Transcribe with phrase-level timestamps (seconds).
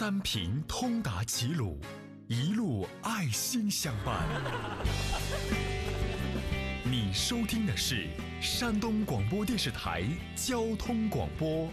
[0.00, 1.78] 三平通达齐鲁，
[2.26, 4.26] 一路爱心相伴。
[6.90, 8.08] 你收听的是
[8.40, 10.02] 山东广播电视台
[10.34, 11.68] 交通广播。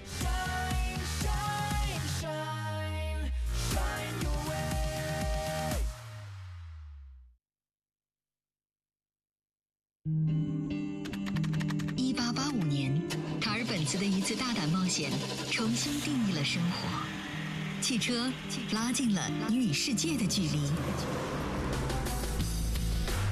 [17.88, 18.30] 汽车
[18.74, 20.60] 拉近了你与世界的距离。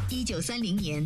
[0.09, 1.05] 一九三零年，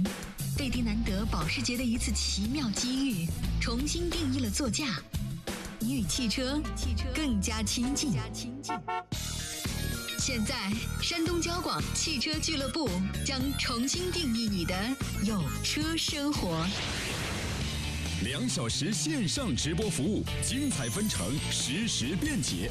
[0.55, 3.27] 贝迪南德保时捷的一次奇妙机遇，
[3.59, 5.01] 重新定义了座驾，
[5.79, 6.61] 你与汽车
[7.15, 8.11] 更加亲近。
[10.19, 12.87] 现在，山东交广汽车俱乐部
[13.25, 14.75] 将重新定义你的
[15.23, 16.63] 有车生活。
[18.25, 22.69] 两小时线上直播服务，精彩纷呈，实时便捷，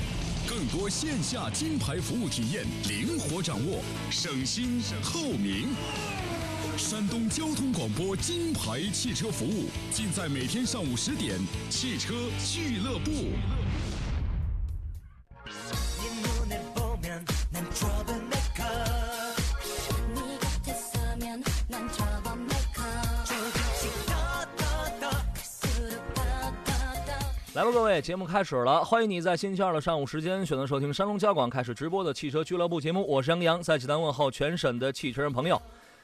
[0.48, 5.68] 更多线下金牌服务体验，灵活掌握，省心透明。
[6.78, 13.10] 山东交通广播金牌汽车服务，尽在每天上午十点，汽车俱乐部。
[27.58, 35.60] 来吧，各位，节目开始了，欢迎你在星期二的上午时间选择收听山东交广开始直播的汽车俱乐部节目，我是杨洋，在济南问候全省的汽车人朋友。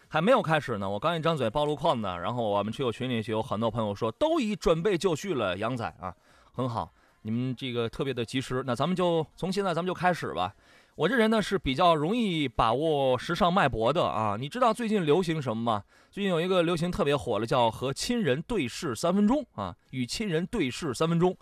[0.09, 6.13] 还没有开始呢，我刚一张嘴暴露框呢，然后我们车友群里就有很多朋友说都已准备就绪了，杨仔啊，
[6.51, 6.91] 很好，
[7.23, 10.53] 你们这个特别的及时，那咱们就从现在咱们就开始吧。
[10.97, 15.85] 我这人呢是比较容易把握时尚脉搏的啊，你知道最近流行什么吗？
[16.15, 21.37] 最近有一个流行特别火的，叫和亲人对视三分钟啊，与亲人对视三分钟。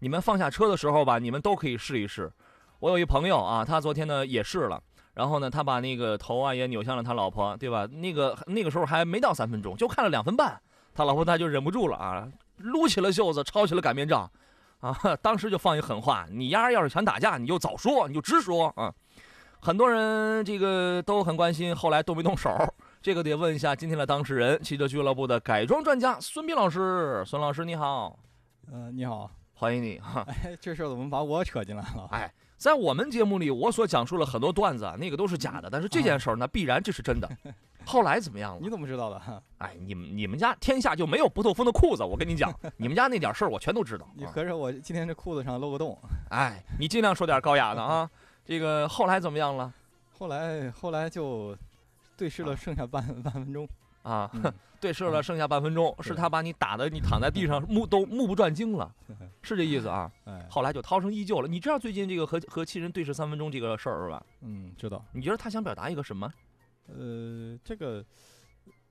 [0.00, 2.28] 你们放下车的时候吧，你们都可以试一试。
[2.80, 4.82] 我有一朋友啊，他昨天呢也试了，
[5.14, 7.86] 然后呢，他把那个头啊也扭向了他老婆，对吧？
[7.86, 10.60] 那个那个时候还没到三分钟，就看了两分半，
[10.92, 14.28] 他老婆他就忍不住了啊，撸起了袖子，抄起了擀面杖，
[14.80, 14.92] 啊，
[15.22, 18.92] 当时就放一狠话：你丫要是想打架，你就早说，你就直说啊。
[19.60, 22.50] 很多人这个都很关心，后来动没动手？
[23.06, 27.22] 这个得问一下今天的当事人，汽车俱乐部的改装专家孙斌老师。
[27.24, 28.18] 孙老师你好，
[28.72, 30.26] 呃，你好，欢迎你哈。
[30.26, 32.08] 哎，这事儿怎么把我扯进来了？
[32.10, 37.30] 哎，在我们节目里，我所讲述了很多段子，啊，那个都是假的，但是这件事儿呢，必然这是真的。
[37.86, 38.68] 后来怎么样了你？
[38.68, 39.22] 怎么知道的？
[39.58, 44.04] 哎，你们你们家天下就没有不透风的裤子，我跟你讲， 你们家那点事儿我全都知道。
[44.04, 45.96] 啊你合着我今天这裤子上露个洞。
[46.30, 48.10] 哎，你尽量说点高雅的啊。
[48.44, 49.72] 这个后来怎么样了？
[50.18, 51.56] 后来后来就
[52.16, 53.68] 对视了剩下半半分钟。
[54.02, 54.42] 啊，嗯
[54.80, 58.94] 对视了，剩下半分钟，是他把你打的，你躺在地上目都目不转睛了，
[59.42, 60.08] 是这意思啊？
[60.26, 61.48] 哎，后来就涛声依旧了。
[61.48, 64.24] 你知道最近这个和和亲人对视三分钟这个事儿是吧？
[64.42, 65.04] 嗯，知道。
[65.12, 66.32] 你觉得他想表达一个什么？
[66.86, 68.04] 呃，这个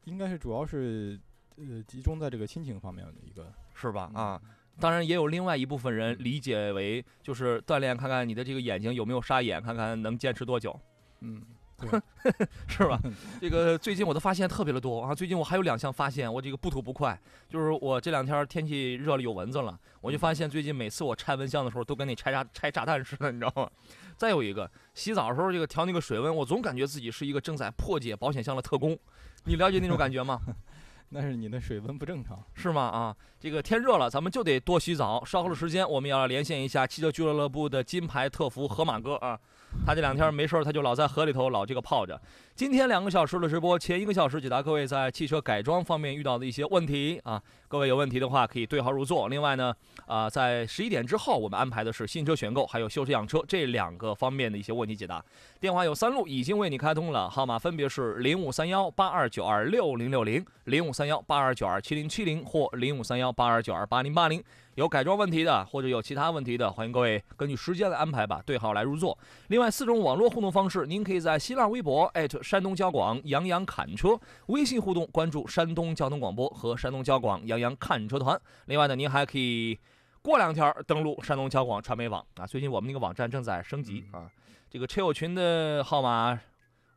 [0.03, 1.17] 应该是主要是
[1.55, 4.11] 呃集中在这个亲情方面的一个是吧？
[4.13, 4.41] 嗯啊，
[4.81, 10.77] 当然也有另外一部分人理解为就是锻炼，看看你的这个眼睛有没有沙眼，看看能坚持多久，
[11.21, 11.41] 嗯，
[12.67, 12.99] 是吧？
[13.41, 15.13] 这个最近我的发现特别的多啊！
[15.13, 17.19] 最近我还有两项发现，我这个不吐不快，
[17.49, 23.69] 就是我这两天天气热了有蚊子了，我就发现最近每次我拆蚊香的时候都跟那拆炸拆炸弹似的，你知道吗？
[24.17, 28.97] 再有一个，洗澡的时候这个调那个水温，我总感觉自己是一个正在破解保险箱的特工，
[29.43, 30.39] 你了解那种感觉吗？
[31.09, 32.43] 那是你的水温不正常。
[32.55, 32.81] 是吗？
[32.81, 35.23] 啊，这个天热了，咱们就得多洗澡。
[35.23, 39.39] 稍后的时间，我们要连线一下汽车俱乐部的金牌特服河马哥啊，
[39.85, 42.19] 他这两天没事，他就老在河里头老这个泡着。
[42.55, 49.27] 今天两个小时的直播，前一个小时解答各位在汽车改装方面遇到的一些问题啊，各位有问题的话可以对号入座。
[49.27, 49.75] 另外呢，
[50.07, 55.21] 啊，在十一点之后，我们安排的是新车选购还有修车养车这两个方面的一些问题解答。
[55.59, 64.41] 电话有三路，已经为你开通了，号码分别是零五三幺八二九二六零六零、零五三幺八二九二七零七零或零五三幺八二九二八零八零。
[64.75, 69.17] 有改装问题的，或者有其他问题的，欢迎各位根据时间来安排吧，对号来入座。
[69.47, 72.05] 另外四种网络互动方式，您可以在新浪微博
[72.45, 74.09] 山东交广杨洋侃车，
[74.45, 78.39] 微信互动关注山东交通广播和山东交广杨洋看车团。
[78.67, 79.75] 另外呢，您还可以
[80.21, 84.29] 过两天登录山东交广传媒网啊，最近我们那个网站正在升级啊。
[84.69, 86.39] 这个车友群的号码，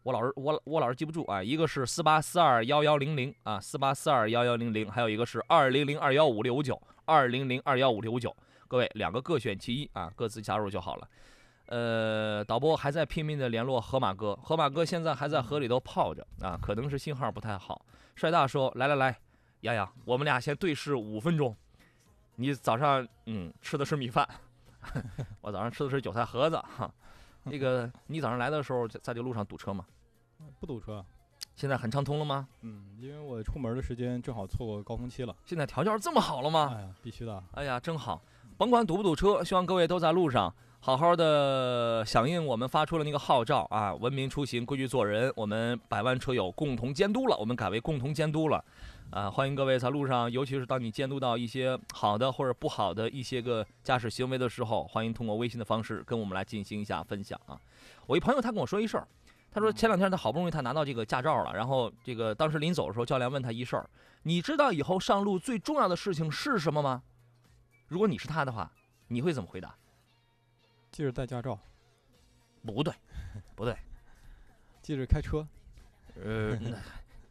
[0.03, 8.37] 我老是我我老是记不住啊，一个是四八四二幺幺零零啊，四八四二幺幺零零，还有一个是二零零二幺五六五九，二零零二幺五六五九。
[8.69, 11.09] 各位两个各选其一啊，各自加入就好了。
[11.69, 17.85] 呃，导播还在拼命的联络河马哥，河马哥现在还在河里头泡着啊，可能是信号不太好。
[18.15, 19.19] 帅大说：“来来来，
[19.61, 21.55] 洋洋，我们俩先对视五分钟。
[22.37, 24.27] 你早上嗯吃的是米饭，
[25.43, 26.91] 我早上吃的是韭菜盒子哈。
[27.45, 29.85] 那个你早上来的时候在在这路上堵车吗？
[30.59, 31.05] 不堵车。
[31.55, 32.49] 现在很畅通了吗？
[32.63, 35.37] 嗯，因为我出门的时间正好错过高峰期了。
[35.45, 36.73] 现在条件这么好了吗？
[36.75, 37.45] 哎呀，必须的。
[37.53, 38.23] 哎呀，真好！
[38.57, 45.31] 甭管堵不堵车，希望各位都在路上好好的响应我们发出的那个号召啊，文明出行，规矩做人。
[45.37, 48.65] 我们百万车友共同监督了，我们改为共同监督了。
[49.11, 57.59] 啊，欢迎各位在路上，尤其是当你监督到一些好的或者不好的一些个驾驶行为的时候，欢迎通过微信的方式跟我们来进行一下分享啊。
[58.07, 59.09] 我一朋友他跟我说一事儿，
[59.51, 63.91] 他说前两天他好不容易他拿到这个驾照了，然后这个当时临走的时候，教练问他一事儿，
[64.23, 67.03] 你知道以后上路最重要的事情是什么吗？
[67.89, 68.71] 如果你是他的话，
[69.09, 69.75] 你会怎么回答？
[70.91, 71.59] 记着带驾照，
[72.65, 72.93] 不对，
[73.55, 73.77] 不对，
[74.83, 75.47] 记着开车。
[76.23, 76.59] 呃，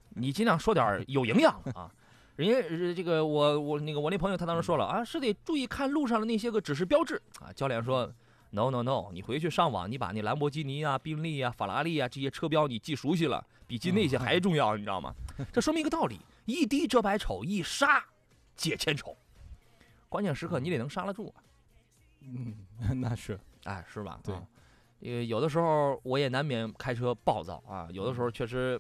[0.10, 1.92] 你尽量说点有营养的啊。
[2.38, 7.52] 人家呃这个我我那个我那朋友他当时说了啊，是得注意看路上的那些个指示标志啊。
[7.52, 8.06] 教练说
[8.52, 15.14] ，no no no，你回去上网，你把那兰博基尼啊、宾利啊、法拉利啊这些车标你记熟悉了，比记那些还重要，你知道吗？
[15.52, 18.06] 这说明一个道理：一滴遮百丑，一杀
[18.56, 19.18] 解千愁。
[20.08, 21.44] 关键时刻你得能刹得住啊。
[22.28, 22.56] 嗯，
[23.02, 23.40] 那是。
[23.64, 24.20] 哎，是吧？
[24.24, 24.44] 对啊，
[25.02, 28.80] 呃，有的时候我也难免开车暴躁啊，有的时候确实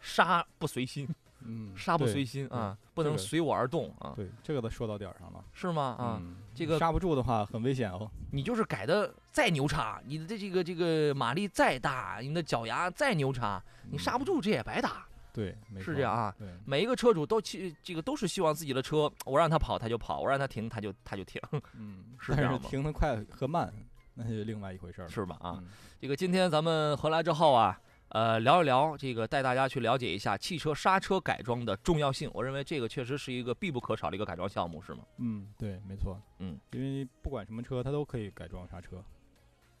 [0.00, 1.08] 刹不随心，
[1.40, 5.44] 嗯，刹不随心啊，不能随我而动啊，对，这个都说到点儿上了。
[5.52, 5.94] 是吗？
[5.98, 8.10] 啊，嗯这个刹不住的话很危险哦。
[8.32, 15.06] 你就是改的再牛叉，你的这这个这个马力再大，你的脚牙再牛叉，你刹不住这也白打。
[15.32, 16.34] 对，没是这样啊。
[16.38, 21.40] 对，每一个车主都去这个都是希望自己的车，我让他跑他就跑，我让他停他就他就停，
[21.74, 23.72] 嗯，但是是这样吗停得快和慢，
[24.14, 25.06] 那是另外一回事。
[25.08, 25.36] 是吧？
[25.40, 25.68] 啊，嗯，
[26.00, 32.30] 这个今天咱们回来之后啊，呃，聊一聊这个，带大家去了解一下汽车刹车改装的重要性。
[32.34, 35.04] 我认为这个确实是一个必不可少的一个改装项目，是吗？
[35.18, 36.20] 嗯，对，没错。
[36.38, 39.02] 嗯，因为不管什么车，它都可以改装刹车。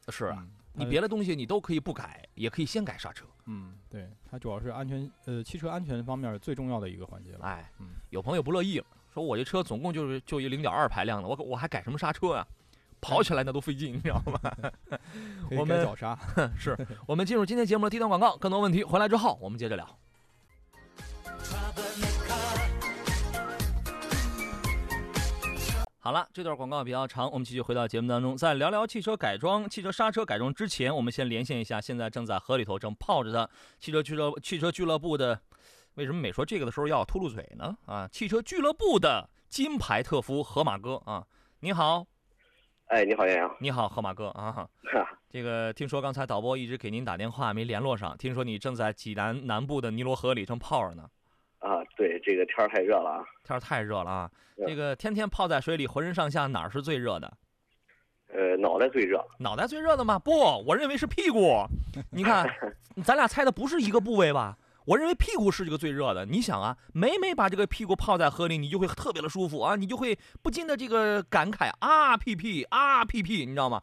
[0.08, 3.26] 是啊，嗯，你别的东西你都可以不改，也可以先改刹车。
[3.46, 7.40] 嗯，对，它主要是安全，呃，汽车安全方面最重要的一个环节了。
[7.42, 12.46] 哎嗯，有朋友不乐意了，说我这车总共就是就一零点二排量的，我我还改什么刹车啊？
[13.00, 14.38] 跑起来那都费劲，你知道吗？
[15.50, 16.18] 我们改脚刹。
[16.56, 16.76] 是
[17.06, 19.98] 我们进入今天节目的第一段广告，更多问题回来之后我们接着聊。
[26.02, 28.34] 好了，这段广告比较长，我们继续回到节目当中。
[28.34, 35.38] 在聊聊汽车改装、汽车刹车改装之前，我们先连线一下现在正在河里头正泡着的汽车俱乐汽车俱乐部的。
[35.96, 37.76] 为什么每说这个的时候要秃噜嘴呢？
[37.84, 41.22] 啊，汽车俱乐部的金牌特夫河马哥啊，
[41.60, 42.06] 你好，
[42.86, 43.56] 哎，你好，杨洋。
[43.60, 44.50] 你好，河马哥啊。
[44.50, 44.70] 哈，
[45.28, 51.06] 这个听说刚才导播一直给您打电话没联络上，听说你正在济南南部的尼罗河里正泡着呢，
[51.60, 53.24] 啊，对，这个天儿太热了啊。
[53.44, 54.30] 天儿太热了啊。
[54.66, 57.32] 这个天天泡在水里，浑身上下哪儿是最热的？
[58.32, 59.24] 呃，脑袋最热。
[59.38, 60.18] 脑袋最热的吗？
[60.18, 60.30] 不，
[60.66, 61.64] 我认为是屁股。
[62.10, 62.46] 你看，
[63.02, 64.58] 咱俩猜的不是一个部位吧？
[64.86, 66.26] 我认为屁股是这个最热的。
[66.26, 73.82] 你想啊，每每把这个屁股泡在河里，你就会特别的舒服啊，你就会不禁的这个感慨啊屁屁啊屁屁，你知道吗？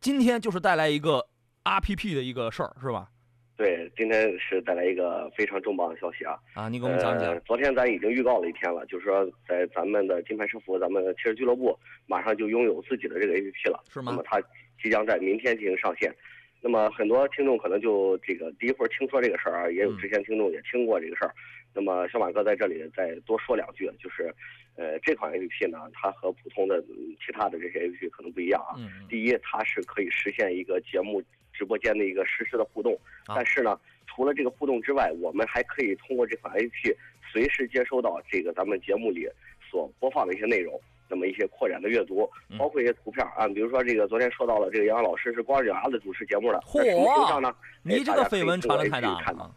[0.00, 1.26] 今天就是带来一个
[1.62, 3.08] 啊屁屁的一个事儿，是吧？
[3.56, 6.38] 对，今天是带来一个非常重磅的消息啊！
[6.54, 7.40] 啊，你给我们讲讲呃。
[7.40, 11.74] 昨天咱已经预告了一天了，就是说在咱们的金牌车服，咱们汽车俱乐部
[12.06, 13.82] 马上就拥有自己的这个 APP 了。
[13.90, 14.38] 是吗那么它
[14.82, 16.14] 即将在明天进行上线。
[16.60, 21.32] 那么很多听众可能就这个第一回听说这个事儿啊，也有嗯之前听众也听过这个事儿。
[21.72, 24.34] 那么小马哥在这里再多说两句，就是，
[24.76, 28.76] 呃，这款 APP 呢，它和普通的嗯其他的这些 APP 可能不一样啊。
[28.78, 31.22] 嗯嗯第一，它是可以实现一个节目
[31.56, 32.92] 直播间的一个实时的互动，
[33.26, 36.96] 啊但是呢，除了这个互动之外，我们还可以通过这款 APP
[37.32, 39.28] 随时接收到这个咱们节目里
[39.70, 40.80] 所播放的一些内容。
[41.08, 46.60] 那么一些扩展的阅读嗯，包括一些图片啊，比如说这个昨天说到了，这个杨洋老师是光着脚丫子主持节目的？
[47.84, 49.50] 你这个绯闻传的太大了啊！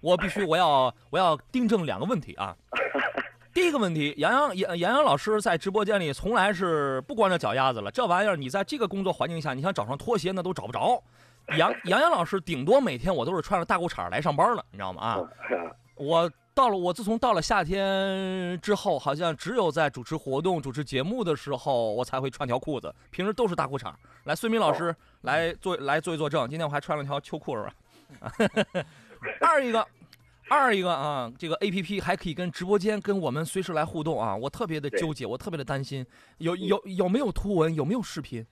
[0.00, 2.56] 我必须，我要，我要订正两个问题啊。
[3.52, 11.02] 第一个问题，杨洋杨杨洋老师在直播间里从来是不光着脚丫子了，这玩意儿你在这个工作环境下，你想找双拖鞋那都找不着。
[11.56, 15.02] 杨 杨洋老师顶多每天我都是穿着大裤衩来上班了，你知道吗？
[15.02, 15.26] 啊， 啊，
[15.96, 23.92] 我到了，我自从到了夏天之后，好像只有在主持活动、主持节目的时候，我才会穿条裤子，平时都是大裤衩。
[24.24, 27.74] 来，孙明老师来做来做一作证，今天我还穿了条秋裤是吧？
[29.40, 29.84] 二一个，
[30.50, 36.04] 二一个啊，这个 A P P 还可以跟直播间跟我们随时来互动啊，我特别的纠结，我特别的担心，
[36.38, 38.44] 有有有没有图文，有没有视频？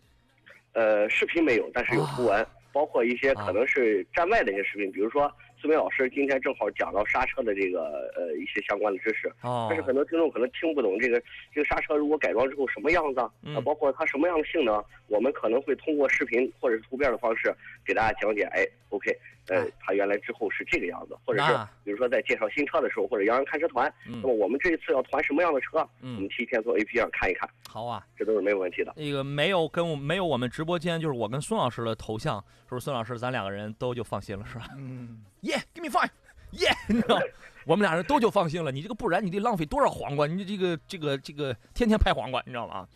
[0.74, 3.44] 呃，视频没有，但是有图文，包括一些啊。
[3.44, 5.28] 可能是站外的一些视频，比如说
[5.60, 11.20] 思明老师今天正好讲到刹车的这个呃一些相关的知识，哦但是很多听众可能听不懂这个
[11.52, 18.42] 这个刹车如果改装之后什么样子啊，嗯啊包括它什么样的性能，我们可能会通过视频或者是图片的方式给大家讲解。
[18.52, 19.10] 哎，OK，
[19.48, 21.52] 呃哎，它原来之后是这个样子，或者是
[21.84, 28.04] 比如说在介绍新车的时候，或者洋人看车团，嗯那么我们这一次要团什么样的车，我嗯们，提前从 APP 上看一看，好啊。
[28.16, 28.92] 这都是没有问题的。
[28.96, 34.66] 那个没有跟我没有我们直播间，就是我跟孙老师的头像，是不是孙老师咱两个人都就放心了，是吧？
[34.76, 36.10] 嗯，耶、，give me five，
[36.52, 37.20] 耶、 你知道，
[37.64, 38.72] 我们俩人都就放心了。
[38.72, 40.26] 你这个不然你得浪费多少黄瓜？
[40.26, 42.86] 你这个这个这个天天拍黄瓜，你知道吗？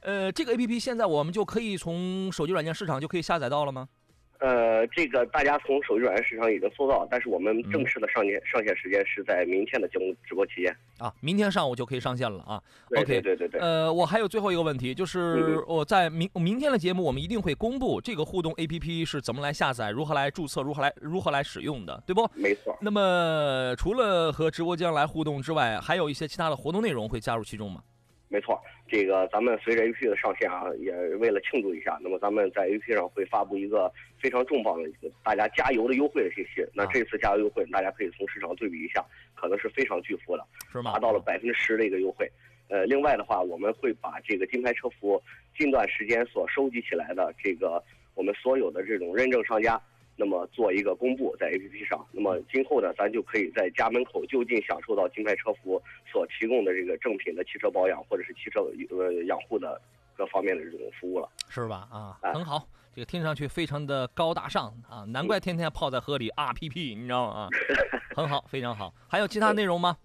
[0.00, 3.88] 呃，这个 A P P 现在我们就可以从手机软件市场就可以下载到了吗？
[4.38, 10.74] 呃，这个大家从手机软件市场已经搜到，但是我们嗯正式的上线、上线时间是在明天的节目直播期间。
[10.98, 12.62] 啊，明天上午就可以上线了啊。
[12.88, 13.60] 对 OK，对对对对。
[13.60, 22.28] 呃，我还有最后一个问题，就是嗯我在明明天的节目，我们一定会公布这个互动 A P P 是怎么来下载、如何来注册、如何来如何来使用的，对不？
[22.34, 27.82] 没错，那么除了和直播间来互动之外，还有一些其他的活动内容会加入其中吗？
[28.28, 28.60] 没错。
[28.88, 36.66] 这个咱们随着 APP 的上线啊，也为了庆祝一下，那么咱们在 APP 上会发布一个非常重磅的一个大家加油的优惠的信息。
[36.74, 39.04] 那啊这次加油优惠，大家可以从市场对比一下，
[39.34, 40.92] 可能是非常巨幅的，是吗？
[40.92, 42.30] 达到了百分之十的一个优惠。
[42.68, 45.22] 呃，另外的话，我们会把这个金牌车服
[45.56, 47.82] 近段时间所收集起来的这个
[48.14, 49.80] 我们所有的这种认证商家，
[50.20, 52.04] 那么做一个公布在 APP 上。
[52.10, 58.60] 那么今后呢，咱就可以在家门口就近享受到金牌车服所提供的这个正品的汽车保养或者是汽车
[58.90, 59.80] 呃养护的
[60.16, 61.28] 各方面的这种服务了。
[61.48, 61.88] 是吧？
[61.92, 67.34] 啊，哎很好，这个听上去非常的高大上啊，难怪天天泡在河里 RPP，你知道吗？
[67.40, 67.48] 啊，
[68.16, 68.92] 很好，非常好。
[69.08, 69.96] 还有其他内容吗？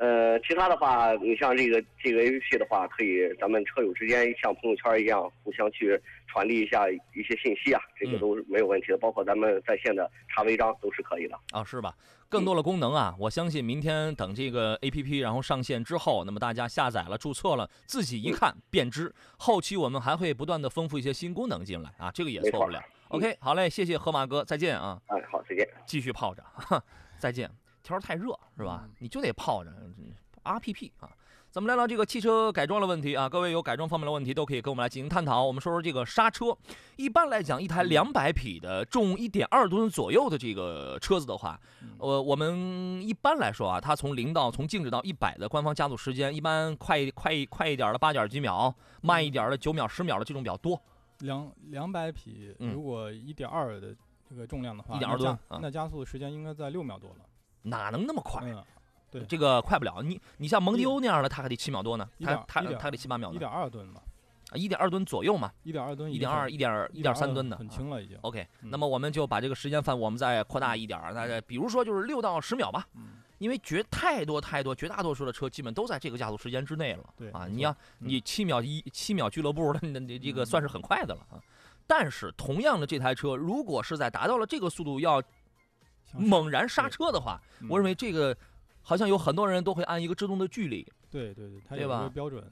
[0.00, 8.96] 呃，其他的话，你像这个这个 A P P 的话，可以咱们车友之间像朋友圈一样，互相去传递一下一些信息啊，这个嗯都是没有问题的。
[8.96, 11.38] 包括咱们在线的查违章都是可以的。
[11.52, 11.94] 啊，是吧？
[12.30, 19.14] 更多的功能啊，我相信明天等这个 A P P 然后上线之后，那么大家下载了、注册了，自己一看便知。
[19.36, 22.82] 后期我们还会不断的丰富一些新功能进来啊，这个也错错不了。
[23.08, 25.68] OK，好嘞，谢谢河马哥，再见啊，哎，好，再见。
[25.84, 26.82] 继续泡着，哈，
[27.20, 27.50] 再见。
[27.82, 28.88] 天儿太热是吧？
[28.98, 29.70] 你就得泡着
[30.44, 31.10] ，RPP 啊。
[31.52, 35.44] 咱们聊聊这个汽车改装的问题啊，各位有改装方面的问题都可以跟我们来进行探讨。
[35.44, 36.56] 我们说说这个刹车，
[36.94, 41.60] 一般来讲，一台两百匹的重一点二吨左右的这个车子的话，
[41.98, 48.72] 呃，我们一般来说啊，它从零到从静止到一百的官方加速时间，一般快一快一快一点的八点几秒，
[49.02, 50.80] 慢一点的九秒、十秒的这种比较多。
[51.18, 53.92] 两两百匹，嗯如果一点二的
[54.24, 57.16] 这个重量的话，1.2那加吨啊那加速时间应该在六秒多了。
[57.62, 58.42] 哪能那么快？
[58.44, 58.64] 嗯，
[59.10, 60.02] 对这个快不了。
[60.02, 64.00] 你你像蒙迪欧那样的，他还得七秒多呢，它1.2它1.2它得七八秒呢，一点二吨吧，
[64.54, 67.56] 一点二吨左右嘛，一点二吨，一点二、一点一点三吨的。
[67.56, 68.16] 很啊轻了已经。
[68.22, 77.02] OK，嗯那么我们就把这个时间范我们再扩大一点儿，大概比如说就是六到十秒吧，嗯，因为绝太多太多，绝大多数的车基本都在这个加速时间之内了。
[77.02, 77.76] 啊，对啊你要嗯
[78.08, 81.42] 你七秒一七秒俱乐部的，那你这个嗯算是很快的了啊。
[81.86, 85.28] 但是同样的这台车，如果是在达到了这个速度要像
[86.14, 87.68] 猛然刹车的话，嗯。
[87.68, 88.36] 我认为这个
[88.82, 92.02] 好像有很多人都会按一个制动的距离，对对对，它有一对吧？
[92.02, 92.44] 个标准，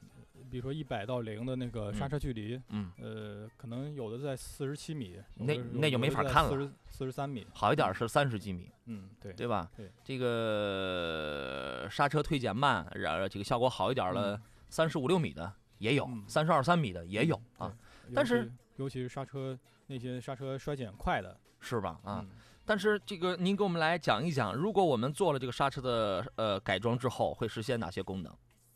[0.50, 6.70] 比如说一百到零的那个刹嗯车距离，嗯，呃，可能有的在四十七米，那那就没法看了。
[6.90, 9.70] 四十三米，好一点是三十几米，嗯，对对吧？
[9.76, 17.72] 对，这个刹车退减慢，然后这个效果好一点了嗯，三十五六米的也有嗯，三十二三米的也有啊，
[18.14, 21.36] 但是尤其是刹车那些刹车衰减快的。
[21.60, 21.98] 是吧？
[22.04, 22.28] 啊，嗯
[22.68, 28.30] 但是这个您给我们来讲一讲，如果我们做了这个刹车的呃改装之后，会实现哪些功能？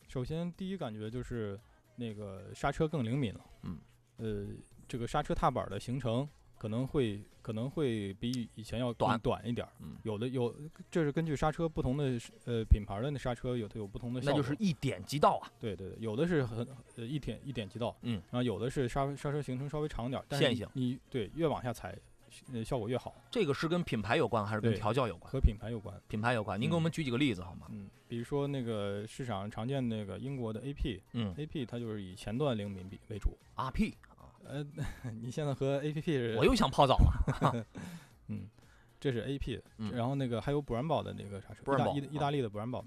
[0.09, 1.61] 首先第一感觉就是
[1.97, 3.79] 那个刹车更灵敏了，嗯，
[4.17, 4.47] 呃，
[4.89, 10.55] 这个刹车踏板的行程可能会可能会比以前要短短一点儿，嗯，有的有
[10.91, 14.43] 这是根据刹车不同的呃品牌的那刹车有它有不同的效果，那就。
[14.43, 20.67] 是一点即到啊，对对对，有的是很呃一点一点即到，嗯，然后有的是刹刹车行程稍微长点线性。
[20.73, 21.95] 你对越往下踩，
[22.53, 25.31] 呃效果越好，这个是跟品牌有关还是跟调教有关？
[25.33, 25.95] 和品牌有关。
[26.09, 27.67] 品牌有关，您给我们举几个例子好吗？
[27.71, 33.37] 嗯，比如说那个市场常见那个英国的 AP，AP 嗯它就是以前段灵敏比为主。
[33.57, 33.93] ，RP，
[34.45, 34.65] 呃，
[35.23, 37.67] 你现在和 APP 是我又想泡澡了。
[38.29, 38.49] 嗯，
[39.01, 42.85] 这是 AP，、嗯然后那个还有布兰宝的那个啥车，意大 Brembo，意意大利的布兰宝。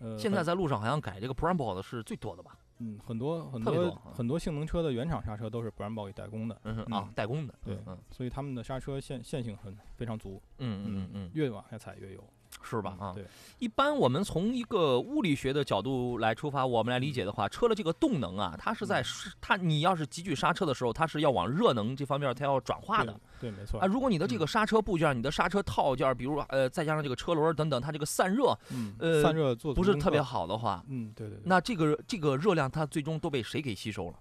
[0.00, 2.58] 呃，现在在路上好像改这个 Brembo 的是最多的吧？
[2.82, 7.54] 嗯很多很多很多性能车的原厂刹车都是 Brembo 给代工的，嗯啊，代工的。
[7.64, 11.30] 对嗯所以他们的刹车线线性很非常足，嗯嗯嗯嗯。
[11.34, 12.24] 越往下踩越有。
[12.62, 12.96] 是吧？
[12.98, 13.26] 啊，嗯对，
[13.58, 19.02] 一般我们从一个物理学的角度来出发，我们来理解的话，车的这个动能啊，它是在
[19.40, 23.20] 它你要是急剧刹车的时候，它是要往热能这方面它要转化的。
[23.40, 23.86] 对，没错啊，。
[23.86, 30.22] 如果你的这个嗯刹车部件、你的刹车套件，比如呃，再加上这个车轮等等，它这个散热嗯，呃散热做不是特别。
[30.22, 31.42] 好的话，嗯，对对对。
[31.44, 34.14] 那这个这个热量它最终都被谁给吸收了？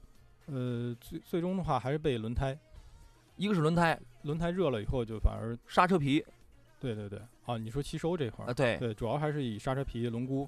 [0.48, 2.58] 呃，最最终的话还是被轮胎，
[3.36, 6.26] 一个是轮胎、轮胎热了以后就反而，刹车皮
[6.82, 10.48] 对对对，啊，你说吸收这块啊，儿，对，对，主要还是以刹车皮、轮毂，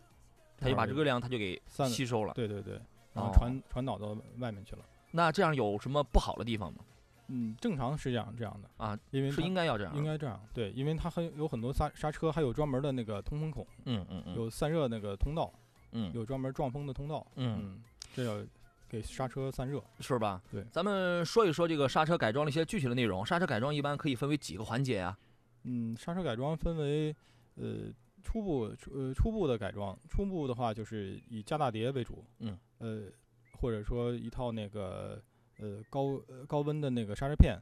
[0.58, 2.34] 它就把块儿这个量它就给吸收了。
[2.34, 2.74] 对对对，
[3.14, 4.84] 然后哦传传导到外面去了。
[5.12, 6.80] 那这样有什么不好的地方吗？
[7.28, 9.96] 嗯，正常是这样这样的啊，因为是应该要这样。
[9.96, 15.54] 应该这样，对，因为它很有很多刹刹车，还有专门的那个通风孔，嗯嗯嗯有散热那个通道，
[15.92, 18.46] 嗯有专门撞风的通道，嗯，嗯，这要
[18.90, 19.82] 给刹车散热。
[20.02, 20.42] 是吧？
[20.52, 23.26] 对咱们说一说这个刹车改装的一些具体的内容。
[23.26, 25.18] 刹车改装一般可以分为几个环节呀？
[25.64, 27.16] 嗯，刹车改装分为
[27.56, 27.92] 呃
[28.22, 33.12] 初步初呃初步的改装，初步的话就是以加大碟为主，嗯，呃
[33.60, 35.22] 或者说一套那个
[35.58, 37.58] 呃高呃高温的那个刹车片，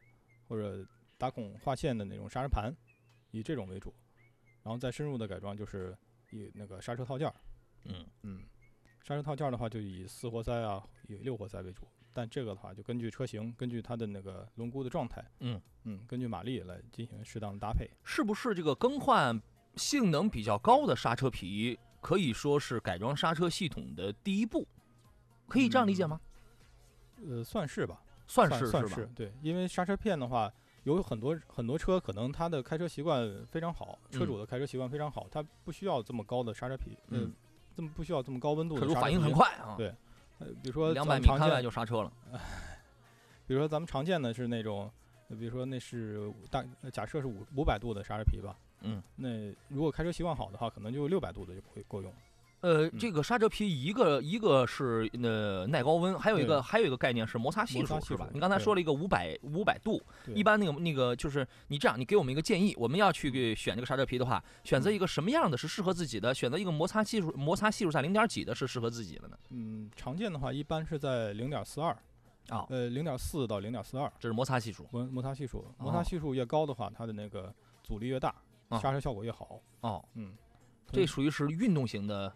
[0.48, 0.86] 或者
[1.18, 2.76] 打孔划线的那种刹车盘，
[3.32, 3.94] 以这种为主，
[4.64, 5.96] 然后再深入的改装就是
[6.32, 7.36] 以那个刹车套件儿，
[7.86, 8.06] 嗯。
[8.24, 8.44] 嗯，
[9.04, 17.90] 刹车套件儿的话就以四活塞啊，以六活塞为主，但这个的话就根据车型，根据它的那个轮毂的状态，嗯嗯，根据马力来进行适当的搭配。
[18.04, 19.42] 是不是这个更换
[19.76, 24.68] 性能比较高的刹车皮，可以说是改装刹车系统的第一步？
[25.48, 26.20] 可以这样理解吗？
[27.28, 29.12] 呃，算是吧，算是算是吧？
[29.16, 30.52] 对，因为刹车片的话，
[30.84, 37.34] 有很多很多车可能它的开车习惯非常好，车嗯主的开车习惯非常好，它不需要这么高的刹车皮，嗯嗯，
[37.76, 39.32] 这么不需要这么高温度车的刹车主反应很。
[39.32, 39.94] 快啊，对
[40.42, 42.12] 呃，比如说两百米开就刹车了。
[43.48, 44.92] 比如说咱们常见的是那种，
[45.30, 52.12] 呃比如说那是大呃假设是五五百度的刹车皮吧，嗯，那如果开车习惯好的话，可能就六百度的就会够用。
[52.62, 52.92] 呃，嗯。
[52.98, 60.02] 这个刹车皮一个一个是呃耐高温，还有一个还有一个概念是摩擦系数是吧你刚才说了一个五百五百度，
[60.34, 66.34] 一般那个那个就是你这样，你给我们一个建议，我们要去给选这个刹车皮的话，选择一个什么样的是适合自己的？
[66.34, 69.38] 选择一个摩擦系数摩擦系数在零点几的是适合自己的呢？
[69.50, 71.92] 嗯，常见的话一般是在零点四二，
[72.50, 74.12] 啊，呃，零点四到零点四二。
[74.20, 78.34] 这是摩擦系数摩摩擦系数，摩哦擦系数越高的话，它的那个阻力越大，
[78.70, 79.60] 啊刹车效果越好。
[79.82, 80.34] 哦，嗯，
[80.92, 82.34] 这属于是运动型的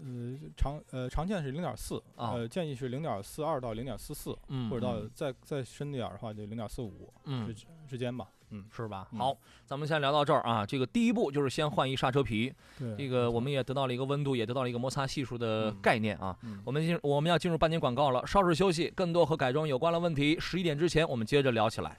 [0.00, 8.28] 呃常呃常见是零点四，啊呃建议是零点四二到零点四四，嗯，或者到嗯再再深点的话就零点四五嗯之之间吧。
[8.54, 9.08] 嗯，是吧？
[9.12, 10.66] 嗯好，咱们先聊到这儿啊。
[10.66, 16.36] 这个第一步就是先换一刹车皮，对，这个我们也得到了一个温度，也得到了一个摩擦系数的嗯概念啊。
[16.42, 21.98] 嗯我们进我们要进入半年广告了，稍事休息，更多和改装有关的问题，十一点之前我们接着聊起来。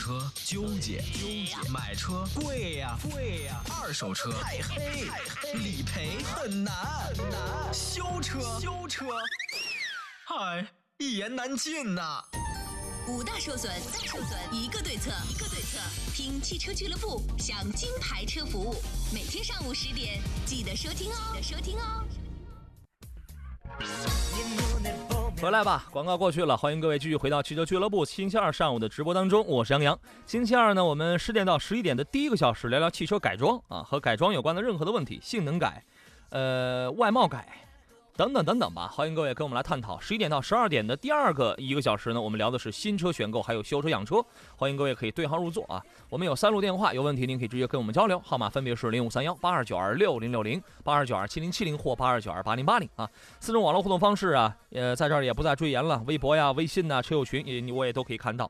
[0.00, 6.74] 车纠结，纠结；买车贵呀，贵呀；二手车太黑，太黑；理赔很难，
[7.14, 9.04] 很难；修车，修车，
[10.24, 12.24] 嗨，一言难尽呐、
[13.08, 15.78] 五大受损，大受损一个对策，一个对策。
[16.14, 18.82] 听汽车俱乐部，享金牌车服务，
[19.12, 22.06] 每天上午十点记得收听哦，记得收听哦。
[25.40, 29.98] 回来吧，广告过去了，欢迎各位继续回到汽车俱乐部星期二上午的直播当中，我是杨洋。
[30.26, 35.82] 星期二呢，我们十点到十一点的第一个小时聊聊汽车改装啊，和改装有关的任何的问题，性能改，
[36.28, 37.48] 呃，外貌改。
[38.20, 39.98] 等等等等吧，欢迎各位跟我们来探讨。
[39.98, 44.22] 十一点到十二点的第二个一个小时呢，我们聊的是新车选购，还有修车养车。
[44.56, 45.82] 欢迎各位可以对号入座啊。
[46.10, 53.08] 我们有三路电话，有问题您可以直接跟我们交流，号码分别是零五三幺八二九二六零六零、八二九二七零七零或八二九二八零八零啊。
[53.40, 58.46] 四种网络互动方式啊，呃，在这儿也不再赘言了，微博呀、微信呐、车友群也你我也都可以看到。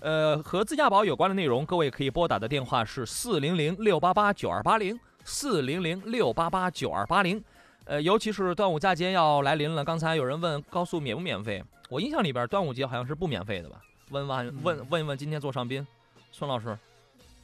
[0.00, 7.42] 呃，和自驾宝有关的内容，各位可以拨打的电话是四零零六八八九二八零，四零零六八八九二八零。
[7.86, 13.80] 呃，尤其是端午佳节要来临了，刚才有人问高速免不免费，我印象里边端午节好像是不免费的吧？
[14.10, 15.86] 问问问问一问今天座上宾，
[16.32, 16.76] 孙老师，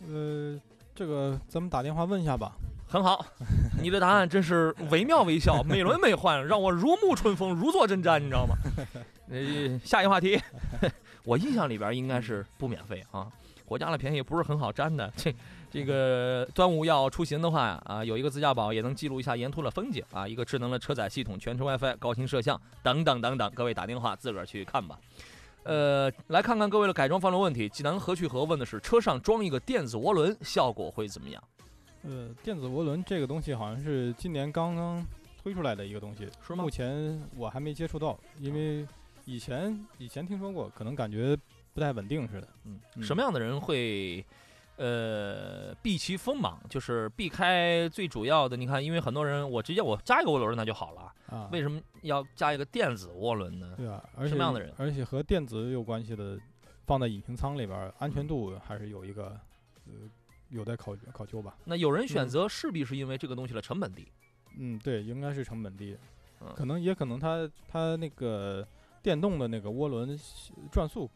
[0.09, 0.61] 呃，
[0.95, 2.53] 这个咱们打电话问一下吧。
[2.89, 3.25] 很好，
[3.81, 8.55] 你的答案真是惟妙惟肖，美轮美奂，让我如沐春风，如坐针毡，你知道吗？
[9.31, 10.39] 呃，下一话题，
[11.25, 13.29] 我印象里边应该是不免费啊，
[13.65, 15.11] 国家的便宜不是很好占的。
[15.17, 15.35] 这
[15.73, 24.99] 这个端午要出行的话啊，有一个自驾宝也能记录一下沿途的风景啊，一个智能的车载系统，全程 WiFi，高清摄像等等等等，各位打电话自个儿去看吧。
[25.63, 27.71] 呃，来看看各位的改装方的问题。
[27.71, 31.43] 济南何去何问的是车上装一个电子涡轮，效果会怎么样？
[32.03, 35.03] 呃，电子涡轮这个东西好像是今年刚刚
[35.43, 38.87] 推出来的一个东西，是吗目前我还没接触到，因为
[39.25, 41.35] 以前以前听说过，可能感觉
[41.73, 42.49] 不太稳定似的。
[42.67, 44.23] 嗯，嗯什么样的人会？
[44.83, 48.57] 呃，避其锋芒，就是避开最主要的。
[48.57, 53.75] 你看，因为很多人，我直接我加一个涡轮那就好了，啊，为什么要加一个电子涡轮呢？
[53.77, 56.37] 对啊，而且什么样的人而且和电子有关系的，
[56.85, 59.39] 放在引擎舱里边儿，安全度还是有一个
[59.87, 59.93] 呃
[60.49, 61.57] 有待考考究吧。
[61.65, 64.09] 那有人选嗯择势必是因为这个东西的成本低，
[64.59, 65.97] 嗯，对，应该是成本低，
[66.41, 68.67] 嗯可能也可能它它那个
[69.01, 70.19] 电动的那个涡轮
[70.73, 71.09] 转速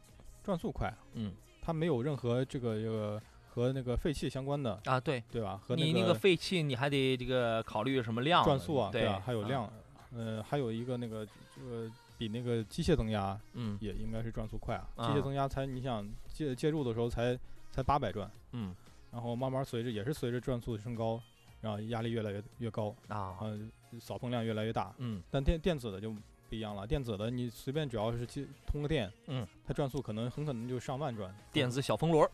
[0.44, 3.20] 转速快，嗯它没有任何这个这个
[3.57, 5.59] 和那个废气相关的，啊，对对吧？
[5.66, 9.73] 和你那那个废气你还得这个考虑什么量转速啊，对啊，还有，量，
[10.14, 17.35] 呃，还有一个那个这个比那个机械增压嗯也应该是转速快啊，机啊械增压才你想介介入的时候才
[17.71, 18.77] 才八百转，嗯
[19.11, 21.19] 然后慢慢随着也是随着转速升高，
[21.62, 23.59] 然后压力越来越越高，啊，呃，
[23.99, 24.95] 扫风量越来越大。
[24.99, 31.35] 嗯但电电子的就不一样了，电子的你随便只要是接通个电，嗯，它转速可能很可能就上万转。
[31.51, 32.31] 电子小风轮儿，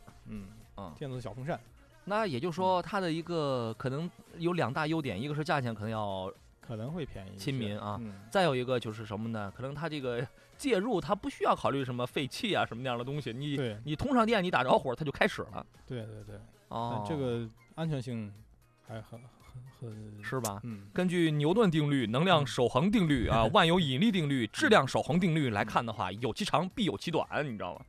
[0.76, 1.58] 嗯啊电子小风扇，
[2.04, 7.44] 那也就是说它的一个可能有两大优点，一个是价钱可能要可能会便宜一些。
[7.44, 9.52] 亲民啊嗯，再有一个就是什么呢？
[9.56, 15.66] 可能它这个 介入，它不需要考虑什么废气啊什么那样的东西，你对你通上电，你打着火，它就开始了。
[15.86, 16.36] 对对对，
[16.68, 18.32] 哦但，这个安全性
[18.86, 19.20] 还很
[19.80, 20.60] 很很是吧？
[20.64, 27.80] 嗯根据牛顿定律、能量守恒定律啊、 万有引力定律、质量守恒定律来看的话，有其长必有其短，你知道吗？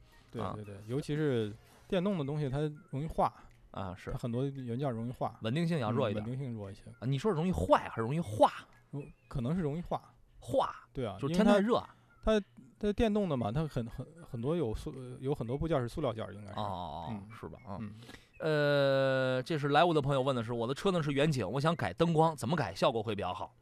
[0.43, 1.53] 啊对对对，尤其是
[1.93, 2.57] 电动的东西，它
[2.89, 3.31] 容易化，
[3.69, 6.35] 啊，是它很多元件容易化，稳定性要弱一点嗯稳。
[6.35, 8.51] 定性弱一些，啊你说是容易坏还是容易化？
[8.89, 10.11] 容可能是容易化。
[10.39, 11.75] 化对啊，就天太热
[12.23, 12.41] 它
[12.79, 16.59] 它电动的嘛，它很很很多有塑有很多部件是塑料件儿，应该是。
[16.59, 17.59] 哦嗯，是吧？
[17.63, 17.93] 啊，嗯，
[18.39, 23.55] 呃，这是来我的朋友问的是，我的车呢是远景，我想改灯光，怎么改效果会比较好？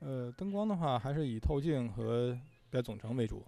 [0.00, 2.34] 呃，灯光的话还是以透镜和
[2.70, 3.46] 改总成为主。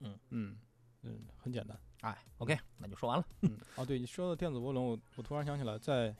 [0.00, 0.56] 嗯嗯
[1.04, 1.74] 嗯，很简单。
[2.02, 3.24] 哎，OK，那就说完了。
[3.42, 6.14] 嗯，哦，对你说到电子涡轮，我我突然想起来，在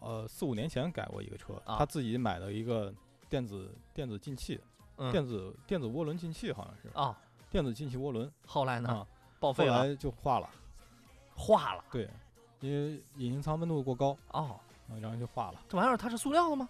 [0.00, 2.92] 呃四五年前改过一个车，啊他自己买了一个
[3.28, 4.58] 电子电子进气，
[4.96, 7.18] 嗯电子电子涡轮进气好像是啊，
[7.50, 9.06] 电子进气涡轮后来呢，啊，后
[9.38, 10.48] 报废了，后来就化了，
[11.36, 11.84] 化了。
[11.90, 12.08] 对，
[12.60, 15.60] 因为引擎舱温度过高哦，啊，然后就化了。
[15.68, 16.68] 这玩意儿它是塑料的吗？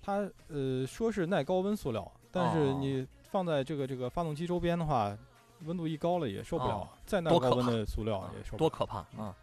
[0.00, 5.14] 它呃说是耐高温塑料，但是哦你放在这个这个发动机周边的话，
[5.64, 8.58] 温度一高了也受不了，哦再耐多可怕高温的塑料啊也受不了。
[8.58, 9.34] 多可怕啊！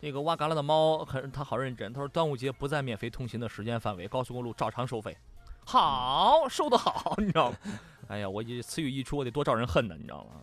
[0.00, 5.16] 那个挖嘎啦的猫很他好认真，他说端午节不在免费通行的时间范围，高速公路照常收费。
[5.66, 7.56] 好，收的好，你知道吗？
[8.08, 10.40] 哎呀，我一词语一出，我得多招人恨呢，你知道吗？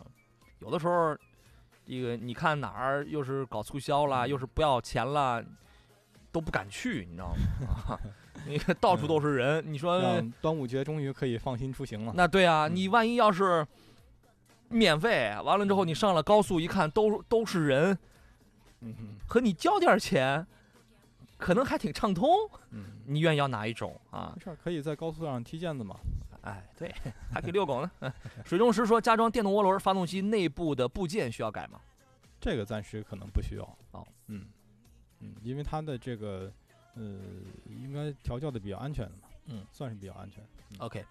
[0.59, 1.17] 有的时候，
[1.87, 5.43] 这个你看哪儿又是搞促销啦，又是不要钱啦，
[6.31, 7.29] 都不敢去，你知道
[7.87, 7.97] 吗？
[8.45, 9.99] 那个到处都是人，你说
[10.41, 12.13] 端午节终于可以放心出行了。
[12.15, 13.65] 那对啊，嗯你万一要是
[14.69, 17.97] 免费，完了之后你上了高速一看，都都是人，
[18.81, 20.45] 嗯哼和你交点钱，
[21.37, 22.29] 可能还挺畅通。
[22.71, 24.43] 嗯，你愿意要哪一种啊没？
[24.43, 25.95] 事儿，可以在高速上踢毽子嘛。
[26.41, 26.93] 哎，对，
[27.33, 27.91] 还可以遛狗呢。
[28.01, 28.13] 嗯
[28.45, 31.79] 水中石说，加装电动涡轮发动机内部的部件需要改吗？
[32.39, 33.63] 这个暂时可能不需要。
[33.91, 34.45] 哦，嗯
[35.19, 36.51] 嗯，因为它的这个
[36.95, 37.01] 呃，
[37.67, 39.27] 应该调教的比较安全的嘛。
[39.47, 40.43] 嗯，算是比较安全。
[40.71, 41.03] 嗯 OK，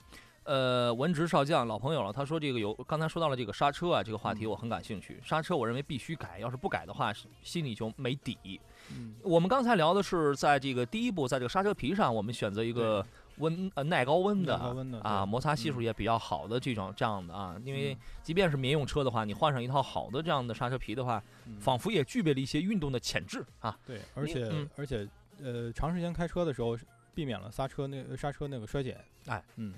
[0.45, 4.51] 呃，文职少将老朋友了，他说这个有刚才说到了这个刹车啊，这个话题嗯。
[4.51, 5.19] 我很感兴趣。
[5.23, 8.61] 刹车我认为必须改，要是不改的话，心里就没底。
[8.91, 13.05] 嗯，我们刚才聊的是在这个第一步，在这个刹车皮上，我们选择一个
[13.39, 15.85] 温呃耐高温的高温的啊，摩擦系数嗯。
[15.85, 17.99] 也比较好的这种这样的啊，因为嗯。
[18.23, 21.59] 即便是民用车的话，你换上一套好的这样的刹车皮的话，嗯。
[21.59, 23.79] 仿佛也具备了一些运动的潜质啊。
[23.87, 24.69] 对，而且、嗯。
[24.77, 25.09] 而且
[25.43, 26.77] 呃，长时间开车的时候
[27.15, 29.03] 避免了刹车那个刹车那个衰减。
[29.27, 29.73] 哎，嗯，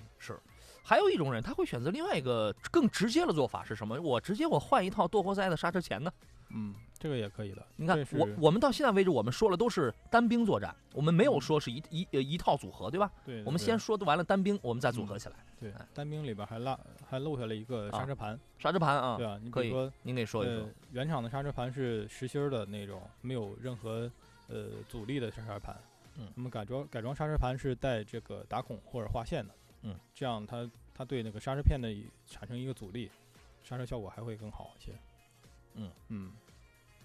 [0.86, 4.00] 还有一种人，他会选择另外一个更直接的做法是什么？
[4.00, 6.12] 我直接我换一套多活塞的刹车钳呢？
[6.50, 7.66] 嗯，这个也可以的。
[7.74, 13.10] 你看我我们到现在为止，我们说了都是单兵作战，我们没有嗯说是一一呃一套组合，对吧？
[13.24, 15.34] 对，我们先说完了单兵，我们再组嗯合起来。
[15.58, 16.78] 对哎单兵里边还落
[17.10, 19.40] 还漏下了一个啊刹车盘，刹车盘啊对，啊？
[19.42, 24.08] 你可以说您给说一说呃。，原厂的刹车盘是实心儿的那种，没有任何
[24.46, 25.76] 呃阻力的刹车盘。
[26.18, 29.52] 嗯那么改装改装刹车盘是带这个打孔或者划线的。
[29.88, 33.08] 嗯，这样它它对那个刹车片的一产生一个阻力，
[33.62, 34.92] 刹车效果还会更好一些。
[35.74, 36.32] 嗯嗯，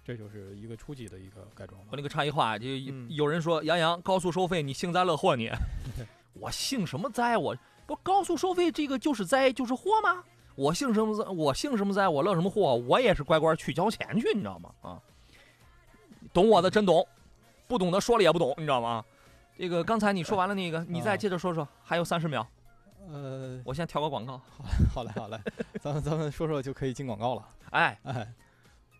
[0.03, 1.95] 这就是一个初级的一个改装吧我。
[1.95, 5.51] 那个差异化，就嗯有人说杨洋高速收费，你幸灾乐祸你？
[6.33, 7.37] 我幸什么灾？
[7.37, 10.23] 我不高速收费这个就是灾就是祸吗？
[10.55, 11.29] 我姓什么灾？
[11.29, 12.07] 我姓什么灾？
[12.07, 12.75] 我乐什么祸？
[12.75, 14.73] 我也是乖乖去交钱去，你知道吗？
[14.81, 15.01] 啊，
[16.33, 17.07] 懂我的真懂，
[17.67, 19.05] 不懂的说了也不懂，你知道吗？
[19.57, 22.47] 这个刚才你说完了那个，你再啊接着说说，还有三十秒，
[23.11, 24.39] 呃，我先跳个广告。
[24.93, 25.37] 好嘞好嘞，
[25.81, 27.45] 咱们咱们说说就可以进广告了。
[27.71, 28.33] 哎，哎，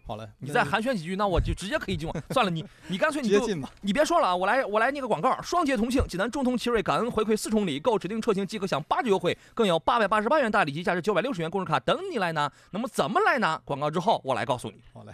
[0.05, 2.23] 好嘞，你再寒暄几句，那我就直接可以进网。
[2.31, 3.71] 算了，你你干脆你就进吧。
[3.81, 12.51] 你别说了啊，我来我来那个广告，双节同庆，济南中通奇瑞感恩回馈四重礼，购指定车型即可享八折优惠，更有八百八十八元大礼及价值九百六十元工时卡等你来拿。
[12.71, 13.57] 那么怎么来拿？
[13.63, 14.83] 广告之后我来告诉你。
[14.93, 15.13] 好嘞，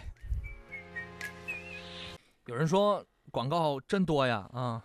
[2.45, 4.81] 有人说广告真多呀啊，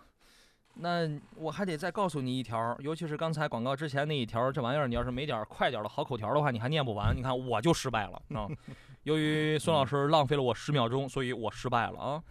[0.75, 7.15] 那我还得再告诉你一条，尤其是刚才广告之前那一条，这玩意儿你要是没点快点的好口条的话，你还念不完。
[7.15, 8.47] 你看我就失败了啊！
[9.03, 12.23] 由于孙老师浪费了我十秒钟，所以我失败了啊！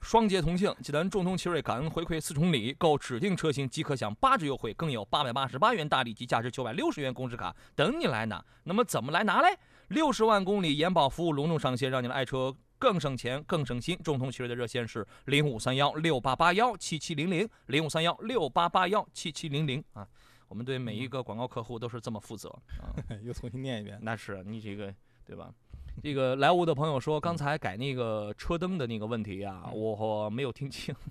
[0.00, 8.42] 双节同庆，济南众通奇瑞感恩回馈四重礼，购指定车型即可享八折优惠，更有八百八十八元大礼及价值九百六十元工时卡等你来拿。
[8.64, 9.48] 那么怎么来拿嘞？
[9.88, 13.96] 六十万公里延保服务隆重上线，让你的爱车更省钱、更省心。
[14.02, 20.08] 中通奇瑞的热线是零五三幺六八八幺七七零零零五三幺六八八幺七七零零啊。
[20.48, 22.48] 我们对每一个广告客户都是这么负责
[22.80, 22.90] 啊。
[23.22, 23.98] 又重新念一遍。
[24.02, 24.92] 那是你这个
[25.24, 25.54] 对吧？
[26.02, 30.92] 这个莱芜的朋友说，刚才改那个车灯的那个问题啊，我没有听清。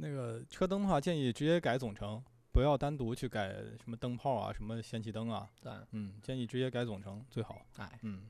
[0.00, 2.22] 那个车灯的话，建议直接改总成，
[2.52, 5.50] 不要单独去改什么灯泡啊、什么氙气灯啊。
[5.60, 7.60] 对，嗯，建议直接改总成最好。
[7.78, 8.22] 哎，嗯，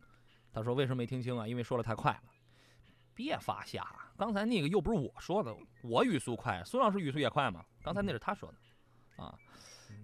[0.52, 1.46] 他说为什么没听清啊？
[1.46, 2.22] 因为说的太快了。
[3.14, 3.84] 别发瞎，
[4.16, 7.64] 刚才那个又不是我说的，我语速快，孙老师语速也快嘛。
[7.82, 9.36] 刚才那是他说的，啊，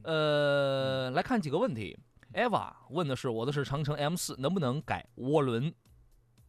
[0.03, 1.97] 呃，来看几个问题。
[2.33, 5.73] Eva 问的是我的是长城 M 四，能不能改涡轮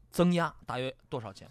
[0.10, 0.56] 增压？
[0.66, 1.48] 大约多少钱？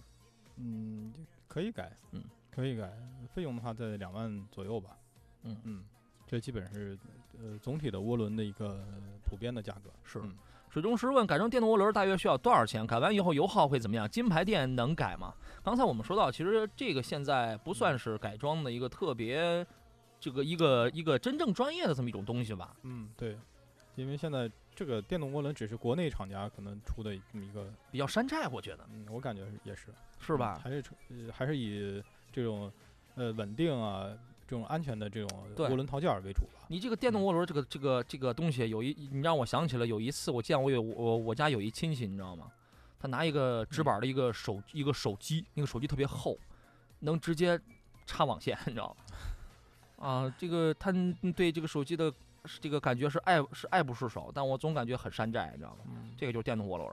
[0.57, 1.15] 嗯，
[1.47, 2.93] 可以改，嗯，可以改，
[3.33, 4.99] 费用的话在两万左右吧。
[5.43, 5.85] 嗯嗯，
[6.27, 6.99] 这基本是
[7.39, 8.85] 呃总体的涡轮的一个
[9.25, 9.93] 普遍的价格。
[10.03, 10.37] 是嗯
[10.75, 12.85] 水中石问改成电动涡轮大约需要多少钱？
[12.85, 14.11] 改完以后油耗会怎么样？
[14.11, 15.33] 金牌店能改吗？
[15.63, 19.65] 刚才我们说到，其实这个现在不算是改装的一个特别，
[20.19, 22.75] 这个一个一个真正专业的这么一种东西吧。
[22.83, 23.39] 嗯，对，
[23.95, 30.61] 因为现在这个电动涡轮只是国内厂家可能出的这么一个，比较山寨，我觉得嗯，我感觉也是，是吧？
[30.61, 32.69] 还是呃还是以这种
[33.15, 34.09] 呃稳定啊。
[34.47, 36.65] 这种安全的这种涡轮套件儿为主吧。
[36.69, 42.51] 你这个电动涡轮这个这个这个东西，有一你让我想起了有一次我见我有我我家有一亲戚，你知道吗？
[43.01, 46.39] 他拿一个直板的一个手一个手机，那个手机特别厚，
[47.01, 47.61] 能直接
[48.07, 48.97] 插网线， 你知道
[49.99, 50.07] 吗？
[50.09, 50.93] 啊，这个他
[51.37, 52.13] 对这个手机的
[52.61, 55.85] 这个感觉是爱是爱不释手，但我总感觉很山寨，你知道吗？
[55.89, 56.91] 嗯，这个就是电动涡轮。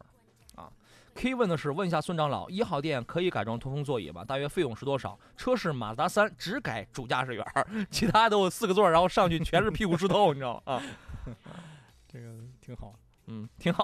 [1.13, 4.23] K 问的是，问一下孙长老，一号店可以改装通风座椅吗？
[4.23, 5.19] 大约费用是多少？
[5.35, 10.73] 车是马自达三，只改主驾驶员儿，其他都有四个座儿，然后上去全是屁股湿透，你知道吗？
[10.73, 10.81] 啊，
[12.07, 12.95] 这个挺好。
[13.27, 13.83] 嗯，挺好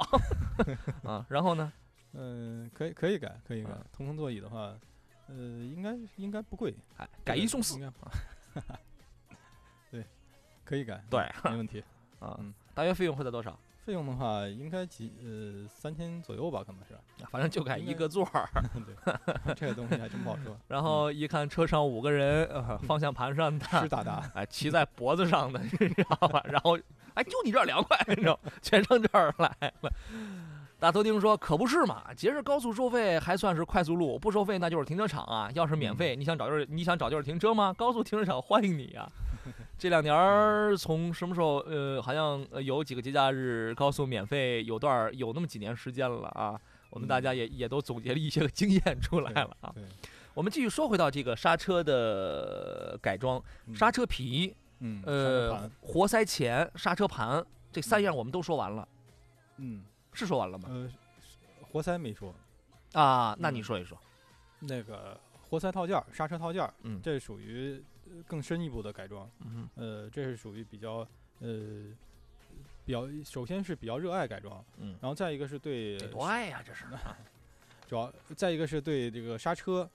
[1.04, 1.26] 啊。
[1.30, 1.72] 然后呢？
[2.14, 3.86] 嗯，可以可以改，可以改啊。
[3.92, 4.74] 通风座椅的话，
[5.28, 8.62] 呃，应该应该不贵，哎，改一送四应该。
[9.92, 10.04] 对，
[10.66, 11.84] 可以改，对没问题。
[12.20, 13.58] 啊嗯，大约费用会在多少？
[13.88, 17.26] 费用的话，应该几呃三千左右吧，可能是。
[17.32, 18.46] 反正就改一个座儿。
[18.86, 20.58] 对，这个东西还真不好说。
[20.68, 26.44] 然后一看车上五个人，呃、方向盘上的湿哒哒， 哎，骑在脖子上的，你知道吧？
[26.50, 26.78] 然后，
[27.14, 29.90] 哎，就你这儿凉快，你知道，全上这儿来了。
[30.80, 35.50] 大头钉说：“可不是嘛，节日高速收费还算是快速路，不收费那就是停车场啊。
[35.56, 37.74] 要是免费，你想找地儿，你想找地儿停车吗？
[37.74, 39.10] 高速停车场欢迎你呀、
[39.78, 41.58] 这两年儿从什么时候？
[41.60, 46.60] 呃，好像呃有几个节假日高速免费，有段儿有那么几年时间了啊。
[46.90, 49.72] 我们大家也也都总结了一些个经验出来了啊。
[49.76, 49.84] 对，
[50.34, 58.88] 我们继续说回到这个刹车的改装，嗯刹车皮、嗯，呃，活塞钳、刹车盘这三样我们都说完了，
[59.58, 59.84] 嗯
[60.14, 60.70] 是说完了吗？
[60.72, 60.90] 呃，
[61.62, 62.34] 活塞没说，
[62.94, 63.98] 啊，那你嗯说一说。
[64.60, 67.82] 那个活塞套件儿、刹车套件儿，嗯这属于呃
[68.28, 69.30] 更深一步的改装。
[69.40, 71.08] 嗯呃，这是属于比较
[71.40, 71.86] 呃
[72.86, 76.86] 比较，首先是比较热爱改装，嗯，然后再一个是对多爱呀，这是。
[77.88, 79.90] 主要再一个是对这个刹车，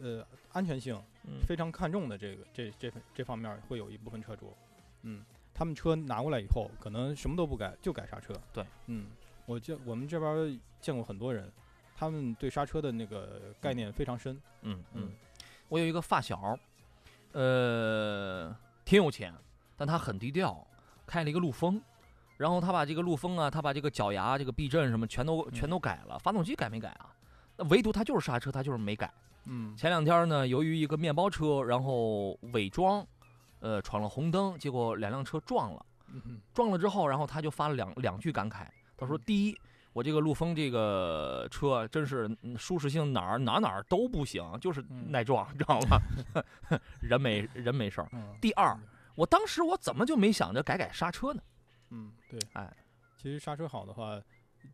[0.00, 4.54] 呃，安全性嗯非常看重的这个这这这方面会有一部分车主，
[5.02, 8.34] 嗯，他们车拿过来以后，可能什么都不改，就改刹车。
[8.52, 9.06] 对，嗯，
[9.46, 11.50] 我见我们这边儿见过很多人，
[11.96, 14.34] 他们对刹车的那个概念非常深。
[14.60, 15.12] 嗯嗯嗯，
[15.70, 16.58] 我有一个发小，
[17.40, 18.52] 呃，
[18.84, 19.32] 挺有钱，
[19.76, 20.66] 但他很低调，
[21.06, 21.80] 开了一个陆风。
[22.36, 27.14] 然后他把这个陆风啊，他把这个脚牙、这个避震什么全都全都改了，发动机改没改啊？
[27.56, 29.12] 那唯独他就是刹车，他就是没改。
[29.44, 33.06] 嗯前两天呢，由于一个面包车，然后伪装，
[33.60, 35.86] 呃，闯了红灯，结果两辆车撞了。
[36.52, 39.60] 撞了之后，然后他就发了两两句感慨，他说：“第一，
[39.92, 45.98] 我这个陆风这个车真是嗯舒适性哪儿哪儿哪儿都不行，就是嗯耐撞， 知道吗？
[47.00, 48.08] 人没人没事儿。
[48.12, 48.76] 嗯，第二，
[49.14, 51.42] 我当时我怎么就没想着改改刹车呢？
[51.90, 52.70] 嗯，对，哎，
[53.16, 54.20] 其实刹车好的话，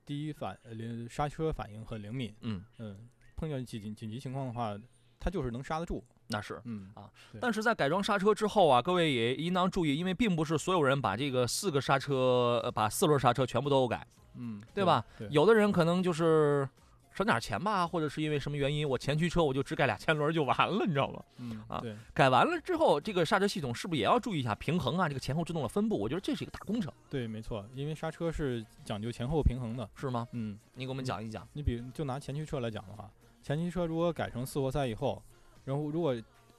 [0.04, 4.76] 第一反呃灵刹车反应很灵敏，嗯，嗯，碰见紧紧紧急情况的话，
[5.20, 6.60] 它就是能刹得住，那是。
[6.64, 7.10] 嗯啊
[7.40, 15.04] 但是在改装刹车之后啊，各位也应当注意，因为并不是所有人把这个四个刹车，呃把四轮刹车全部都改，嗯，对吧？
[15.18, 16.68] 对，有的人可能就是
[17.12, 21.22] 省点钱吧，或者是因为什么原因，我前驱车我就只改俩前轮就完了，你知道吗？
[21.38, 25.08] 嗯啊对改完了之后，这个刹车系统是不是也要注意一下平衡啊？
[25.08, 30.26] 这个前后制动的分布，我觉得这是一个大工程，对，没错，因为刹车是讲究前后平衡的，是吗？
[30.32, 31.46] 嗯，你给我们讲一讲。
[31.52, 33.08] 你比就拿前驱车来讲的话，
[33.42, 35.22] 前驱车如果改成四活塞以后，
[35.64, 36.14] 然后如果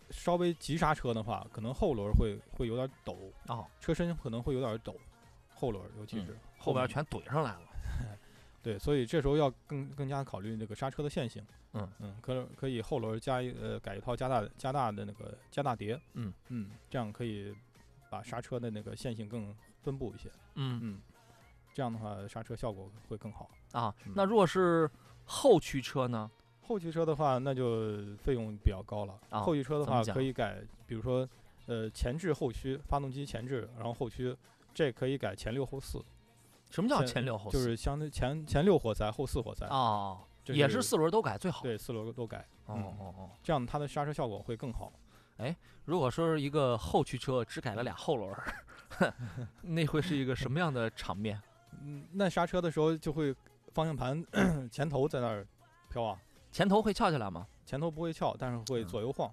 [0.09, 4.95] 稍微急刹车的话，可能后轮会会有点抖，哦，车身可能会有点抖，
[5.53, 7.61] 后轮尤其嗯是、后边全怼上来了。
[8.61, 11.45] 对，所以这时候要更更加考虑这个刹车的线性。
[11.73, 15.99] 嗯嗯，可可以后轮加一呃改一套加大加大的那个加大碟。
[16.13, 17.53] 嗯嗯，这样可以
[18.09, 20.31] 把刹车的那个线性更分布一些。
[20.55, 21.01] 嗯嗯，
[21.73, 23.49] 这样的话刹车效果会更好。
[23.71, 24.89] 啊，嗯那如果是
[25.25, 26.29] 后驱车呢？
[26.67, 29.19] 后驱车的话，那就费用比较高了。
[29.30, 31.28] 啊后驱车的话可以改，比如说
[31.67, 34.36] 呃前置后驱，发动机前置，然后后驱，
[34.73, 36.04] 这可以改前六后四，
[36.69, 37.58] 什么叫前前六后四？
[37.58, 39.65] 就是相对前前六活塞后四活塞。
[39.67, 41.62] 哦，这也是四轮都改最好。
[41.62, 42.39] 对，四轮都改。
[42.65, 43.30] 哦嗯哦哦。
[43.43, 44.91] 这样它的刹车效果会更好。
[45.84, 49.13] 如果说是一个后驱车只改了俩后轮儿，
[49.62, 51.39] 那会是一个什么样的场面？
[51.84, 53.36] 嗯，那刹车的时候就会
[53.73, 54.25] 方向盘
[54.71, 55.45] 前头在那儿
[55.89, 56.17] 飘啊，
[56.55, 57.45] 前头会翘起来吗？
[57.65, 59.27] 前头不会翘，但是会嗯左右晃。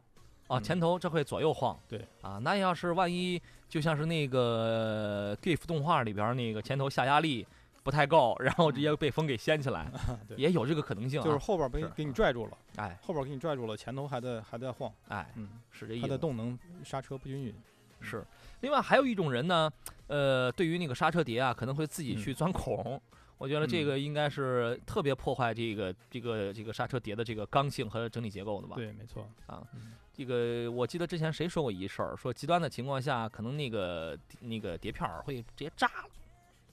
[0.48, 1.78] 啊，嗯前头这会左右晃。
[1.86, 7.46] 对啊，那要是万一就像是那个 GIF 动画里边儿那个前头下压力
[7.84, 9.88] 不太够，然后直接被风给掀起来，
[10.26, 11.22] 对也有这个可能性啊。
[11.24, 14.92] 就是后边儿被给你拽住了，哎后边儿给你拽住了，前头还在还在晃。
[15.06, 16.02] 哎，嗯，是这意思。
[16.02, 17.54] 它的动能刹车不均匀。
[18.00, 18.26] 是，
[18.62, 19.70] 另外还有一种人呢，
[20.08, 23.00] 呃，对于那个刹车碟啊，可能会自己嗯去钻孔。
[23.42, 28.76] 我觉得这个应该是特别破坏这个这个这个刹车碟的这个刚性和整体结构的吧？
[28.76, 29.28] 对，没错。
[29.46, 36.10] 啊嗯，这个我记得之前谁说过一事儿，说极端的情况下，可能那个那个碟片儿会直接炸了，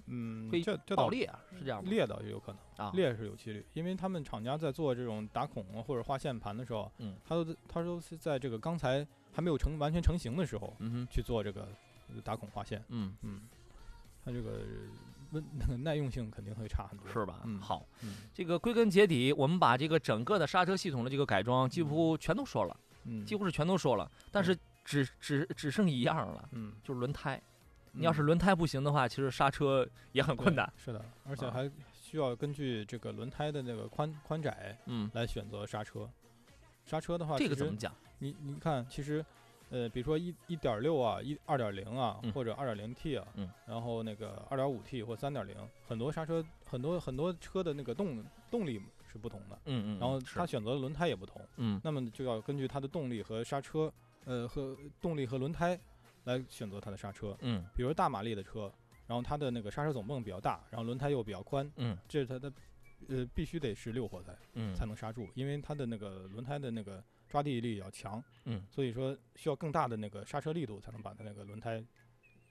[0.06, 0.64] 嗯，会
[0.96, 1.28] 爆裂，
[1.58, 1.90] 是这样吗？
[1.90, 9.04] 裂倒也有可能，啊，裂是有几率，因为他们厂家在做这种打孔啊或者划线盘的时候，嗯，他都他都是在这个钢材
[9.34, 11.68] 还没有成完全成型的时候嗯哼，去做这个
[12.14, 13.42] 呃打孔划线，嗯，嗯，
[14.24, 14.62] 它这个
[15.32, 17.42] 温那个耐用性肯定会差很多，是吧？
[17.46, 27.42] 嗯好，嗯这个归根结底，我们把这个整个的刹车系统的这个改装几乎全都说了，嗯，几乎是全都说了，但是只只只剩一样了，嗯，就是轮胎。
[27.92, 30.72] 你要是嗯轮胎不行的话，其实刹车也很困难。
[30.78, 36.08] 是的，而且啊还需要根据这个轮胎的那个宽宽窄嗯，来选择刹车。
[36.86, 37.94] 刹车的话，这个怎么讲？
[38.20, 39.26] 你你看，其实，
[39.70, 45.56] 呃，比如说一一点六啊，一二点零啊，嗯或者二点零 T 啊，嗯然后那个二点五 T 或三点零，
[45.88, 53.92] 很多刹车，很多很多车的那个动动力是不同的，嗯嗯，然后是它选择的轮胎也不同，嗯那么就要根据它的动力和刹车，
[54.26, 55.80] 呃，和动力和轮胎
[56.24, 57.38] 来选择它的刹车。
[57.42, 58.72] 嗯比如大马力的车，
[59.08, 62.52] 然后它的那个刹车总泵比较大，然后轮胎又比较宽，嗯这是它的，
[63.08, 71.82] 呃，必须得是六活塞嗯才能刹住，因为它的那个轮胎的那个抓地力要强，嗯，所以说需要更大的那个刹车力度才能把它那个轮胎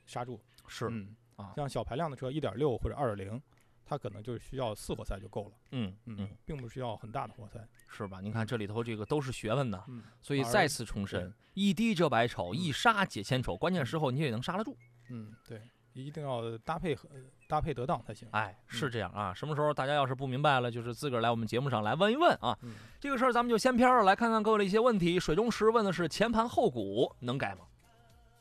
[0.06, 0.40] 刹住。
[0.68, 3.42] 是嗯啊像小排量的车，一点六或者二点零，
[3.84, 5.56] 它可能就是需要四活塞就够了。
[5.72, 7.66] 嗯嗯嗯，并不需要很大的活塞。
[7.88, 8.20] 是吧？
[8.20, 9.84] 你看这里头这个都是学问呐。
[9.88, 13.56] 嗯，所以再次重申，一滴遮百丑，一刹解千愁。
[13.56, 14.76] 关键时候你也能刹得住。
[15.10, 17.08] 嗯，对，一定要搭配和
[17.48, 18.28] 搭配得当才行。
[18.32, 19.34] 哎，是嗯这样啊。
[19.34, 22.56] 什么时候大家要是不明白了，就是自个儿来我们节目上来问一问啊。
[22.62, 25.18] 嗯这个事儿咱们就先飘了，来看看各位的一些问题。
[25.18, 27.62] 水中石问的是前盘后鼓能改吗？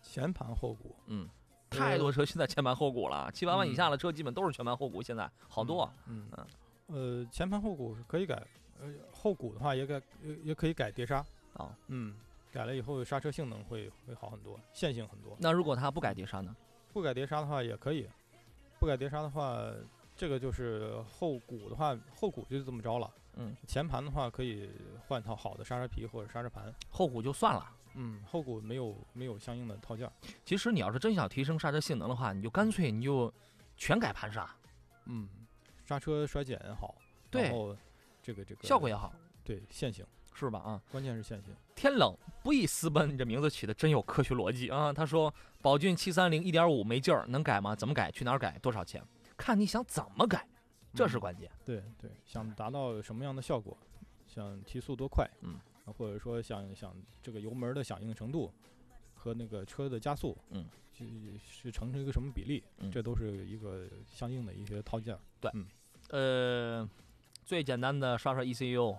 [0.02, 1.28] 前盘后鼓，嗯，
[1.70, 5.94] 太多车现在前盘后鼓了，七八万以下的车基本都是前盘后鼓，现在好多啊。
[6.08, 6.46] 嗯嗯
[6.88, 8.42] 呃，前盘后鼓是可以改，
[8.80, 11.18] 呃，后鼓的话也改，也也可以改碟刹。
[11.54, 11.76] 啊。
[11.88, 12.16] 嗯，
[12.52, 15.36] 改了以后刹车性能会会好很多，线性很多。
[15.40, 16.56] 那如果它不改碟刹呢？
[16.98, 18.10] 不改碟刹的话也可以，
[18.80, 19.72] 不改碟刹的话，
[20.16, 23.14] 这个就是后鼓的话，后鼓就这么着了。
[23.36, 24.68] 嗯，前盘的话可以
[25.08, 26.74] 换套好的刹车皮或者刹车盘。
[26.90, 27.72] 后鼓就算了。
[27.94, 30.14] 嗯，后鼓没有没有相应的套件儿。
[30.44, 33.32] 其实你要是真想提升刹车性能的话，你就干脆你就
[33.76, 34.50] 全改盘刹，
[35.06, 35.30] 嗯，
[35.86, 36.96] 刹车衰减好，
[37.30, 37.78] 对然后
[38.24, 40.04] 这个这个效果也好，对线性，
[40.46, 40.60] 是吧？
[40.60, 41.54] 啊，关键是限行。
[41.76, 44.94] 天冷不宜私奔，你这名字起的真有科学逻辑啊！
[44.94, 47.76] 他说宝骏七三零一点五没劲儿，能改吗？
[47.76, 48.12] 怎么改？
[48.12, 48.58] 去哪儿改？
[48.60, 49.04] 多少钱？
[49.36, 50.48] 看你想怎么改，
[50.94, 51.50] 这是嗯关键。
[51.66, 53.78] 对对，想达到什么样的效果，
[54.28, 58.52] 想提速多快，嗯啊，或者说想想这个油门的响应程度
[59.14, 60.66] 和那个车的加速，嗯，
[60.98, 61.06] 是
[61.40, 65.68] 是成成一个什么比例，嗯这都是一个相应的一些套件对，嗯。
[66.10, 66.90] 呃，
[67.44, 68.98] 最简单的刷刷 ECU，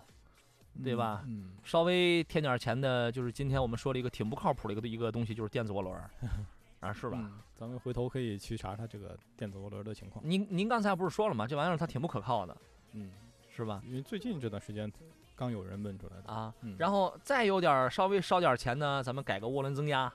[0.83, 1.23] 对吧？
[1.27, 6.11] 嗯，稍微添点钱的，就是今天我们说了一个挺不靠谱的一个一个东西，就是电子涡轮儿，
[6.81, 7.19] 啊，是吧？
[7.21, 10.25] 嗯咱们回头可以去查查这个电子涡轮的情况。
[10.25, 11.45] 您您刚才不是说了吗？
[11.45, 12.57] 这玩意儿它挺不可靠的，
[12.93, 13.11] 嗯，
[13.51, 13.83] 是吧？
[13.85, 14.89] 因为最近这段时间
[15.35, 16.33] 刚有人问出来的。
[16.33, 20.13] 啊，嗯然后再有点儿稍微烧点儿钱呢，咱们改个涡轮增压，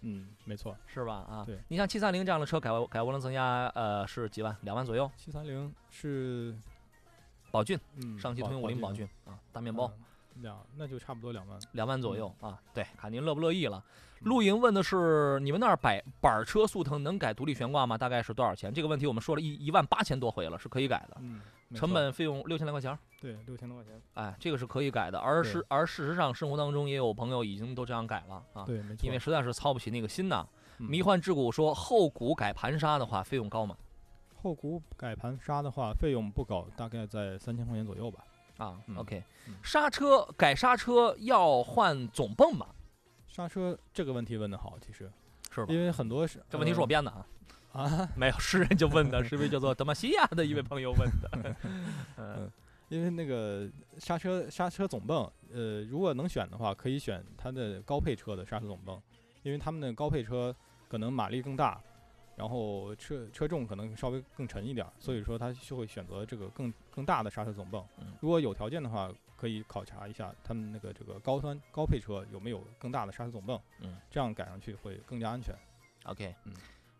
[0.00, 1.14] 嗯，没错，是吧？
[1.30, 4.56] 啊，对你像七三零这样的车改改涡轮增压，呃，是几万？
[4.62, 5.08] 两万左右。
[5.16, 6.52] 七三零是
[7.50, 9.86] 宝骏，嗯，上汽通用五菱宝骏啊，大面包。
[9.96, 10.04] 嗯
[10.42, 11.58] 两，那就差不多两万。
[11.72, 13.82] 两万左右嗯啊，对，看您乐不乐意了。
[14.20, 17.98] 露营问的是你们那儿板板车速腾能改独立悬挂吗？
[17.98, 18.72] 大概是多少钱？
[18.72, 21.42] 这个问题我们说了一一万八千多回了，是可以改的，嗯，
[21.74, 22.98] 成本费用六千来块钱儿。
[23.20, 24.00] 对六千多块钱。
[24.14, 29.04] 哎，这个是可以改的，而对是而事实上，生活当中也有朋友已经都这样改了啊，对，没错。
[29.04, 30.46] 因为实在是操不起那个心呐。
[30.78, 33.76] 嗯迷幻之谷说后鼓改盘刹的话，费用高吗？
[34.42, 38.24] 后鼓改盘刹的话，费用不高，大概在三千块钱左右吧。
[38.58, 42.66] 啊、嗯 o k 嗯刹车改刹车要换总泵吗？
[43.26, 45.10] 刹车这个问题问的好，其实
[45.50, 45.66] 是吧？
[45.72, 47.26] 因为很多是这问题是我编的啊，
[47.72, 51.56] 呃啊， 没有是人就问的，是一位叫做德玛西亚的一位 朋友问的。
[52.18, 52.50] 嗯
[52.90, 59.00] 因为那个刹车刹车总泵，呃，如果能选的话，可以选它的高配车的刹车总泵，
[59.44, 60.52] 因为他们的高配车
[60.88, 61.80] 可能马力更大，
[62.40, 68.14] 然后车车重可能稍微更沉一点儿，所以说它就会选择这个更更大的刹车总泵嗯。
[68.18, 75.54] 如果有条件的话，可以考察一下他们那个这个高端高配车有没有更大的刹车总泵，嗯，这样改上去会更加安全。
[76.04, 76.54] OK，嗯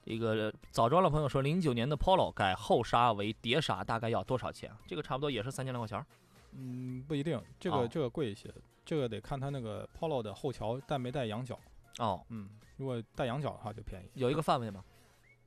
[0.05, 4.71] 这个枣庄的朋友说，零九年的 Polo 改后刹为碟刹，大概要多少钱？
[4.87, 6.05] 这个差不多也是三千来块钱儿。
[6.53, 8.53] 嗯，不一定，这个、哦这个贵一些，
[8.85, 11.59] 这个得看它那个 Polo 的后桥带没带羊角。
[11.99, 14.07] 哦，嗯，如果带羊角的话就便宜。
[14.15, 14.85] 有一个范围吗？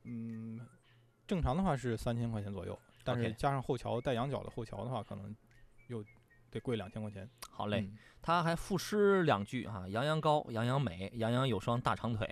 [0.04, 0.60] 嗯，
[1.26, 5.34] 正常的话是三千块钱左右，但是 OK 加上后桥带羊角的后桥的话，可能
[5.88, 6.04] 又
[6.50, 7.28] 得贵两千块钱。
[7.50, 12.26] 好嘞，嗯他还赋诗两句哈、杨洋高，杨洋美，杨洋有双大长腿。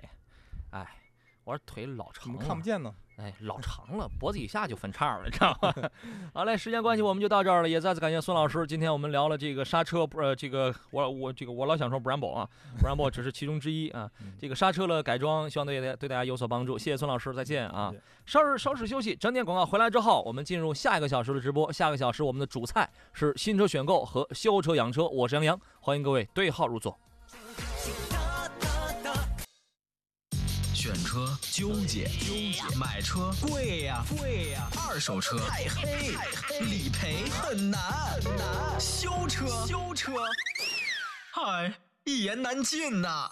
[0.71, 0.97] 哎，
[1.43, 2.95] 我说腿老怎么长了，看不见呢？
[3.17, 5.73] 哎，老长了，脖子以下就分叉了，你知道吗？
[6.33, 8.65] 好嘞，时间关系我们就到这儿了，也再次感谢孙老师。
[8.65, 12.49] 今天我们聊了这个刹车，不呃，这个我我这个我老想说 Brembo 啊
[12.81, 14.09] ，Brembo 只是其中之一啊。
[14.21, 16.77] 嗯这个刹车的改装，希望对大家对大家有所帮助。
[16.77, 17.93] 谢谢孙老师，再见啊！
[18.25, 21.71] 稍事稍事休息，整点广告回来之后，我们进入下一个小时的直播。
[21.71, 26.97] 下个小时我们的主菜是新车选购和修车养车，我是杨洋，欢迎各位对号入座。
[30.93, 37.81] 选车纠结，纠结；买车贵呀，贵呀；二手车太黑，太黑；理赔很难，
[38.23, 40.11] 很难；修车，修车，
[41.31, 41.73] 嗨，
[42.03, 43.27] 一言难尽呐。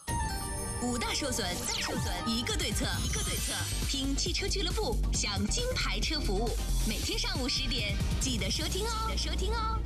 [0.81, 3.53] 五大受损，五大受损，一个对策，一个对策。
[3.87, 6.49] 听汽车俱乐部，享金牌车服务，
[6.87, 9.77] 每天上午十点记得收听哦，记得收听哦。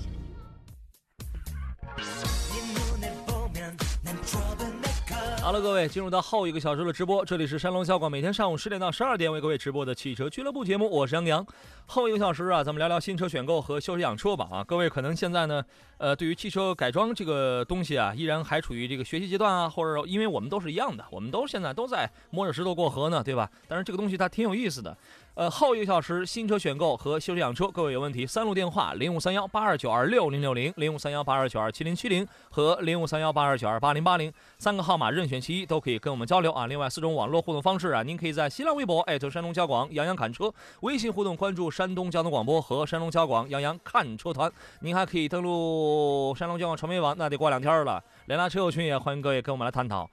[5.46, 11.46] 好了，各位，进入到后一个小时的直播，这里是山龙小馆，每天上午十点到十二点为各位直播的汽车俱乐部节目，我是杨洋。
[11.86, 14.64] 后一个小时啊，咱们聊聊新车选购和修车养车吧啊。
[14.64, 15.64] 各位可能现在呢，
[16.00, 23.48] 呃，对于汽车改装这个东西啊，依然还处于这个学习阶段啊，或者因为我们都是一样的，我们都现在都在摸着石头过河呢，对吧？
[23.68, 24.98] 但是这个东西它挺有意思的。
[25.36, 36.68] 呃，后一个小时新车选购和修车养车，各位有问题，三路电话零五三幺八二九二六零六零、零五三幺八二九二七零七零和零五三幺八二九二八零八零三个号码任选其一都可以跟我们交流啊。
[36.68, 48.02] 另外四种网络互动方式啊，您可以在新浪微博艾特山东交广杨洋侃车，微信互动关注山东交通广播和山东交广杨洋看车团，您还可以登录山东交广传媒网，那得过两天了。
[48.28, 50.10] 两大车友群也欢迎各位跟我们来探讨。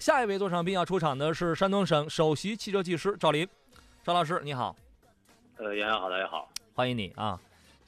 [0.00, 3.46] 下一位座上宾要出场的是山东省首席汽车技师赵林，
[4.06, 4.76] 赵老师你好。
[5.56, 6.48] 呃，杨洋好，大家好。
[6.74, 7.36] 欢迎你啊！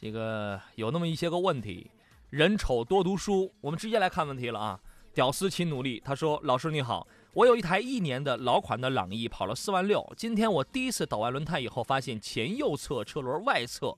[0.01, 1.89] 这个有那么一些个问题，
[2.31, 4.81] 人丑多读书，我们直接来看问题了啊！
[5.15, 10.05] 屌丝勤努力，他说：“老师你好，我有一台一年的老款的朗逸，跑了四万六。
[10.17, 13.97] 今天我第一次倒完轮胎以后，发现前右侧车轮外侧，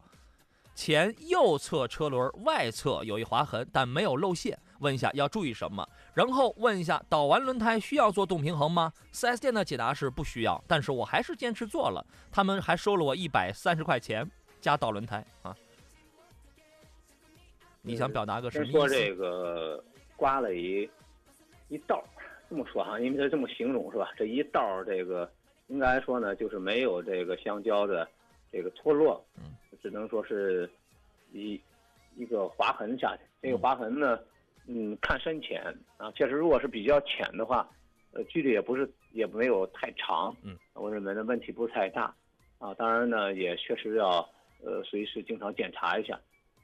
[0.75, 4.59] 前右侧车轮外侧有一划痕，但没有露馅。
[4.81, 5.87] 问一下要注意什么？
[6.15, 14.29] 然后问一下，倒完轮胎需要做动平衡吗？4S 店的解答是不需要，但是我还是坚持做了，他们还收了我一百三十块钱
[14.61, 15.57] 加倒轮胎啊。
[17.83, 18.73] 你想表达个什么意思？
[18.73, 19.83] 说这个
[20.17, 20.89] 刮了一
[21.69, 22.05] 一道，
[22.49, 24.11] 这么说哈，因为他这么形容是吧？
[24.17, 25.31] 这一道这个
[25.69, 28.07] 应该说呢，就是没有这个橡胶的
[28.53, 30.69] 这个脱落，嗯，只能说是
[31.33, 31.59] 一
[32.17, 33.23] 一个划痕下去。
[33.41, 34.19] 这个划痕呢，
[34.73, 35.61] 嗯，看深浅
[35.97, 37.69] 啊，确实如果是比较浅的话，
[38.13, 42.15] 呃，距离也不是也没有太长，嗯，我认为呢问题不是太大，
[42.59, 44.21] 啊，当然呢也确实要
[44.65, 46.19] 呃随时经常检查一下，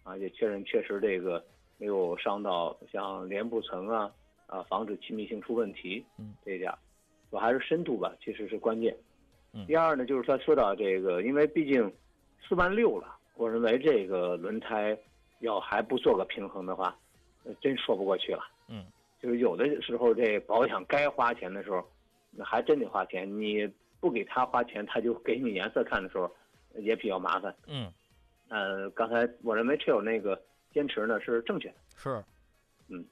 [0.05, 1.45] 啊，也确认确实这个
[1.79, 4.11] 没有伤到像帘布层啊
[4.47, 6.05] 啊，防止气密性出问题。
[6.19, 6.73] 嗯，这一点，
[7.31, 8.97] 我还是深度吧，其实是关键。
[9.53, 11.93] 嗯第二呢，就是说说到这个，因为毕竟
[12.47, 14.97] 四万六了，我认为这个轮胎
[15.41, 16.95] 要还不做个平衡的话，呃
[17.61, 18.42] 真说不过去了。
[18.68, 18.84] 嗯，
[19.22, 21.84] 就是有的时候这保养该花钱的时候，
[22.30, 23.28] 那还真得花钱。
[23.40, 23.68] 你
[24.01, 26.30] 不给他花钱，他就给你颜色看的时候，
[26.76, 27.55] 也比较麻烦。
[27.66, 27.92] 嗯，
[28.49, 30.40] 呃，刚才我认为车友那个
[30.72, 31.74] 坚持呢是正确的。
[31.97, 32.22] 是，
[32.88, 33.05] 嗯，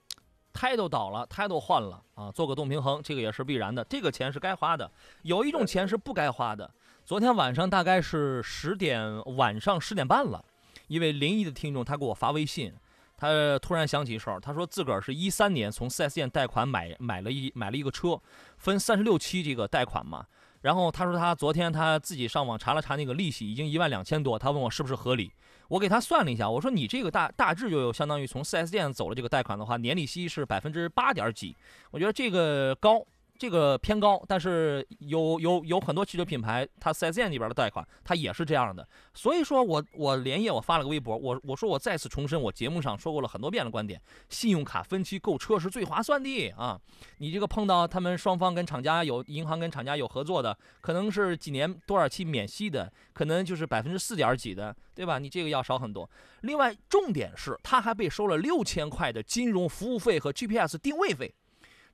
[0.52, 4.90] 胎都倒了，胎都换了啊，做个动平衡，这个也是必然的，这个钱是该花的。
[5.22, 6.70] 有一种钱是不该花的。
[7.04, 10.44] 昨天晚上大概是十点，晚上十点半了，
[10.86, 12.72] 一位临沂的听众他给我发微信，
[13.16, 18.20] 他突然想起一事儿，他说自个儿是一三年从 4S 店贷款买买了一买了一个车，
[18.58, 20.26] 分三十六期这个贷款嘛。
[20.62, 25.30] 然后他说他昨天他自己上网查了查那个利息，已经一万两千多，他问我是不是合理。
[25.68, 31.54] 我给他算了一下，我说你这个大大致就有相当于从 4S 店走了这个贷款的话，年利息是百分之八点几，
[31.90, 33.04] 我觉得这个高，
[33.38, 34.22] 这个偏高。
[34.26, 38.86] 但是有有有很多汽车品牌，它 4S 店里边的贷款，它也是这样的。
[39.12, 46.80] 所以说我我连夜我发了个微博，我我说我再次重申我节目上说过了很多遍的观点，信用卡分期购车是最划算的啊！
[47.18, 55.18] 你这个碰到他们双方跟厂家有银行跟厂家有合作的，可能是几年多少期免息的，可能就是百分之四点几的，对吧？
[55.18, 56.08] 你这个要少很多。
[56.42, 61.34] 另外，重点是他还被收了六千块的金融服务费和 GPS 定位费，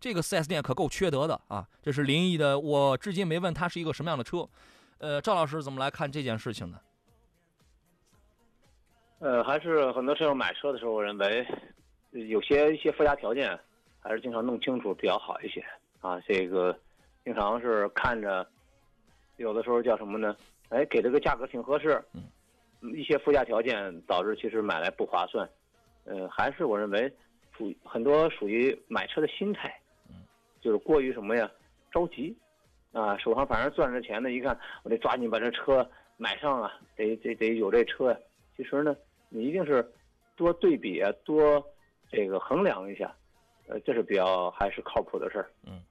[0.01, 1.69] 这个 4S 店可够缺德的啊！
[1.83, 4.49] 这是临沂的，我至今没问他是一个什么样的车。
[4.99, 6.81] 呃，赵老师怎么来看这件事情呢？
[9.19, 11.47] 呃，还是很多车友买车的时候，我认为
[12.13, 13.59] 呃有些一些附加条件
[14.01, 15.63] 还是经常弄清楚比较好一些
[16.01, 16.19] 啊。
[16.27, 16.75] 这个
[17.23, 18.47] 经常是看着，
[19.37, 20.35] 有的时候叫什么呢？
[20.71, 22.23] 哎，给这个价格挺合适，嗯，
[22.97, 25.47] 一些附加条件导致其实买来不划算。
[26.05, 27.13] 呃，还是我认为
[27.57, 29.89] 属很多属于买车的心态，嗯，
[30.61, 31.51] 就是过于什么呀
[31.91, 32.37] 着急
[32.93, 38.19] 啊，手上反正攥着钱呢，一看我得抓紧把这车买上啊，得得得有这车呀。
[38.57, 38.95] 其实呢，
[39.29, 39.89] 你一定是
[40.37, 41.65] 多对比啊，多
[42.11, 43.15] 这个衡量一下，
[43.69, 45.51] 呃，这是比较还是靠谱的事儿。
[45.67, 45.83] 嗯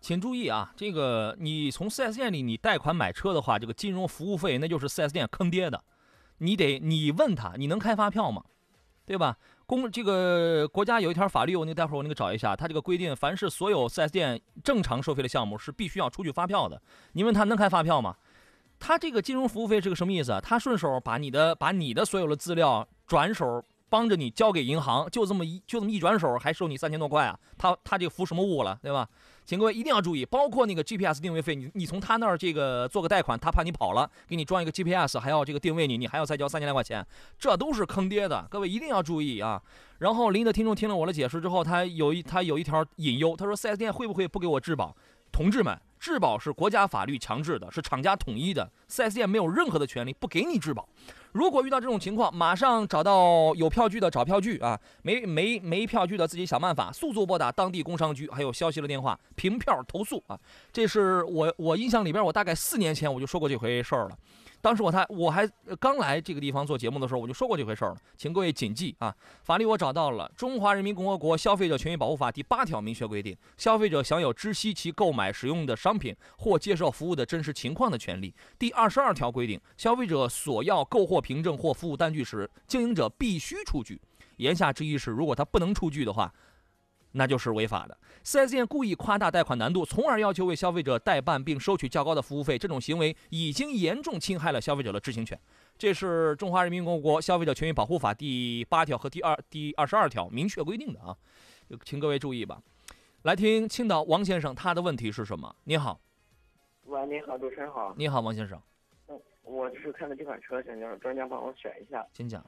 [0.00, 5.82] 请注意啊，这个你从 4S 店里你贷款买车的话，这个金融服务费那就是 4S 店坑爹的，
[6.36, 8.44] 你得你问他你能开发票吗？
[9.06, 9.38] 对吧？
[9.66, 16.80] 公这个国家有一条法律，我那待会儿我那个找一下，它这个规定，凡是所有四 S 店正常收费的项目是必须要出具发票的。
[17.12, 18.16] 你问他能开发票吗？
[18.78, 20.38] 他这个金融服务费是个什么意思？
[20.42, 27.38] 他顺手把你的把你的所有的资料转手帮着你交给银行，就这么一就这么一转手，还收你三千多块啊？
[27.56, 29.08] 他他这个服什么务了，对吧？
[29.44, 37.06] 请各位一定要注意，包括那个 GPS 定位费，你你从他那儿这个做个贷款，他怕你跑了，给你装一个 GPS，还要这个定位你，你还要再交三千来块钱，
[37.38, 38.46] 这都是坑爹的。
[38.50, 39.62] 各位一定要注意啊！
[39.98, 44.96] 然后临的听众听了我的解释之后，他有一他有一条隐忧，他说 4S 店会不会不给我质保？
[45.30, 50.88] 同志们，质保是国家法律强制的，是厂家统一的，4S 店没有任何的权利不给你质保。
[51.34, 60.38] 如果遇到这种情况，马上找到有票据的找票据啊，没没没票据的自己想办法，速速拨打当地工商局还有消息的电话，凭票投诉啊。
[60.72, 64.10] 这是我我印象里边，我大概四年前我就说过这回事了。
[64.64, 65.46] 当时我才我还
[65.78, 69.14] 刚来这个地方做节目的时候，我就说过这回事儿了，请各位谨记啊。
[69.42, 78.34] 法律我找到了，《中华人民共和国消费者权益保护法》第八条明确规定，消费者享有知悉其购买使用的商品或接受服务的真实情况的权利。
[78.58, 84.00] 第二十二条规定，消费者索要购货凭证或服务单据时，经营者必须出具。
[84.38, 86.32] 言下之意是，如果他不能出具的话，
[87.14, 87.98] 那就是违法的。
[88.22, 95.38] 4S 店故意夸大贷款难度，从而要求为消费者代办并收取较高的服务费，这种行为已经严重侵害了消费者的知情权。
[95.76, 101.16] 这是《中华人民共和国消费者权益保护法》第八条和第二第二十二条明确规定的啊，
[101.84, 102.62] 请各位注意吧。
[103.22, 105.54] 来听青岛王先生他的问题是什么？
[105.64, 106.00] 你好，
[106.84, 107.94] 喂，你好，主持人好。
[107.96, 108.60] 你好，王先生，
[109.08, 112.06] 嗯，我就是看了这款车，想让专家帮我选一下。
[112.12, 112.44] 请讲。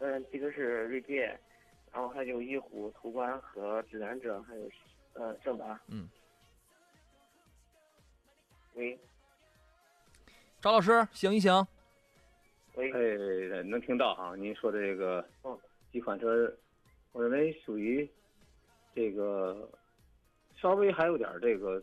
[0.00, 1.38] 嗯，这个是锐界，
[1.92, 4.70] 然后还有翼虎、途观和指南者，还有
[5.14, 5.80] 呃正达。
[5.88, 6.08] 嗯。
[8.74, 8.98] 喂。
[10.60, 11.52] 赵老师，醒一醒。
[12.74, 12.92] 喂。
[12.92, 14.36] 哎，能听到啊？
[14.36, 15.58] 您说的这个嗯
[15.90, 16.52] 几款车，
[17.12, 18.08] 我认为属于
[18.94, 19.68] 这个
[20.56, 21.82] 稍微还有点这个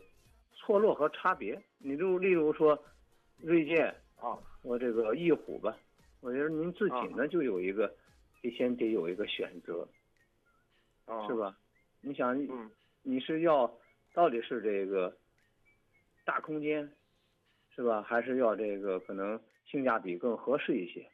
[0.54, 1.60] 错落和差别。
[1.78, 2.78] 你就例如说
[3.38, 3.82] 锐界
[4.16, 5.76] 啊和这个翼虎吧，
[6.20, 7.94] 我觉得您自己呢就有一个
[8.40, 9.86] 得先得有一个选择，
[11.06, 11.56] 啊是吧？
[12.02, 12.70] 你想，嗯
[13.02, 13.72] 你是要
[14.12, 15.16] 到底是这个
[16.24, 16.92] 大空间，
[17.74, 18.02] 是吧？
[18.02, 21.08] 还是要这个可能性价比更合适一些，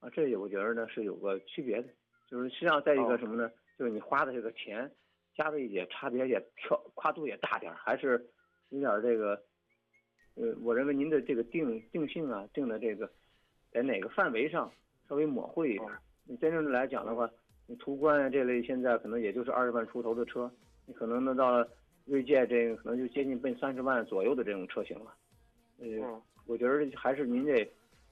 [0.00, 1.88] 啊，这也我觉得呢是有个区别的，
[2.28, 3.50] 就是实际上在一个什么呢？
[3.78, 4.90] 就是你花的这个钱，
[5.34, 8.28] 价位也差别也跳跨度也大点儿，还是
[8.68, 9.42] 有点儿这个，
[10.34, 13.10] 呃，我认为您的这个定定性啊，定的这个
[13.70, 14.70] 在哪个范围上
[15.08, 16.00] 稍微模糊一点儿。
[16.24, 17.28] 你真正的来讲的话，
[17.66, 20.50] 你途观啊这类现在可能也就是二十万出头的车，
[20.86, 21.64] 你可能能到
[22.04, 25.14] 锐界这个可能就接近奔三十万左右的这种车型了。
[25.78, 25.86] 呃，
[26.46, 27.66] 我觉得还是您这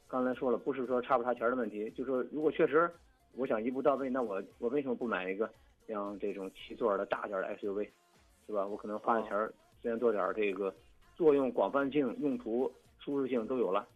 [0.09, 2.91] 刚才说了，不是说差不差钱儿的问题，就说如果确实
[3.35, 5.49] 我想一步到位，那我我为什么不买一个
[5.87, 7.89] 像这种七座儿的大点儿的 SUV，
[8.47, 8.67] 是吧？
[8.67, 10.75] 我可能花点钱儿，虽然做点儿这个
[11.17, 13.87] 作用广泛性、用途舒适性都有了，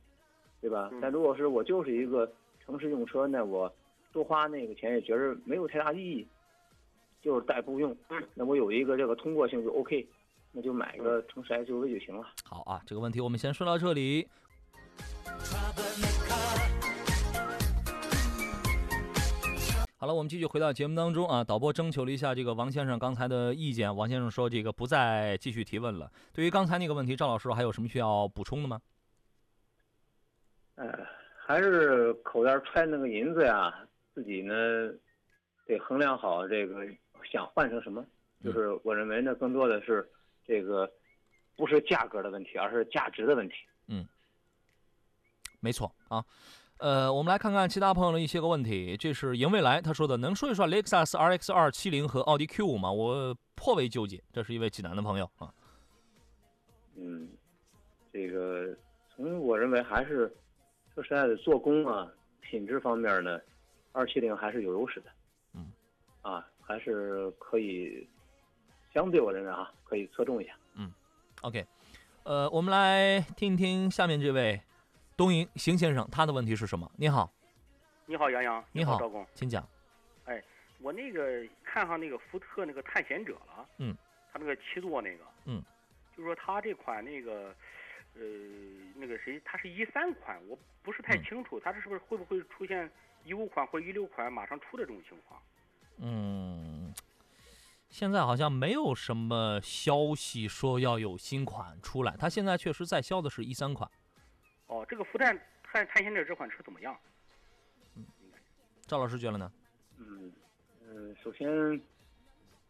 [0.60, 0.90] 对吧？
[1.00, 2.30] 但如果是我就是一个
[2.60, 3.72] 城市用车，那我
[4.14, 6.28] 多花那个钱也觉着没有太大意义，
[7.20, 7.94] 就是代步用。
[8.32, 10.08] 那我有一个这个通过性就 OK，
[10.52, 12.24] 那就买个城市 SUV 就行了。
[12.44, 14.28] 好啊，这个问题我们先说到这里。
[19.98, 21.42] 好了，我们继续回到节目当中啊。
[21.42, 26.08] 导播征求了一下这个王先生刚才的意见，王先生说这个不再继续提问了。
[26.32, 28.80] 对于刚才那个问题，赵老师还有什么需要补充的吗？
[30.76, 30.92] 呃，
[31.46, 33.74] 还是口袋揣那个银子呀，
[34.14, 34.54] 自己呢
[35.66, 36.86] 得衡量好这个
[37.30, 38.04] 想换成什么。
[38.42, 40.06] 就是我认为呢，更多的是
[40.46, 40.90] 这个
[41.56, 43.54] 不是价格的问题，而是价值的问题。
[43.88, 44.06] 嗯，
[45.60, 46.24] 没错啊。
[46.78, 48.96] 呃，我们来看看其他朋友的一些个问题。
[48.96, 52.92] 这是赢未来他说的，能说一说雷克萨斯 RX 二七零和奥迪 Q 五吗？
[52.92, 54.22] 我颇为纠结。
[54.32, 55.54] 这是一位济南的朋友啊。
[56.96, 57.28] 嗯，
[58.12, 58.76] 这个
[59.08, 60.30] 从我认为还是
[60.92, 63.40] 说实在的，做工啊、品质方面呢，
[63.94, 65.10] 二七零还是有优势的。
[65.54, 65.72] 嗯，
[66.20, 68.06] 啊，还是可以，
[68.92, 70.52] 相对我认为啊，可以侧重一下。
[70.74, 70.92] 嗯
[71.42, 71.64] OK，
[72.24, 74.60] 呃，我们来听听下面这位
[75.16, 76.90] 东营邢先生他的问题是什么？
[76.96, 77.32] 你好，
[78.06, 78.64] 你好，杨洋。
[78.72, 79.24] 你好赵工。
[79.32, 79.66] 请讲。
[80.24, 80.42] 哎，
[80.80, 83.68] 我那个看上那个福特那个探险者了。
[83.78, 83.96] 嗯。
[84.32, 85.24] 他那个七座那个。
[85.44, 85.62] 嗯。
[86.16, 87.54] 就是说他这款那个，
[88.14, 88.22] 呃，
[88.96, 92.90] 那个谁，他是一三款，我不是太清楚，他这是不是会不会出现
[93.24, 95.40] 一五款或一六款马上出的这种情况？
[95.98, 96.92] 嗯，
[97.88, 103.90] 现在好像没有什么消息说要有新款出来，它现在确实在销的是一三款。
[104.66, 106.96] 哦，这个福袋探探险者这款车怎么样？
[107.96, 108.04] 嗯
[108.86, 109.50] 赵老师觉得呢？
[109.98, 110.32] 嗯，
[110.86, 111.48] 嗯，首先，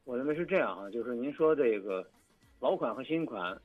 [0.04, 2.08] 我认为是这样啊，就是您说这个
[2.60, 3.60] 老款和新款，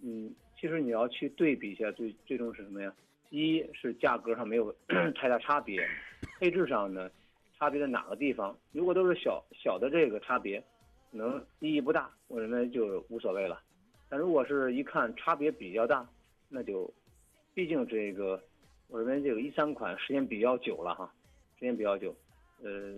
[0.00, 2.92] 嗯，其实你要去对比一下，最最终是什么呀？
[3.30, 4.74] 一是价格上没有
[5.14, 5.86] 太大差别，
[6.40, 7.10] 配置上呢，
[7.58, 8.56] 差别在哪个地方？
[8.72, 10.58] 如果都是小小的这个差别，
[11.12, 13.60] 可能意义不大，我认为就无所谓了。
[14.08, 16.08] 但如果是一看差别比较大，
[16.48, 16.90] 那就，
[17.52, 18.42] 毕竟这个，
[18.88, 21.12] 我认为这个一三款时间比较久了哈，
[21.58, 22.16] 时间比较久，
[22.62, 22.96] 呃，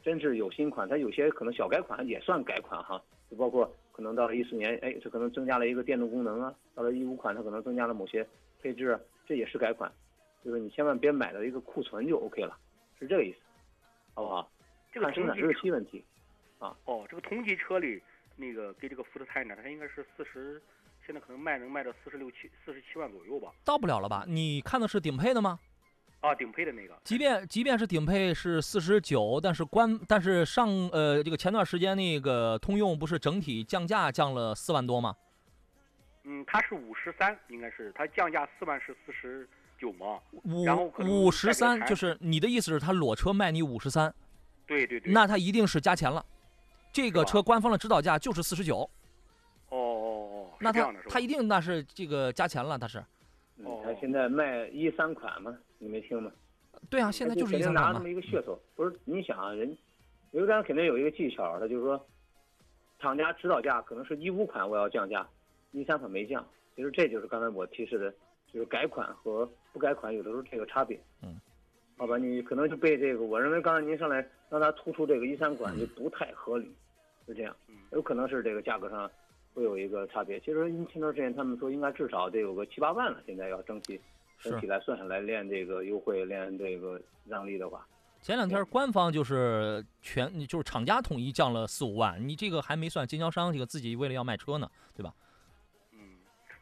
[0.00, 8.24] 真是有新款，它有些可能小改款也算改款哈，就包括可能到了一四年，哎，这可能增加了一个电动功能啊，到了一五款它可能增加了某些
[8.62, 8.96] 配置，
[9.26, 9.92] 这也是改款，
[10.44, 12.56] 就是你千万别买到一个库存就 OK 了，
[13.00, 13.38] 是这个意思，
[14.14, 14.50] 好不好？
[14.92, 16.04] 这个生产日期问题，
[16.58, 18.00] 啊，哦，这个同级车里
[18.36, 20.60] 那个给这个福特探险者，它应该是四十，
[21.06, 23.52] 现在可能卖能卖到四十六七、四十七万左右吧？
[23.64, 24.24] 到不了了吧？
[24.28, 25.58] 你看的是顶配的吗？
[26.20, 26.96] 啊，顶配的那个。
[27.04, 35.16] 即便即便是顶配是四十九，但是官但是上呃这个前段时间那个通用不是整体降价降了四万多吗？
[36.22, 39.46] 嗯，它是五十三，应该是它降价四万是四十
[39.84, 40.18] 九嘛？
[40.44, 44.12] 五然后五十三就是你的意思是他裸车卖你五十三，
[44.66, 45.12] 对对对。
[45.12, 46.24] 那他一定是加钱了。
[46.90, 48.88] 这个车官方的指导价就是四十九，
[49.68, 52.98] 哦哦哦，那他他一定那是这个加钱了，他是。
[53.64, 56.30] 哦，他现在卖一三款嘛，你没听吗？
[56.88, 58.08] 对啊，现在就是一三款嘛定拿那么。
[58.08, 58.98] 一个噱头，不是？
[59.04, 59.76] 你想啊，人
[60.30, 62.06] 刘丹肯定有一个技巧，他就是说，
[63.00, 65.26] 厂家指导价可能是一五款我要降价，
[65.72, 66.44] 一三款没降。
[66.76, 68.12] 其实这就是刚才我提示的，
[68.54, 70.96] 就是改款和不改款有的时候这个差别。
[71.22, 71.34] 嗯，
[71.96, 76.72] 好吧，你可能就被这个，我认为刚才您上来让他突出这个一三款就不太合理，
[77.26, 77.54] 是这样，
[77.90, 79.10] 有可能是这个价格上
[79.52, 80.38] 会有一个差别。
[80.38, 84.00] 其实前段时间他们说应该至少得有个七八万了，现在要整体
[84.38, 87.84] 整体来算下来练这个优惠练这个让利的话。
[88.22, 95.12] 前两天官方就是全就是厂家统一降了四五万，你这个还没算经销商这个自己为了要卖车呢，对吧？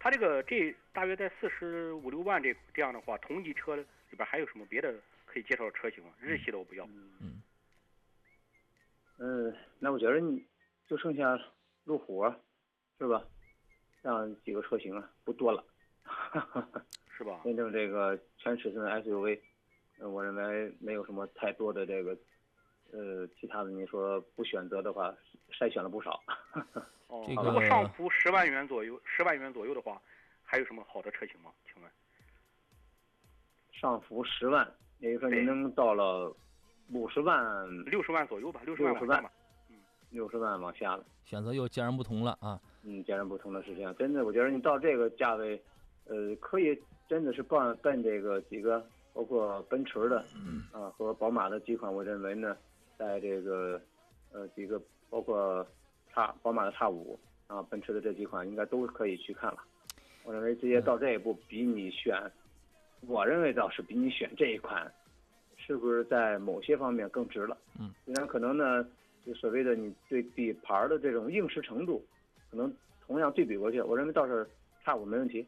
[0.03, 4.93] 它这个这大约在四十五六万这这样的话，同级车里边还有什么别的
[5.25, 6.11] 可以介绍的车型吗？
[6.21, 6.85] 日系的我不要。
[9.19, 10.45] 嗯，那我觉得你
[10.89, 11.39] 就剩下
[11.85, 12.37] 路虎啊，
[12.99, 13.25] 是吧？
[14.03, 15.65] 这样几个车型啊，不多了。
[17.17, 17.41] 是吧？
[17.47, 19.39] 真正这个全尺寸 SUV，
[20.01, 22.19] 呃，我认为没有什么太多的这个，
[22.93, 25.13] 呃，其他的你说不选择的话，
[25.51, 26.23] 筛选了不少。
[27.09, 30.01] 哦，如果上浮十万元左右，十万元左右的话，
[30.43, 31.51] 还有什么好的车型吗？
[31.67, 31.91] 请问？
[33.73, 36.35] 上浮十万，也就是说您能到了
[36.93, 39.33] 五十万、六十万左右吧，六十万六十万往下吧。、
[40.11, 41.05] 六十万往下了。
[41.25, 42.61] 选择又截然不同了啊。
[42.83, 43.95] 嗯，截然不同的事情。
[43.97, 45.61] 真的，我觉得你到这个价位，
[46.05, 46.79] 呃，可以
[47.09, 52.57] 真的是奔奔这个几个，包括奔驰的，嗯啊和宝马的几款，我认为呢，
[53.03, 53.81] 在这个
[54.31, 54.81] 呃几个
[55.11, 55.67] 包括
[56.13, 59.59] 叉宝马的叉五啊，奔驰的这几款应该都可以去看了。
[60.23, 62.17] 我认为直接到这一步，比你选，
[63.09, 64.91] 我认为倒是比你选这一款，
[65.57, 67.59] 是不是在某些方面更值了？
[67.81, 68.87] 嗯，虽然可能呢，
[69.27, 72.05] 就所谓的你对底盘的这种硬实程度，
[72.53, 72.73] 可能
[73.05, 74.49] 同样对比过去，我认为倒是
[74.85, 75.45] 差五没问题，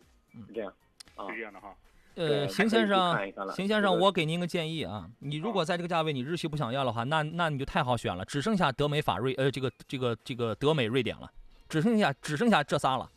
[0.48, 0.74] 是这样
[1.14, 1.30] 啊。
[1.30, 1.72] 是这样的哈。
[2.16, 3.12] 呃，邢先生
[3.52, 11.28] 邢先生，我给您个建议啊，你如果在这个价位你日系不想要的话，那那你就太好选了，只剩下德美法瑞，呃，这个这个这个德美瑞典了，
[11.68, 13.10] 只剩下只剩下这仨了，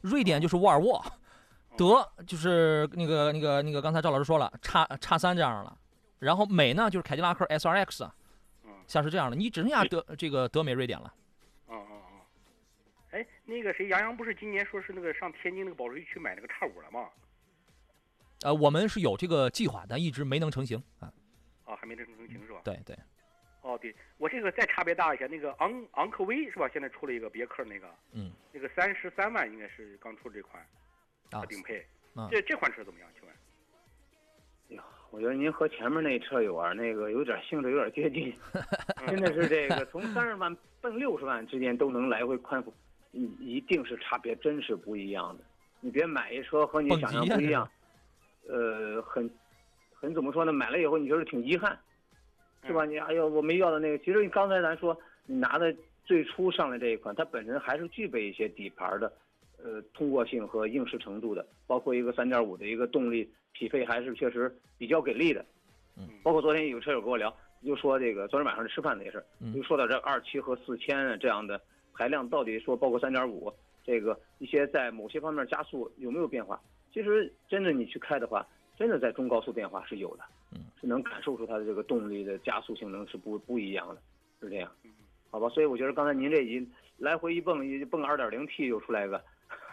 [0.00, 1.00] 瑞典就是沃尔沃，
[1.78, 5.78] 德就是那个那个那个刚才赵老师说了，叉叉三这样了，
[6.18, 8.10] 然后美呢就是凯迪拉克 S R X，
[8.88, 11.14] 像是这样的，你只剩下德这个德美瑞典了。
[11.68, 12.20] 嗯嗯嗯。
[13.12, 17.08] 哎，那个谁，杨洋不是今年说是那个上天津那个保税区买那个叉五了吗？
[18.42, 21.12] 呃，我们是有这个计划，但一直没能成型啊。
[21.64, 22.60] 啊，还没能成型是吧？
[22.64, 22.96] 对对，
[23.62, 26.68] 哦，对，我这个再差别大一些，那个昂昂科威是吧？
[26.72, 30.64] 现在出了一个别克那个，嗯，那个三十三万应该是刚出这款，
[31.30, 31.84] 啊顶配。
[32.14, 33.08] 啊这这款车怎么样？
[33.14, 33.30] 请问？
[35.12, 38.32] 我觉得您和前面那车友啊，那个有点性质有点接近，
[39.08, 42.72] 真的是这个从三十万奔六十万之间都能来回宽幅，
[43.10, 45.44] 一一定是差别真是不一样的。
[45.80, 47.68] 你别买一车和你想象不一样，
[48.50, 49.30] 呃，很
[49.94, 50.52] 很怎么说呢？
[50.52, 51.78] 买了以后你觉得挺遗憾，
[52.66, 52.84] 是吧？
[52.84, 55.74] 你哎呦我没要的那个，其实刚才咱说你拿的
[56.04, 59.12] 最初上来这一款，它本身还是具备一些底盘的，
[59.62, 65.44] 呃，通过性和硬实程度的，包括一个三点五的一个动力匹配还是确实比较给力的。
[65.96, 67.32] 嗯，包括昨天有车友跟我聊，
[67.64, 71.60] 就说这个昨天晚上吃饭那事儿，嗯就说到这二七和四千啊这样的
[71.94, 73.52] 排量，到底说包括三点五
[73.84, 76.60] 这个一些在某些方面加速有没有变化？
[76.92, 84.00] 其实真的你去开的话，真的在中高速变化是有的，嗯，是能感受出它的这个动力的加速性能是不不一样的，
[84.40, 84.90] 是这样，嗯
[85.30, 85.48] 好吧？
[85.50, 86.66] 所以我觉得刚才您这一
[86.98, 89.22] 来回一蹦，一蹦二点零 T 又出来一个，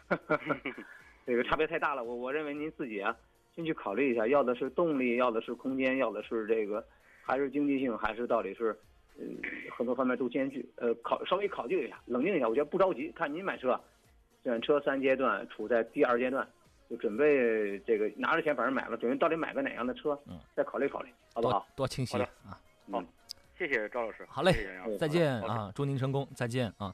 [1.25, 2.03] 这个差别太大了。
[2.03, 3.17] 我我认为您自己啊，
[3.55, 6.85] 先去考虑一下，要的是动力，要的是空间，要的是这个，
[7.23, 8.77] 还是经济性，还是到底是，
[9.17, 9.25] 呃，
[9.75, 10.63] 很多方面都兼具。
[10.75, 13.11] 呃，考稍微考虑一下，冷静一下，我觉得不着急。
[13.15, 13.81] 看您买车，
[14.43, 16.47] 选车三阶段，处在第二阶段，
[16.89, 21.59] 就准备这个拿着钱反正买了，准备到底买个哪样的车，嗯，再考虑考虑，好不好？
[21.75, 22.29] 多多清晰啊。
[22.91, 23.03] 好，
[23.57, 24.25] 谢谢赵老师。
[24.29, 26.93] 好嘞谢谢杨洋，再见啊，祝您成功，再见啊。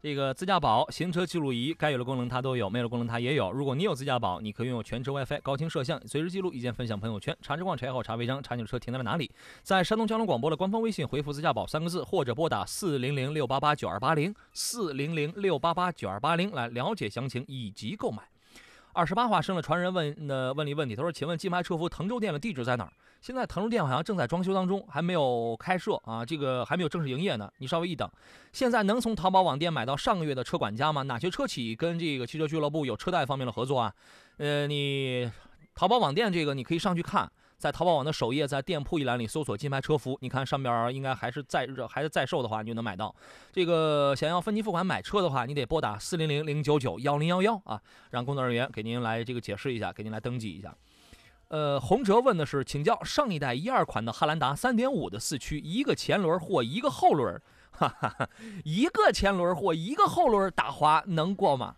[0.00, 3.52] 这个自驾宝行车记录仪该有的功能它都有，没有的功能它也有。
[3.52, 7.36] 如果你有自驾宝，你可以拥有全车 WiFi、高清摄像，随时记录，意见分享朋友圈。
[7.40, 9.30] 查车况、查好、查违章、查你的车停在了哪里，
[9.62, 18.24] 在山东交通广播的官方微信回复“自驾宝”三个字，或者拨打四零零六八八九二八零四零零六八八九二八零来了解详情以及购买。
[18.94, 22.92] 二十八话生了传人问那问了一问题，他说：“请问金牌车夫滕州店的地址在哪儿？
[23.22, 28.10] 现在滕州店好像正在装修当中，还没有开设啊，这个还没有正式营业呢，你稍微一等。
[28.52, 31.02] 现在能从淘宝网店买到上个月的车管家吗？
[31.04, 33.94] 哪些车企跟这个汽车俱乐部有车贷方面的合作啊？
[34.36, 35.30] 呃，你
[35.74, 37.30] 淘宝网店这个你可以上去看，
[37.62, 43.14] 在淘宝网的首页，在店铺一栏里搜索“金牌车服”，你看上边应该还是在热还是在售的话，你就能买到。
[43.52, 50.74] 这个想要分期付款买车的话，你得拨打四零零零九九幺零幺幺啊，让工作人员给您来这个解释一下，给您来登记一下。
[51.50, 57.40] 呃，洪哲问的是，请教上一代一二款的汉兰达三点五的四驱，一个前轮或一个后轮，
[57.70, 58.28] 哈哈哈，
[58.64, 61.76] 一个前轮或一个后轮打滑能过吗？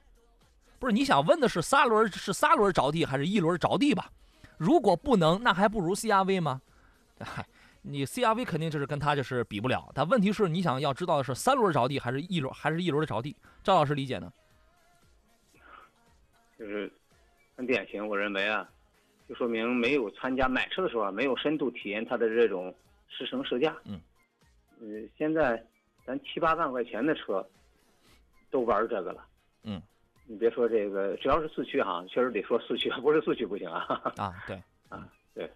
[0.79, 4.11] 不是，你想问的是仨轮是仨轮着地还是一轮着地吧？
[4.59, 6.61] 如果不能，那还不如 CRV 吗？
[7.21, 7.47] 嗨，
[7.83, 9.91] 你 CRV 肯定就是跟它就是比不了。
[9.95, 13.37] 但问题是你想要知道的是三轮着地还是一轮还是一轮的着地？
[13.63, 14.33] 赵老师理解呢？
[16.59, 16.91] 就是
[17.57, 18.69] 很典型，我认为啊，
[19.29, 22.75] 就说明没有参加买车的时候啊，没有深度体验它的这种
[23.09, 23.77] 试乘试驾。
[23.85, 24.01] 嗯，
[24.81, 24.87] 呃，
[25.19, 25.63] 现在
[26.07, 27.45] 咱七八万块钱的车
[28.51, 29.27] 都玩这个了。
[29.65, 29.83] 嗯，
[30.27, 34.13] 你别说这个，只要是四驱哈，确实得说四驱， 不是四驱不行啊。
[34.17, 35.51] 啊，对，啊，对。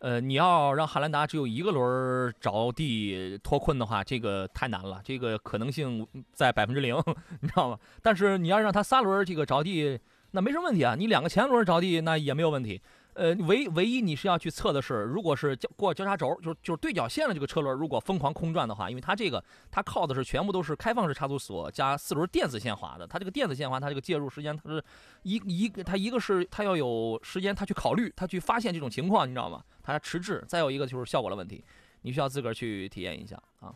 [0.00, 6.96] 呃，你要让汉兰达只有一个轮儿着地脱困的话，这个太难了，这个可能性在百分之零，
[7.40, 7.78] 你知道吗？
[8.02, 9.96] 但是你要让它仨轮儿这个着地
[10.32, 10.96] 那没什么问题啊。
[10.98, 12.82] 你两个前轮着地那也没有问题。
[13.14, 24.82] 呃，唯唯一你是要去测的是，如果是交过交叉轴，就是就是对角线的这个车轮，如果疯狂空转的话，因为它这个它靠的是全部都是开放式差速锁加四轮电子限滑的，它这个电子限滑，它这个介入时间它是
[25.24, 29.62] 一一个它一个是它要有时间，它去考虑，它去发现这种情况，你知道吗？
[29.82, 31.62] 它迟滞，再有一个就是效果的问题，
[32.00, 33.74] 你需要自个儿去体验一下啊。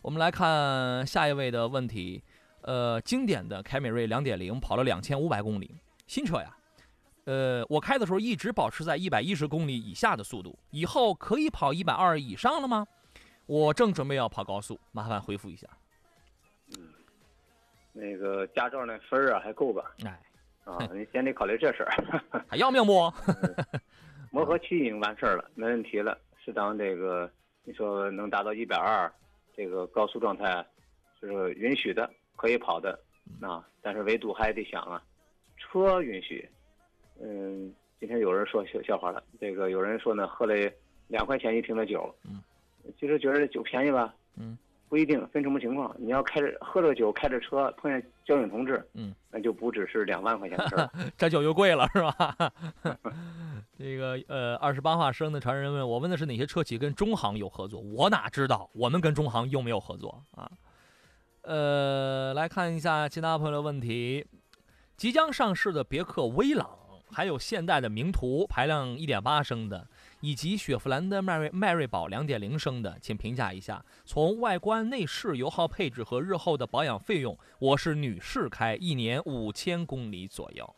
[0.00, 2.22] 我们来看下一位的问题，
[2.62, 5.76] 呃，经典的凯美瑞2.0跑了两千五百公里，
[6.06, 6.54] 新车呀。
[7.28, 12.86] 呃，我开的时候一直保持在一百一十公里以下的速度，以后可以跑一百二以上了吗？
[13.44, 15.68] 我正准备要跑高速，麻烦回复一下。
[16.74, 16.88] 嗯
[17.92, 19.92] 那个驾照那分儿啊还够吧？
[20.06, 20.18] 哎，
[20.64, 21.92] 啊，你先得考虑这事儿。
[22.48, 23.12] 还要命不？
[24.32, 26.16] 磨合期已经完事儿了，没问题了。
[26.42, 27.30] 适当这个，
[27.62, 29.12] 你说能达到一百二，
[29.54, 30.64] 这个高速状态
[31.20, 32.98] 是允许的，可以跑的。
[33.42, 35.02] 啊，但是唯独还得想啊，
[35.58, 36.48] 车允许。
[37.20, 40.54] 嗯，今天有人说笑笑话了，这个有人说呢，喝了
[41.08, 42.42] 两块钱一瓶的酒，嗯，
[42.98, 44.56] 其实觉得酒便宜吧，嗯，
[44.88, 45.94] 不一定分什么情况。
[45.98, 50.90] 你要开着喝着酒开着车碰见交警同志，嗯，那就不只是两万块钱的事儿。
[51.18, 52.36] 这酒就贵了，是吧？
[53.76, 60.50] 这个呃，二十八话生的传人问我问的是哪些车企跟中航有合作，我哪知道我们跟中航又没有合作啊？
[61.42, 64.26] 呃，来看一下其他朋友的问题，
[64.96, 66.77] 即将上市的别克威朗。
[67.10, 69.86] 还有现代的名图，排量一点八升的，
[70.20, 73.84] 以及雪佛兰的迈锐迈锐宝两点零升的，请评价一下。
[74.04, 80.74] 从外观、内饰、油耗配置和日后的保养费用，我是女士开，一年五千公里左右。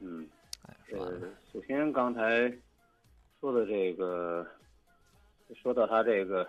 [0.00, 0.28] 嗯，
[0.66, 1.20] 哎，呃，
[1.52, 2.52] 首先刚才
[3.40, 4.46] 说的这个，
[5.62, 6.46] 说到它这个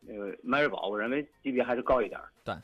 [0.00, 2.28] 那个迈锐宝，我认为级别还是高一点儿。
[2.44, 2.54] 对，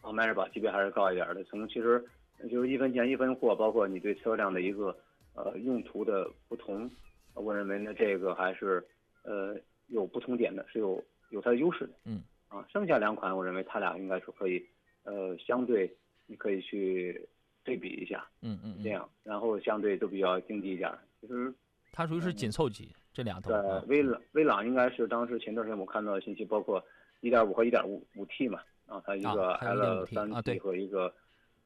[0.00, 1.44] 啊，迈锐宝级别还是高一点儿的。
[1.44, 2.02] 从其实
[2.48, 4.96] 就是一分钱一分货，包括你对车辆的一个
[5.34, 6.90] 呃用途的不同，
[7.34, 8.84] 我认为呢这个还是
[9.22, 9.56] 呃
[9.88, 11.92] 有不同点的，是有有它的优势的。
[12.04, 14.64] 嗯，啊，剩下两款我认为它俩应该是可以
[15.04, 15.94] 呃相对
[16.26, 17.28] 你可以去
[17.64, 18.26] 对比一下。
[18.42, 20.98] 嗯嗯嗯这样，然后相对都比较经济一点儿。
[21.20, 21.52] 其实
[21.92, 23.50] 它属于是紧凑级，这俩都。
[23.50, 26.82] 对啊威朗威朗应该是当时前段时间我看到的信息，包括
[27.20, 31.12] 一点五和一点五五 T 嘛，啊，它一个 L 1.5T 三 T 和一个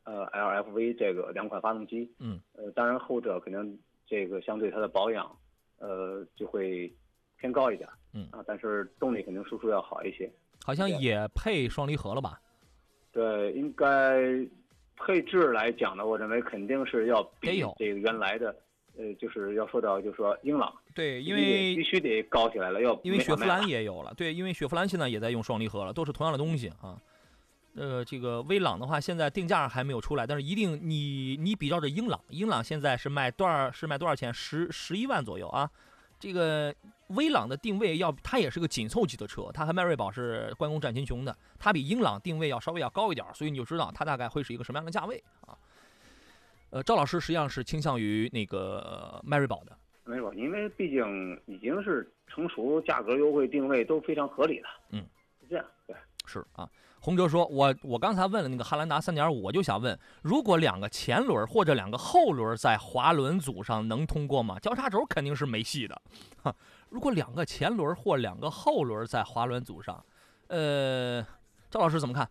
[0.04, 2.10] 呃 LFV 这个两款发动机。
[2.18, 5.30] 嗯，呃，当然后者肯定这个相对它的保养，
[5.78, 6.92] 呃，就会
[7.36, 7.88] 偏高一点。
[8.12, 10.30] 嗯啊，但是动力肯定输出要好一些。
[10.64, 12.40] 好像也配双离合了吧？
[13.12, 14.22] 对，应该
[14.96, 18.54] 配置来讲呢，我认为肯定是要比这个原来的，
[18.96, 27.00] 呃，就是要说到，就是说英朗，对，因为必须得高起来了，要因为雪佛兰也有了，对，因为雪佛兰现在也在用双离合了，都是同样的东西啊。
[27.74, 33.70] 呃，这个威朗的话，现在定价还没有出来，但是一定你你比较着英朗，英朗现在是卖多少？
[33.70, 34.32] 是卖多少钱？
[34.32, 35.70] 十十一万左右啊。
[36.20, 36.72] 这个
[37.08, 45.58] 威朗的定位要，它也是个紧凑级的车，它和迈锐宝是关公战秦琼的，它比英朗定位要稍微要高一点，所以你就知道它大概会是一个什么样的价位啊。
[46.70, 54.68] 呃，赵老师实际上是倾向于那个迈锐宝的，迈锐宝，因为毕竟已经是成熟，价格优惠，定位都非常合理的。
[54.90, 55.04] 嗯，
[55.42, 55.96] 是这样，对。
[56.24, 56.70] 是啊，
[57.04, 64.58] 洪哲说，我我刚才问了那个汉兰达三点五，我就想问，如果两个前轮或者两个后轮在滑轮组上能通过吗？
[64.58, 66.00] 交叉轴肯定是没戏的。
[66.42, 66.56] 哈，
[66.88, 70.02] 如果两个前轮或两个后轮在滑轮组上，
[70.46, 71.22] 呃，
[71.70, 72.26] 赵老师怎么看？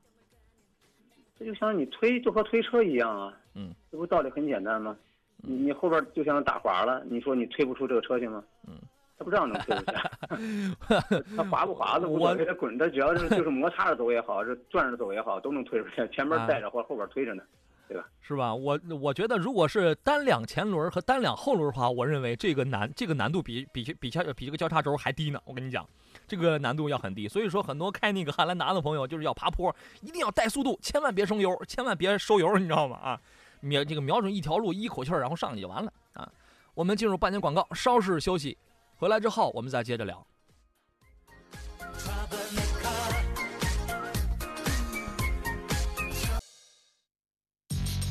[1.37, 3.31] 这就像你推，就和推车一样啊。
[3.53, 4.97] 嗯，这不道理很简单吗？
[5.37, 8.43] 你你后边就像打滑了，你说你推不出这个车去吗？
[8.67, 8.92] 嗯，他
[9.23, 11.25] 不知道能推出去。
[11.35, 16.07] 他滑不滑的无所谓，他滚，它只要是就是摩擦着走也好，是转着走也好，都能推出去。
[16.09, 17.43] 前面带着或后边推着呢，
[17.87, 18.05] 对吧？
[18.21, 18.53] 是吧？
[18.53, 25.39] 我我觉得，如果是单两前轮和单两后轮的话，我认为这个难，这个难度比比比交比这个交叉轴还低呢。
[25.45, 25.87] 我跟你讲，
[26.27, 27.27] 这个难度要很低。
[27.27, 32.97] 所以说，很多开那个汉兰达的朋友就是要爬坡，一定要带速度，千万别省油，千万别收油，你知道吗？
[32.97, 33.19] 啊，
[33.59, 36.29] 瞄这个瞄准一条路，一口气儿，然后上去就完了啊。
[36.73, 38.57] 我们进入半年广告，稍事休息，
[38.95, 40.25] 回来之后我们再接着聊。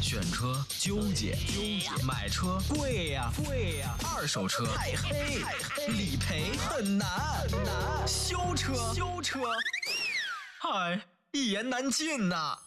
[0.01, 7.09] 选车纠结，纠结；买车贵呀，贵呀；二手车太黑，太黑；理赔很难，
[7.49, 9.39] 很难；修车，修车，
[10.61, 12.59] 嗨，一言难尽呐。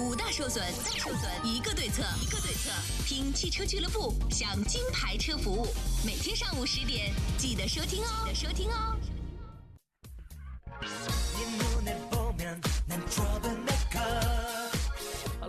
[0.00, 2.70] 五大受损，五大受损，一个对策，一个对策。
[3.06, 5.66] 听汽车俱乐部，享金牌车服务，
[6.06, 8.96] 每天上午十点记得收听哦，记得收听哦。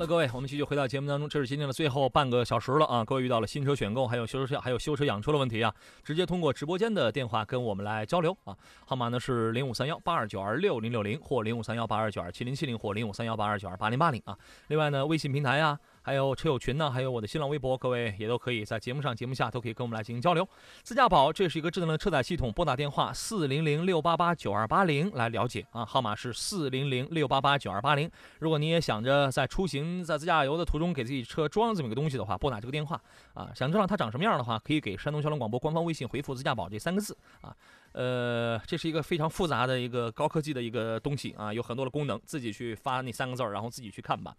[0.01, 3.05] 了，各位，我们继续回到节目当中，这是今天的最后半个小时了啊！
[3.05, 5.71] 各位遇到了新车选购，还有修车、还有修车养车的问题啊，
[6.03, 14.35] 直接通过直播间的电话跟我们来交流啊，号码呢是零五三幺八二九二六零六零或零五三幺八二九二七零七零或零五三幺八二九二八零八零啊。
[14.69, 20.47] 另外呢，微信平台呀、还有车友群呢，还有我的新浪微博，各位也都可以在节目上、节目下都可以跟我们来进行交流。
[20.83, 28.09] 自驾宝，这是一个智能的车载系统，拨打电话四零零六八八九二八零来了解啊，号码是四零零六八八九二八零。
[28.39, 32.99] 如果你也想着在出行、在自驾游的途中给自己车装这么一个东西的话，拨打这个电话
[33.33, 37.55] 啊，想知道它长什么样的话，可以给山东交通广播官方微信回复“自驾宝”这三个字啊。
[37.93, 44.33] 呃，这是一个非常复杂的一个高科技的一个东西啊，有很多的功能，自己去发那三个字儿，然后自己去看吧。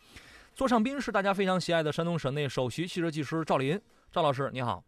[0.55, 3.80] 座上宾是大家非常喜爱的山东省内首席汽车技师赵林，
[4.11, 4.84] 赵老师你好。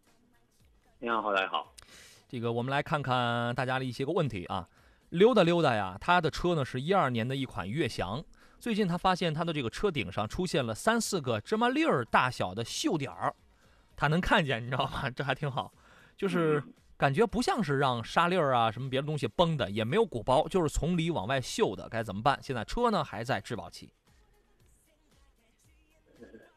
[0.99, 1.73] 你好，大家好。
[2.29, 4.67] 这个我们来看看大家的一些个问题啊。
[5.09, 8.23] 溜达溜达呀，他的车呢是一二年的一款悦翔，
[8.59, 13.33] 最近他发现他的这个车顶上出现了三四个芝麻粒儿大小的锈点儿，
[13.95, 15.09] 他能看见，你知道吗？
[15.15, 15.73] 这还挺好，
[16.15, 16.63] 就是
[16.95, 22.37] 感觉不像是让沙粒儿啊什么别的东西崩的，也没有鼓包，就是从里往外锈的，该怎么办？
[22.43, 23.91] 现在车呢还在质保期。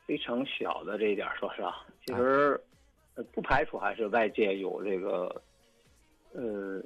[0.08, 2.58] 非常小的这一点儿，说实话，其实
[3.14, 5.42] 呃不排除还是外界有这个
[6.32, 6.82] 呃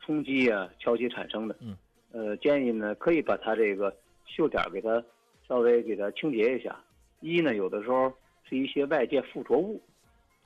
[0.00, 1.54] 冲击啊、敲击产生的。
[1.60, 1.76] 嗯。
[2.10, 3.94] 呃，建议呢可以把它这个
[4.26, 5.00] 锈点儿给它
[5.46, 6.76] 稍微给它清洁一下。
[7.20, 8.12] 一呢，有的时候
[8.42, 9.80] 是一些外界附着物，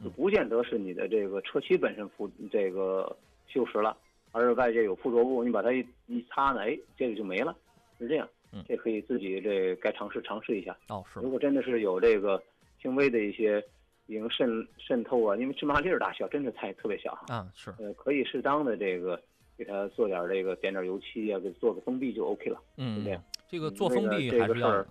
[0.04, 3.16] 就不见得是你的这个车漆本身附这个
[3.50, 3.96] 锈蚀了，
[4.32, 7.56] 而是外界有附着物，你把它一一擦呢，哎，这个就没了，
[7.98, 8.28] 是这样。
[8.52, 10.76] 嗯，这可以自己这该尝试尝试一下。
[10.88, 11.20] 哦，是。
[11.20, 12.42] 如果真的是有这个
[12.80, 13.64] 轻微的一些
[14.06, 17.72] 已经渗渗透啊，因为芝麻粒儿大小真的太特别小啊，是。
[17.78, 19.20] 呃，可以适当的这个
[19.56, 22.60] 给它做点这个点点油漆啊，给做个封闭就 OK 了。
[22.76, 23.22] 嗯，是这样。
[23.48, 24.86] 这个做封闭这还是事儿，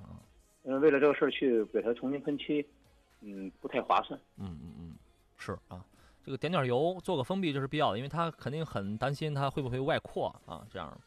[0.63, 2.65] 嗯，为了这个事儿去给它重新喷漆，
[3.21, 4.19] 嗯，不太划算。
[4.37, 4.95] 嗯嗯嗯，
[5.37, 5.83] 是啊，
[6.23, 10.99] 这个点点油做个封闭这是必要的，因为他肯定很担心它会不会外扩啊，这样。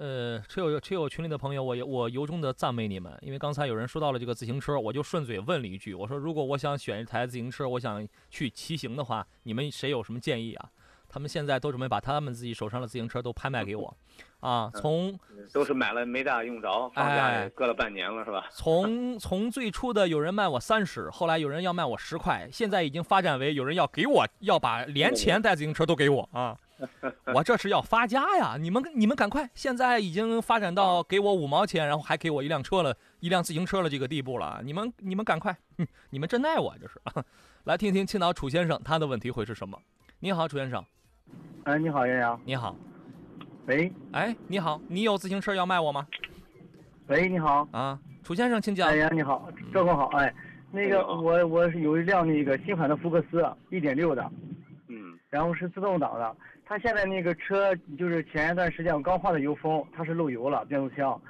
[0.00, 10.70] 呃，车友车友群里的朋友，我也我由衷的赞美你们，因为刚才有人说到了这个自行车，我就顺嘴问了一句，我说如果我想选一台自行车，我想去骑行的话，你们谁有什么建议啊？
[11.06, 13.94] 他们现在都准备把他们自己手上的自行车都拍卖给我，
[14.38, 15.20] 啊，从
[15.52, 18.46] 都是买了没大用着，放家哎里搁了半年了，是吧？
[18.56, 26.56] 从从最初的有人卖我三十，后来有人要卖我十块，现在已经发展为有人要给我要把连钱带自行车都给我啊！
[27.34, 28.56] 我这是要发家呀！
[28.58, 34.60] 你们你们赶快，现在已经发展到给我五毛钱，然后还给我一辆车了，一辆自行车了这个地步了。
[34.64, 37.00] 你们你们赶快，哼 你们真爱我这是。
[37.64, 39.78] 来听听青岛楚先生他的问题会是什么？
[40.18, 40.84] 你好，楚先生。
[41.64, 42.40] 哎，你好，杨洋。
[42.44, 42.74] 你好。
[43.66, 43.92] 喂。
[44.12, 46.06] 哎，你好，你有自行车要卖我吗？
[47.08, 47.68] 喂，你好。
[47.72, 48.88] 啊，楚先生，请讲。
[48.88, 50.06] 哎呀，你好，赵总好。
[50.16, 50.34] 哎，
[50.72, 54.30] 那个我我是有一辆那个新款的福克斯，一点六的，
[54.88, 56.36] 嗯，然后是自动挡的。
[56.70, 61.20] 它现在那个车就是前一段时间我刚换的油封，它是漏油了，变速箱。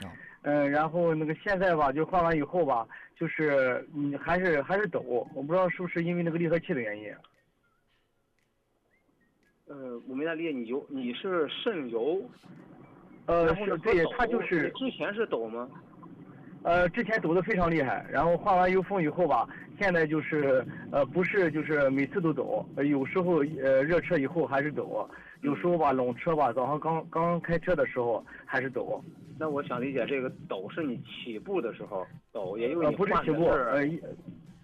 [0.42, 2.86] 嗯、然后那个现在吧，就换完以后吧，
[3.16, 5.00] 就是嗯还是还是抖，
[5.34, 7.10] 我不知道是不是因为那个离合器的原因。
[9.68, 12.22] 呃，我没大理解，你油你是渗油，
[13.24, 15.66] 呃，然后呢是对抖它就是之前是抖吗？
[16.62, 19.48] 呃，之前抖得非常厉害，然后换完油封以后吧，
[19.78, 25.08] 现在就是呃不是就是每次都抖，呃有时候呃热车以后还是抖，
[25.40, 29.02] 有时候吧冷车吧早上刚刚开车的时候还是抖。
[29.38, 33.98] 那我想理解，这个抖是你起步的时候抖，也因为呃不是起步，呃一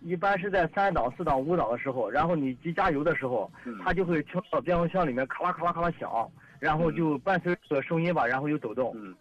[0.03, 6.31] 一般是在三档、四档、五档的时候，然后你急加油的时候，嗯它就会听到变速箱里面咔啦咔啦咔啦响，
[6.61, 8.93] 然后就伴随着声音吧，然后就抖动。
[8.95, 9.15] 嗯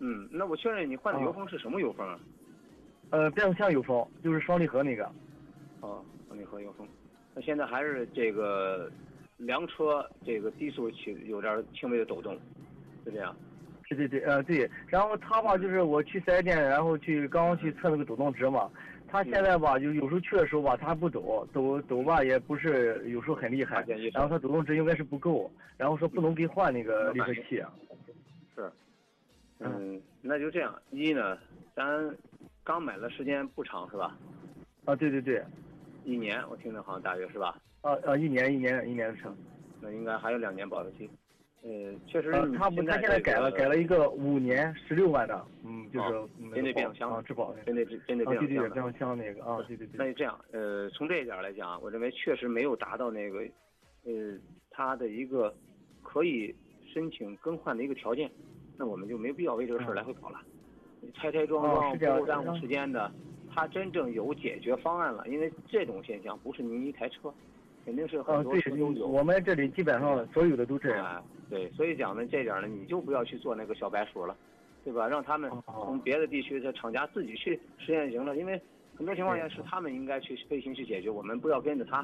[0.00, 2.18] 嗯，那我确认你换的油封是什么油封啊？
[3.10, 5.04] 呃，变速箱油封就是双离合那个。
[5.80, 6.86] 哦，双离合油封。
[7.34, 8.90] 那现在还是这个
[9.36, 12.34] 凉车这个低速起有点轻微的抖动，
[13.04, 13.36] 是这样。
[13.88, 18.70] 对对对，呃对，然后他吧就是我去四 S 店，然后去刚刚去测那个抖动值嘛，
[19.08, 23.84] 他现在吧就有时候去的时候吧他还不抖，抖抖吧也不是有时候很厉害，
[24.14, 27.58] 然后他抖动值应该是不够，然后说不能给换那个离合器。
[27.58, 27.72] 啊
[28.54, 28.70] 是，
[29.60, 30.74] 嗯，那就这样。
[30.90, 31.38] 一呢，
[31.74, 32.16] 咱
[32.64, 34.16] 刚买的时间不长是吧？
[34.84, 35.42] 啊，对对对。
[36.04, 37.58] 一年，我听着好像大约是吧？
[37.82, 39.34] 啊啊，一年一年一年的车。
[39.80, 41.08] 那应该还有两年保修期。
[41.62, 46.10] 呃，确实他不，他现在改了，改了一个五年十六万的，嗯，就是
[46.54, 48.40] 针对变速箱啊，质保针对针对变
[48.82, 49.98] 速箱那个啊，对对对。
[49.98, 53.40] 那就这样，呃，从这一点来讲，我认为确实没有达到那个，
[54.04, 54.38] 呃，
[54.70, 55.54] 它的一个
[56.02, 56.54] 可以
[56.94, 58.30] 申请更换的一个条件，
[58.80, 60.40] 那我们就没必要为这个事儿来回跑了。
[61.02, 63.12] 你拆拆装装不够耽误时间的，
[63.54, 65.22] 它真正有解决方案了。
[65.28, 67.30] 因为这种现象不是您一台车，
[67.84, 69.06] 肯定是很多车都，有。
[69.06, 71.04] 我们这里基本上所有的都这样。
[71.04, 74.34] 啊，对，所以讲呢，这点儿呢，你就不要去做那个小白鼠了，
[74.82, 75.06] 对吧？
[75.06, 78.58] 让他们从别的地区的厂家自己去实验行了，因为
[78.96, 81.98] 很多情况下是他们应该去费心去解决，我们不要跟着他，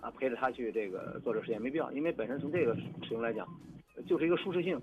[0.00, 3.46] 啊，陪着他去这个做这个实验，没必要，因为本身从这个使用来讲，
[4.06, 4.80] 就是一个舒适性，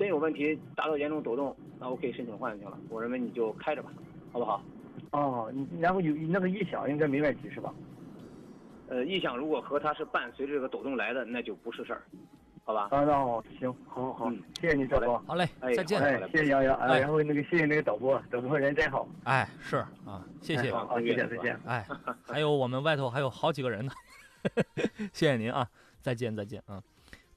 [0.00, 2.78] 真有问题达到严重抖动，那我可以申请换就行了。
[2.88, 3.92] 我认为你就开着吧，
[4.32, 4.62] 好不好？
[5.10, 7.74] 哦，你然后有那个异响应该没问题是吧？
[8.88, 12.00] 呃，异响如果和它是伴随着这个抖动来的，那就不是事儿，
[12.64, 12.88] 好吧？
[12.90, 16.00] 啊，那好，行，好好，谢谢你赵哥，好嘞，哎再见。
[16.00, 19.76] 哎，谢谢杨洋，哎哎，然后那个谢谢那个导播，导播人真好，哎，是
[20.06, 20.70] 啊，谢谢。
[20.70, 21.60] 哎好，好，再见，再见。
[21.66, 21.86] 哎，
[22.26, 23.92] 还有我们外头还有好几个人呢，
[25.12, 25.68] 谢谢您啊，
[26.00, 26.82] 再见再见啊。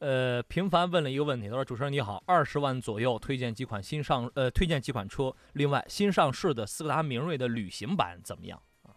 [0.04, 8.92] 呃，频繁问了一个问题，他说：“主持人你好，二十万左右推荐几款新上呃推荐几款车，另外新上市的斯柯达明锐的旅行版怎么样啊？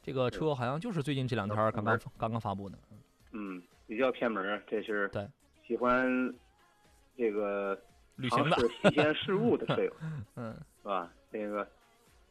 [0.00, 2.78] 这个车好像就是最近这两天刚刚刚刚发布的。
[3.32, 5.26] 嗯，比较偏门儿，这是对
[5.66, 6.32] 喜欢
[7.16, 7.76] 这个
[8.14, 9.92] 旅行的尝试新鲜事物的车友，
[10.36, 11.12] 嗯，是吧？
[11.32, 11.68] 那个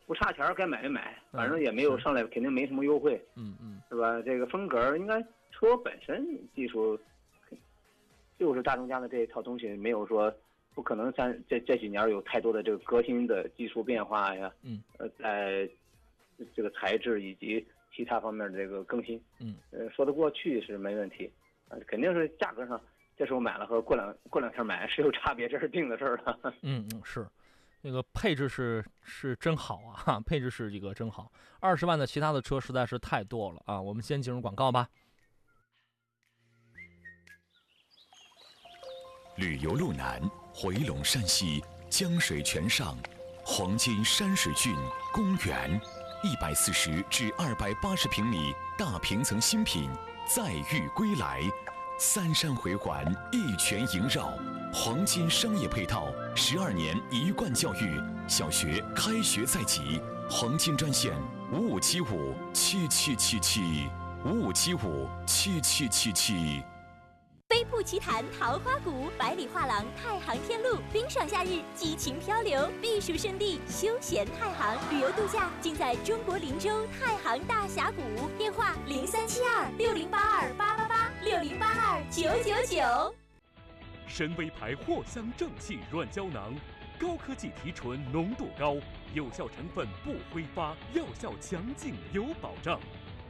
[0.05, 4.21] 不差钱儿该买就买，嗯反正也没有上来肯定没什么优惠，嗯嗯，是吧？
[4.21, 5.21] 这个风格应该
[5.51, 6.97] 车本身技术
[8.37, 10.33] 就是大众家的这一套东西，没有说
[10.73, 15.69] 不可能像这这几年有太多的这个革新的技术变化呀，嗯，呃，在
[16.53, 17.65] 这个材质以及
[17.95, 21.31] 其他方面的这个更新，嗯，呃，说得过去是没问题，
[21.69, 22.79] 啊，肯定是价格上
[23.17, 26.37] 这时候买了和过两过两天买是有差别，这是定的事儿了。
[26.61, 27.25] 嗯嗯是，
[27.81, 31.31] 那个配置是是真好啊，哈配置是一个真好。
[31.61, 34.89] 二十万的其他的车实在是太多了啊，我们先进入广告吧。
[39.37, 40.21] 旅游路南，
[40.53, 42.97] 回龙山西，江水泉上，
[43.43, 44.73] 黄金山水郡
[45.11, 45.69] 公园，
[46.23, 49.89] 一百四十至二百八十平米大平层新品
[50.25, 51.41] 载誉归来，
[51.99, 54.31] 三山回环，一泉萦绕，
[54.73, 61.13] 黄金商业配套，十二年一贯教育，小学开学在即，黄金专线
[61.51, 63.89] 五五七五七七七七
[64.23, 66.63] 五五七五七七七七。
[67.47, 78.01] 飞瀑奇谈桃花谷，百里画廊太行天路，冰爽夏日激情漂流，避暑胜地休闲太行，旅游度假尽在中国林州太行大峡谷。
[78.35, 83.15] 电话零三七二六零八二八八八六零八二九九九。
[84.07, 86.51] 神威牌藿香正气软胶囊，
[86.99, 88.75] 高科技提纯浓度高，
[89.13, 92.79] 有效成分不挥发，药效强劲有保障。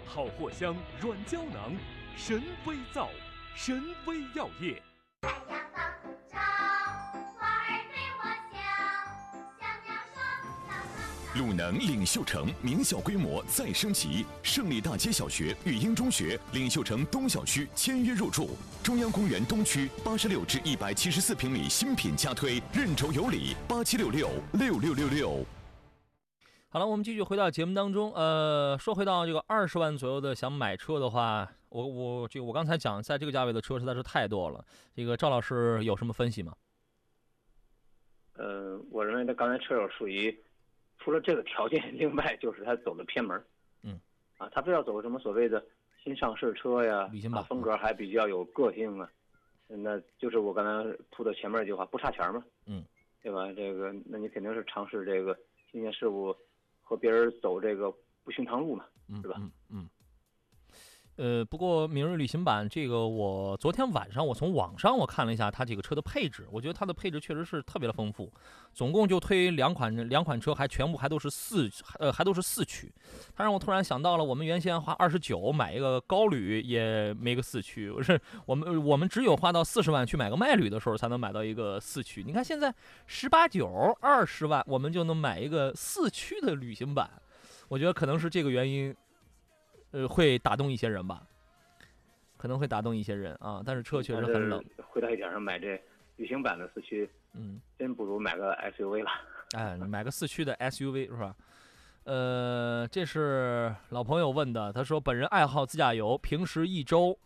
[0.05, 1.75] 好藿香软胶囊，
[2.15, 3.09] 神威造，
[3.57, 4.83] 神威药业。
[11.35, 25.45] 鲁能领袖城名校规模再升级，胜利大街小学、育英中学、领袖城东小区签约入驻，中央公园东区八十六至一百七十四平米新品加推，认筹有礼，八七六六六六六六。
[26.67, 28.13] 好了，我们继续回到节目当中。
[28.15, 34.63] 呃，说回到这个二十万左右的想买车的话，我我这我刚才讲，在这个价位的车实在是太多了。
[34.95, 36.55] 这个赵老师有什么分析吗？
[38.35, 40.33] 呃，我认为他刚才车友属于
[40.99, 43.45] 除了这个条件，另外就是他走的偏门儿
[43.83, 43.99] 嗯，
[44.37, 45.61] 啊，他非要走什么所谓的
[46.01, 49.09] 新上市车呀，啊，风格还比较有个性啊，
[49.67, 52.85] 那就是我刚才吐的前面一句话，不差钱嘛，嗯，
[53.21, 53.51] 对吧？
[53.51, 55.37] 这个，那你肯定是尝试这个
[55.69, 56.33] 新鲜事物，
[56.79, 57.93] 和别人走这个
[58.23, 58.85] 不寻常路嘛，
[59.21, 59.35] 是吧？
[59.39, 59.89] 嗯嗯。
[61.17, 68.29] 呃，不过明锐旅行版这个，我昨天晚上我从网上我看了一下它这个车的配置，我觉得它的配置确实是特别的丰富，
[68.73, 72.91] 总共就推两款两款车，还全部还都是四呃还都是四驱，
[73.33, 82.75] 它让我突然想到了我们原先花二十九买一个高旅也没个四驱，我是我们我们只有花到四十万去买个迈旅的时候才能买到一个四驱，你看现在
[83.05, 87.09] 十八九二十万我们就能买一个四驱的旅行版，
[87.69, 88.93] 我觉得可能是这个原因。
[89.95, 91.23] 呃，会打动一些人吧，
[92.35, 93.63] 可能会打动一些人啊。
[93.65, 94.61] 但是车确实很冷。
[94.89, 95.81] 回到一点上，买这
[96.17, 99.09] 旅行版的四驱，嗯，真不如买个 SUV 了。
[99.53, 101.33] 哎，买个四驱的 SUV 是吧？
[102.03, 107.17] 呃，这是老朋友问的，他说本人爱好自驾游，平时一周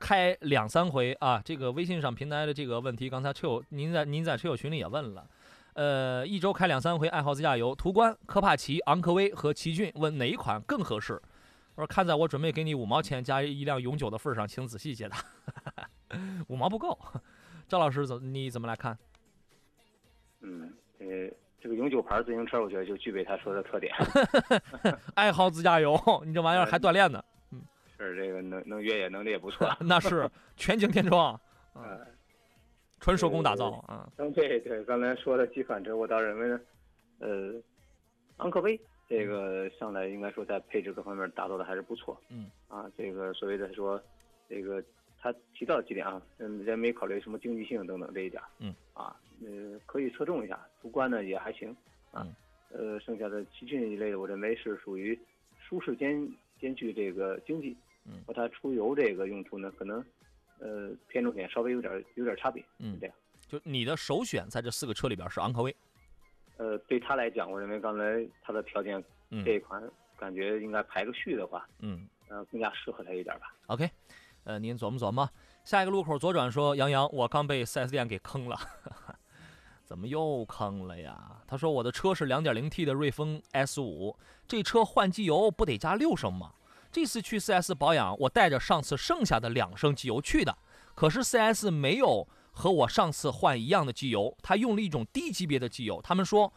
[0.00, 1.42] 开两三回啊。
[1.44, 5.28] 这个微信上平台的这个问题，刚才车友您在您在车友群里也问了。
[5.74, 11.20] 呃，一周开两三回，爱好自驾游，途观、科帕奇、昂科威和奇骏，问哪一款更合适？
[11.76, 15.18] 我说看在我准备给你五毛钱加一辆永久的份上，请仔细解答。
[16.48, 16.98] 五毛不够，
[17.68, 18.96] 赵老师怎你怎么来看？
[20.40, 21.06] 嗯，呃，
[21.60, 23.94] 这个永永久牌自行车，我觉得就具备他说的特点，
[25.14, 25.94] 爱好自驾游，
[26.24, 27.22] 你这玩意儿还锻炼呢，
[27.52, 27.60] 嗯
[27.98, 29.68] 是这个能能越野能力也不错。
[29.80, 31.38] 那是全景天窗，
[31.74, 32.06] 呃，
[33.00, 34.10] 纯手工打造啊。
[34.16, 36.60] 嗯，对对，刚才说的几款车，我倒认为呢，
[37.18, 37.54] 呃，
[38.38, 42.20] 昂科威这个上来应该说在配置各方面打造的还是不错。
[42.28, 44.02] 嗯，啊，这个所谓的说，
[44.48, 44.82] 这个
[45.20, 48.42] 他提到几点啊，嗯，人没考虑什么经济性等等这一点。
[48.58, 51.74] 嗯，啊，呃，可以侧重一下，途观呢也还行。
[52.10, 52.26] 啊，
[52.70, 55.18] 呃，剩下的奇骏一类的，我认为是属于
[55.60, 56.28] 舒适兼
[56.60, 57.76] 兼具这个经济，
[58.06, 60.04] 嗯，和它出游这个用途呢，可能
[60.58, 62.60] 呃偏重点稍微有点有点差别。
[62.78, 63.14] 嗯是这样。
[63.46, 65.74] 就你的首选在这四个车里边是昂科威。
[66.56, 68.02] 呃，对他来讲，我认为刚才
[68.42, 69.82] 他的条件嗯这一款
[70.18, 73.54] 感觉应该排个序的话，嗯呃，更加适合他一点吧。
[73.66, 73.90] ，OK，
[74.44, 75.28] 呃，您琢磨琢磨。
[75.64, 78.56] 下一个路口左转说：“杨洋，我刚被 4S 店给坑了，
[79.84, 84.16] 怎么又坑了呀？”他说：“我的车是 2.0T 的瑞风 S 5
[84.46, 86.52] 这车换机油不得加六升吗？
[86.92, 90.56] 这次去 4S 保养，我带着上次剩下的两升机油去的，
[90.94, 92.26] 可是 4S 没有
[92.56, 96.00] 和我上次换一样的机油，他用了一种低级别的机油。
[96.02, 96.52] 他们说。”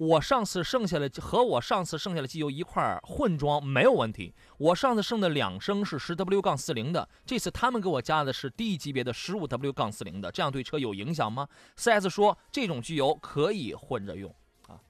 [0.00, 4.32] 我上次剩下的和我上次剩下的机油一块混装没有问题。
[4.56, 11.46] 我上次剩的两升是十 W 杠四零的，这次他们给我加的是低级别的十五 W 杠四零的，这样对车有影响吗
[11.76, 14.34] ？4S 说这种机油可以混着用
[14.68, 14.80] 啊。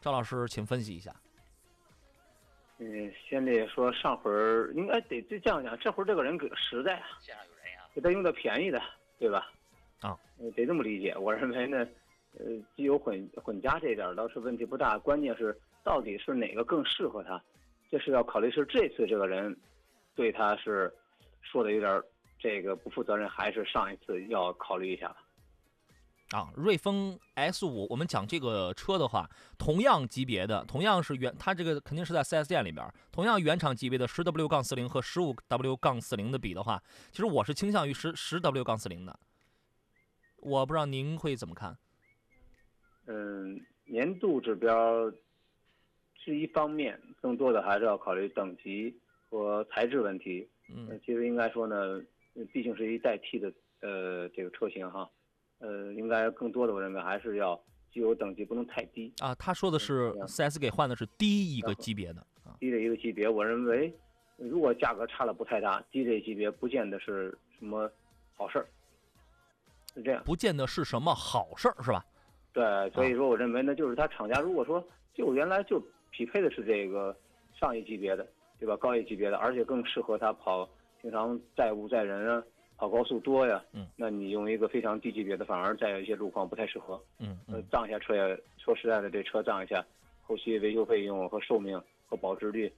[0.00, 1.14] 赵老师，请分析一下。
[2.78, 7.04] 嗯，先得说上回儿应该得这样讲，这回儿这个人可实在啊，
[7.94, 8.80] 给他用的便宜的，
[9.18, 9.46] 对吧？
[10.54, 11.16] 得这么理解。
[11.16, 11.86] 我认为呢，
[12.38, 12.46] 呃，
[12.76, 17.42] 机油混混加这点倒是问题不大，关键是到底是哪个更适合他，
[17.90, 19.56] 这是要考虑是这次这个人
[20.14, 20.92] 对他是
[21.40, 22.02] 说的有点
[22.38, 25.14] 这个不负责任，还是上一次要考虑一下。
[26.30, 29.26] 啊，瑞风 S 5我们讲这个车的话，
[29.58, 39.18] 同样级别的，同样是原，它这个肯定是在 4S 店里边，同样原厂级别的十 W 杠四零和十五 W 杠四零的比的话，其实我是倾向于十十 W 杠四零的。
[40.40, 41.76] 我不知道您会怎么看？
[43.06, 45.10] 嗯，年度指标
[46.14, 48.94] 是一方面，更多的还是要考虑等级
[49.28, 50.48] 和材质问题。
[50.70, 52.02] 嗯呃，其实应该说呢，
[52.34, 55.08] 呃毕竟是一代替的呃这个车型哈，
[55.60, 57.58] 呃，应该更多的我认为还是要
[57.90, 62.54] 机油等级不能太低，啊，他说的是 4S 给换的是低一个级别的啊。
[62.60, 63.90] 低的一个级别，我认为
[64.36, 67.90] 如果价格差的不太大，低这一级别不见得是什么
[68.34, 68.68] 好事儿，
[69.98, 70.22] 是这样。
[70.24, 72.04] 不见得是什么好事儿，是吧？
[72.52, 77.14] 对，所以说我认为呢，就是他厂家如果说就原来就匹配的是这个
[77.58, 78.26] 上一级别的，
[78.58, 78.76] 对吧？
[78.76, 80.68] 高一级别的，而且更适合他跑
[81.00, 82.42] 平常载物载人啊，
[82.76, 83.62] 跑高速多呀。
[83.72, 83.86] 嗯。
[83.96, 87.00] 那你用一个非常低级别的，反而在有一些路况不太适合。
[87.18, 89.84] 嗯呃，涨一下车也说实在的，这车涨一下，
[90.22, 92.72] 后期维修费用和寿命和保值率，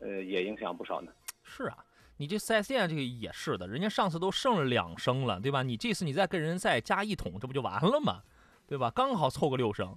[0.00, 1.12] 呃，也影响不少呢。
[1.42, 1.83] 是啊，
[2.18, 5.62] 你这四 S 店这个也是的，人家上次都剩了两升了，对吧？
[5.62, 8.22] 你这次你再跟人再加一桶，这不就完了吗？
[8.66, 8.90] 对吧？
[8.90, 9.96] 刚好凑个六升，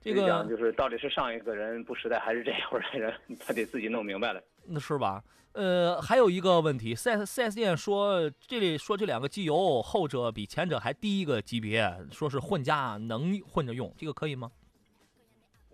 [0.00, 4.42] 这个就是到底是上一个人不实在，还是这会儿的人， 他得自己弄明白了。
[4.64, 5.22] 那是吧？
[5.52, 14.50] 呃，还有一个问题四 S 四 S 店说这里说这两个机油，后者比前者还低一个级别，说是混加能混着用，这个可以吗？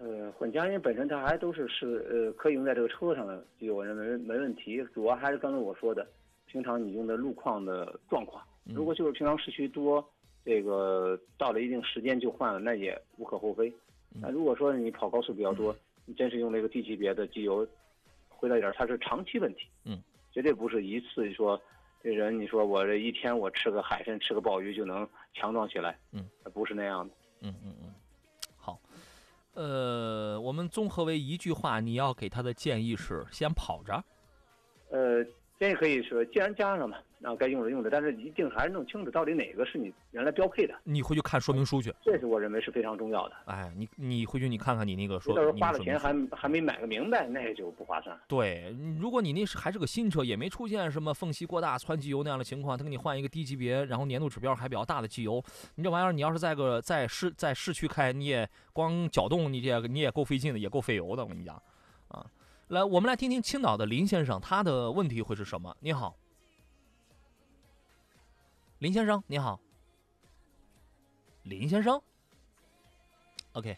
[0.04, 4.84] 呃，混加因本身它还都是是呃可以用在这个车上的机油，我认为没问题。
[4.92, 6.06] 主要还是刚才我说的，
[6.44, 8.44] 平常你用的路况的状况。
[8.64, 10.06] 如果就是平常市区多，
[10.44, 13.72] 这个到了一定时间就换了，那也无可厚非。
[14.20, 15.74] 那如果说你跑高速比较多，
[16.04, 17.66] 你真是用了一个低级别的机油，
[18.28, 19.66] 回来点儿，它是长期问题。
[19.86, 21.58] 嗯，绝对不是一次说
[22.02, 25.98] 这人你说我这一天我吃个海参吃个鲍鱼就能强壮起来。
[26.12, 27.14] 嗯，不是那样的。
[27.40, 28.03] 嗯嗯嗯，好，
[29.54, 34.04] 呃，我们综合为一句话，你要给他的建议是先跑着。
[34.90, 35.24] 呃，
[35.58, 41.94] 建议可以说，既然加上了，那该用的用的，但是一定还是弄清楚到底哪个是你原来标配的，你回去看说明书去。
[42.02, 43.36] 这是我认为是非常重要的。
[43.46, 48.18] 哎，你你回去你看看你那个说，到时候花了钱还还没买个明白，那就不划算。
[48.26, 55.42] 对，如果你那是还是个新车，也没出现什么缝隙过大、窜机油那样的情况，他给你换一个低级别，然后粘度指标还比较大的机油，
[55.76, 61.22] 你这玩意儿你要是在个在市在市区开，你也光搅动你也你也够费劲的，也够费油的。
[61.22, 61.62] 我跟你讲，啊，
[62.74, 65.74] 来，我们来听听青岛的林先生，他的问题会是什么？
[65.80, 66.16] 你好，
[68.80, 69.60] 林先生，你好，
[71.44, 72.02] 林先生
[73.52, 73.76] ，OK。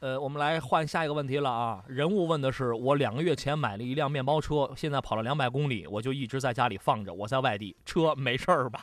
[0.00, 1.84] 呃，我们来换下一个问题了啊！
[1.88, 7.12] 人物问的是，我两个月前买了一辆面包车，现在跑了两百公里，我就一直在家里放着。
[7.12, 8.80] 我在外地，车没事儿吧？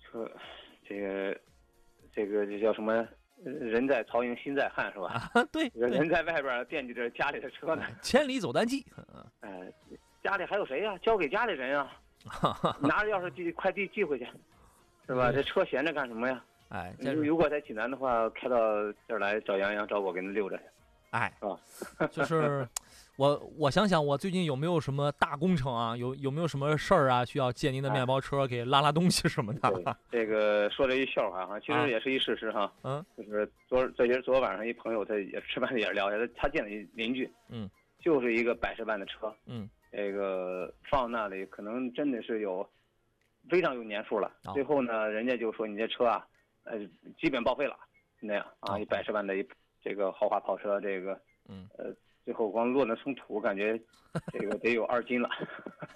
[0.00, 0.28] 车，
[0.82, 1.40] 这个
[2.12, 3.06] 这个这叫什么？
[3.44, 5.30] 呃人在曹营心在汉是吧？
[5.52, 7.82] 对，人在外边惦记着家里的车呢。
[8.02, 8.84] 千里走单骑。
[9.40, 9.72] 哎，
[10.22, 11.92] 家里还有谁呀、交给家里人啊，
[12.82, 14.26] 拿着钥匙寄快递寄回去，
[15.06, 15.30] 是吧？
[15.32, 16.44] 这车闲着干什么呀？
[16.70, 18.56] 哎，你如果在济南的话，开到
[19.06, 20.64] 这儿来找杨洋，找我给你溜着去，
[21.10, 22.06] 哎，是吧？
[22.12, 22.68] 就是
[23.18, 25.96] 我我想想，我最近有没有什么大工程啊？
[25.96, 27.24] 有有没有什么事儿啊？
[27.24, 29.96] 需要借您的面包车给拉拉东西什么的？
[30.08, 32.72] 这个说这一笑话哈，其啊实也是一事实哈。
[32.84, 37.68] 嗯，就是昨儿这些昨晚上一朋友他也吃饭也是聊天，他见了一邻居，嗯，
[37.98, 42.64] 就是一个百十万的车，嗯，这个放那里可能真的是有
[43.50, 44.30] 非常有年数了。
[44.44, 46.24] 哦最后呢，人家就说你这车啊，
[46.62, 46.78] 呃，
[47.20, 47.76] 基本报废了，
[48.20, 49.44] 那样啊，一百十万的一
[49.82, 51.92] 这个豪华跑车，这个，哦嗯，呃，
[52.28, 53.80] 最后光落那松土，感觉
[54.30, 55.30] 这个得有二斤了。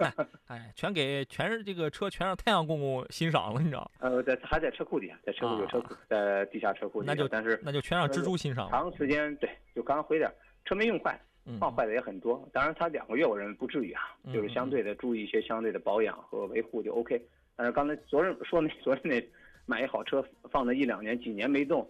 [0.49, 3.91] 哎，全给全是这个车全让太阳公公欣赏了，你知道？
[3.99, 8.71] 呃，在还在车库底下，在车库有车库，在地下车库那就但是那就全让蜘蛛欣赏了。
[8.71, 10.33] 长时间对，就刚回点，
[10.65, 12.49] 车没用坏，嗯放坏的也很多。
[12.51, 17.23] 当然，它两个月我认为不至于啊，嗯就是相对的注意一些相对的保养和维护就 OK。
[17.57, 19.31] 但是刚才昨日说那 昨天那
[19.67, 21.87] 买一好车放了一两年几年没动，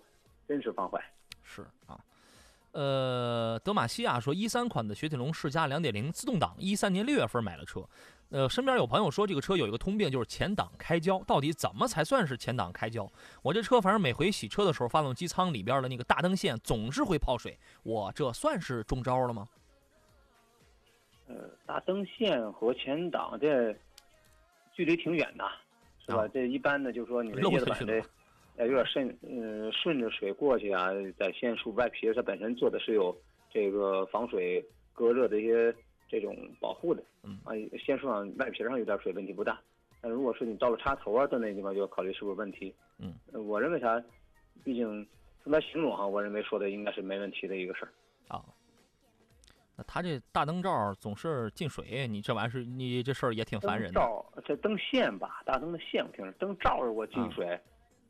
[0.49, 1.01] 真是放坏。
[1.45, 1.97] 是啊，
[2.73, 7.83] 呃，德玛西亚说，一三款的雪铁龙世嘉两点零自动挡，一三年六月份买了车。
[8.31, 13.11] 呃，身边有朋友说这个车有一个通病，就是前挡开胶，到底怎么才算是前挡开胶？
[13.43, 19.47] 我这车反正每回洗车的时候，发动机舱里边的那个大灯线总是会泡水，我这算是中招了吗？
[21.29, 21.35] 呃，
[21.67, 23.77] 大灯线和前挡这
[24.73, 25.45] 距离挺远的，
[26.07, 26.27] 是吧？
[26.29, 28.07] 这一般的就说你漏叶子板这下去了，
[28.57, 33.17] 呃，有点顺，呃，顺着水过去啊，在线束外皮它本身做的是有
[33.51, 35.75] 这个防水隔热的一些
[36.09, 37.53] 这种保护的，嗯啊，
[37.83, 39.59] 线束上外皮上有点水问题不大，
[40.01, 42.75] 但如果说你到了插头啊的那地方，就要考虑是不是问题。
[42.99, 44.03] 嗯，呃我认为啥，
[44.63, 45.07] 毕竟
[45.43, 47.93] 从它形容哈，我认为说的应该是没问题的一个事儿。
[48.29, 48.45] 啊，
[49.77, 53.95] 那他这大灯罩总是进水，你这玩意儿是你这事儿也挺烦人的。
[53.95, 57.61] 灯罩这灯线吧，大灯的线我听着，灯罩如果进水，啊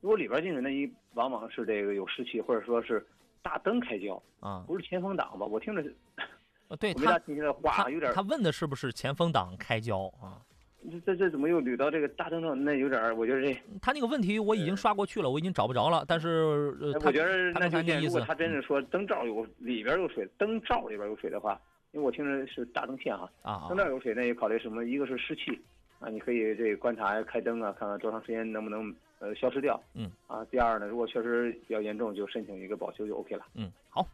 [0.02, 3.02] 如果里边进水，那一往往是这个有湿气，或者说是
[3.40, 5.46] 大灯开胶，啊，不是前风挡吧？
[5.46, 5.94] 我听着是，
[6.68, 10.42] 呃对我他听清这话，他有点他问的是不是前风挡开胶啊？
[10.90, 12.64] 这这这怎么又捋到这个大灯上？
[12.64, 16.04] 那有点儿，我觉得这，他那个问题我已经刷过去了，我已经找不着了。
[16.08, 21.56] 但是呃，我觉得他那就见，那意思，如果他真是说灯罩有里边有水，灯罩里边有水的话，
[21.92, 24.84] 因为我听着是大灯线哈，啊灯罩有水，那也考虑什么？
[24.84, 25.56] 一个是湿气
[26.00, 28.92] 啊，你可以这个观察开灯啊，看看多长时间能不能
[29.22, 29.80] 呃消失掉。
[29.94, 33.46] 嗯啊，第二呢，如果确实比较严重，就申请一个保修就 OK 了。
[33.54, 34.04] 嗯，好，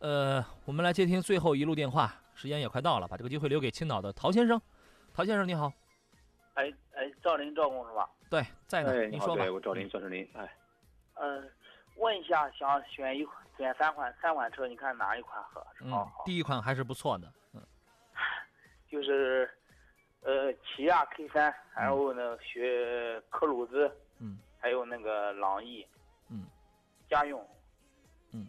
[0.00, 4.60] 呃，我们来接听最后一路电话，时间也快到了，把这个机会留给青岛的陶先生。
[5.14, 5.72] 陶先生你好，
[6.54, 8.10] 哎哎，赵林赵工是吧？
[8.28, 9.50] 对，在呢，哎，您说吧对。
[9.50, 10.52] 我赵林，赵世林，哎，
[11.14, 11.48] 嗯、
[11.96, 15.84] 问一下，想选一款选三款三款车，你看哪一款合适？
[15.84, 17.62] 嗯，第一款还是不错的，嗯
[18.90, 19.48] 就是
[20.22, 23.92] 呃，起亚 K 三，然后呢，学科鲁兹，嗯，
[24.58, 25.86] 还有那个朗逸，
[26.30, 26.44] 嗯，
[27.08, 27.46] 家用，
[28.32, 28.46] 嗯。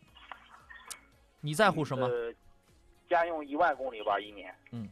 [1.42, 2.08] 你在乎什么？
[2.08, 2.34] 呃，
[3.10, 4.90] 家用一万公里吧一年，嗯。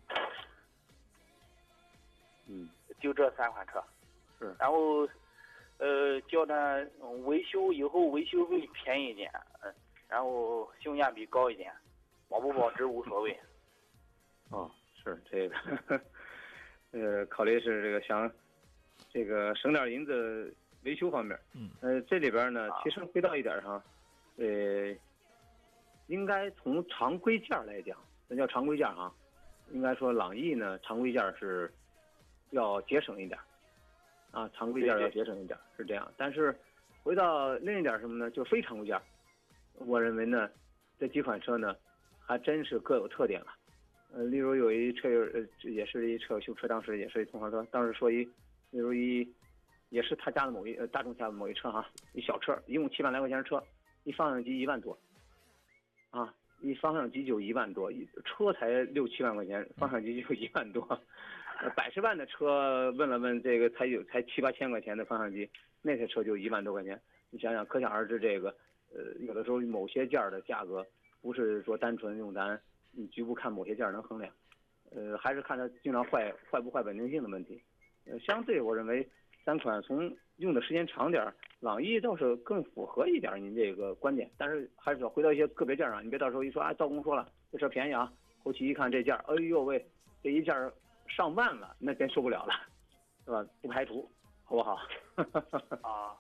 [2.49, 2.69] 嗯，
[3.01, 3.83] 就这三款车，
[4.39, 5.07] 是，然后
[5.79, 9.29] 呃，叫它嗯维修以后维修费便宜一点，
[9.61, 9.73] 嗯，
[10.07, 11.73] 然后性价比高一点，
[12.29, 13.37] 保不保值无所谓。
[14.49, 14.71] 哦，
[15.03, 16.01] 是这个，
[16.91, 18.31] 呃，考虑是这个想
[19.11, 20.55] 这个省点银子
[20.87, 21.37] 维修方面。
[21.53, 23.83] 嗯，呃，这里边呢，其实回到一点上，
[24.37, 24.95] 呃，
[26.07, 27.97] 应该从常规件来讲，
[28.29, 29.13] 那叫常规件儿哈，
[29.71, 31.69] 应该说朗逸呢，常规件是
[32.51, 33.37] 要节省一点，
[34.31, 36.09] 啊，常规件要节省一点是这样。
[36.15, 36.57] 但是
[37.03, 38.31] 回到另一点什么呢？
[38.31, 38.99] 就非常规件，
[39.73, 40.49] 我认为呢，
[40.97, 41.75] 这几款车呢，
[42.17, 43.47] 还真是各有特点了。
[44.13, 48.23] 呃，例如有一车友，呃，也是一车友修车，当时也是一同行车，当时说一，
[48.71, 49.29] 例如一，
[49.89, 53.63] 也是他家的某一呃大众家的某一车哈，一小车，一共七万来块钱的车，
[54.03, 54.97] 一方向机一万多，
[56.09, 60.85] 啊，一方向机就一万多，一车才六七万块钱，方向机就一万多，
[61.75, 65.49] 百十万的车问了问这个才有才七八千块钱的方向机，
[65.81, 66.99] 那台车就一万多块钱，
[67.29, 68.49] 你想想可想而知这个，
[68.93, 70.85] 呃，有的时候某些件儿的价格
[71.21, 72.59] 不是说单纯用咱
[72.91, 74.33] 你局部看某些件儿能衡量，
[74.91, 77.61] 呃，还是看它经常坏坏不坏稳定性的问题。
[78.05, 79.07] 呃，相对我认为
[79.47, 88.11] 三款从用的时间长点儿，朗逸倒是更符合一点儿您这个观点，但是还是要回到一些个别件儿上，你别到时候一说啊，赵工说了这车便宜啊，
[88.43, 89.87] 后期一看这件儿，哎呦喂，
[90.21, 90.69] 这一件儿
[91.07, 92.53] 上万了，那真受不了了，
[93.23, 93.47] 是吧？
[93.61, 94.11] 不排除，
[94.43, 94.77] 好不好？
[95.81, 96.11] 啊，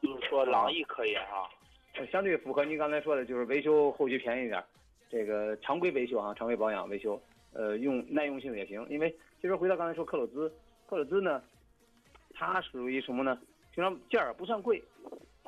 [0.00, 1.50] 就是说朗逸可以哈、
[1.98, 4.64] 呃相对符合您刚才说的，就是维修后期便宜一点儿，
[5.10, 7.20] 这个常规维修啊，常规保养维修，
[7.52, 8.86] 呃，用耐用性也行。
[8.88, 10.50] 因为其实回到刚才说克鲁兹，
[10.88, 11.42] 克鲁兹呢，
[12.38, 13.38] 它属于什么呢？
[13.72, 14.82] 平常件儿不算贵，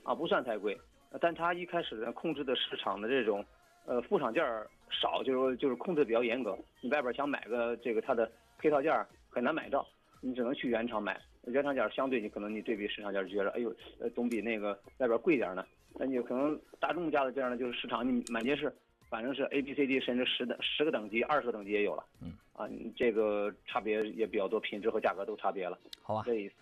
[0.03, 0.77] 啊，不算太贵，
[1.11, 3.45] 呃但它一开始呢控制的市场的这种，
[3.85, 6.57] 呃，副厂件儿少，就是说就是控制比较严格。
[6.81, 9.87] 你外边想买个这个它的配套件儿很难买到，
[10.23, 11.21] 你只能去原厂买。
[11.45, 15.65] 原厂件儿相对你可能你对比市场件儿就觉得，哎呦，呃，总比那个外边贵点儿呢。
[15.95, 18.75] 那你可能大众家的件儿呢，就是市场你满街是，
[19.09, 22.05] 反正是 A、B、C、D 甚至十等十个等级、二十个等级也有了。
[22.23, 22.33] 嗯。
[22.53, 25.79] 啊，你这个差别也比较多，品质和价格都差别了。
[26.03, 26.23] 好吧。
[26.27, 26.55] 这意思，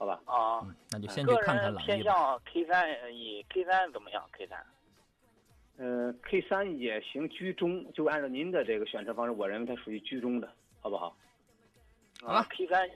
[0.00, 0.18] 好吧。
[0.24, 1.94] 啊，那就先去看看人朗逸吧。
[1.94, 4.66] 偏向 K 三以 K 三怎么样？K 三
[5.76, 10.50] 呃，K 三也行，居中，就按照您的这个选车方式，我认为它属于居中的，
[10.80, 11.14] 好不好？
[12.22, 12.90] 好吧，K 三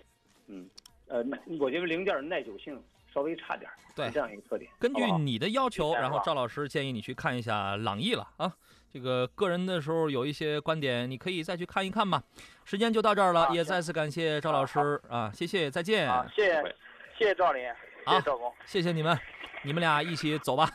[0.46, 0.66] 嗯，
[1.08, 2.82] 呃，耐我觉得零件儿耐久性
[3.12, 4.70] 稍微差点，对是这样一个特点。
[4.78, 8.50] 根据你的要求，然后赵老师建议你去看一下朗逸了啊。
[8.92, 12.22] 这个个人的时候有一些观点，你可以再去看一看吧。
[12.64, 16.08] 时间就到这儿了，也再次感谢赵老师啊，谢谢，再见。
[16.08, 16.76] 啊，谢谢
[17.16, 17.62] 谢谢赵林，
[18.06, 18.52] 谢谢赵工。
[18.66, 19.18] 谢谢你们，
[19.62, 20.68] 你们俩一起走吧，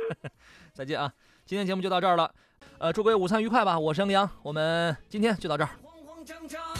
[0.72, 1.12] 再见啊！
[1.46, 2.32] 今天节目就到这儿了，
[2.78, 5.70] 呃，祝各位午餐愉快吧，我是杨洋，我们今天就到这儿。
[5.82, 6.71] 慌张张。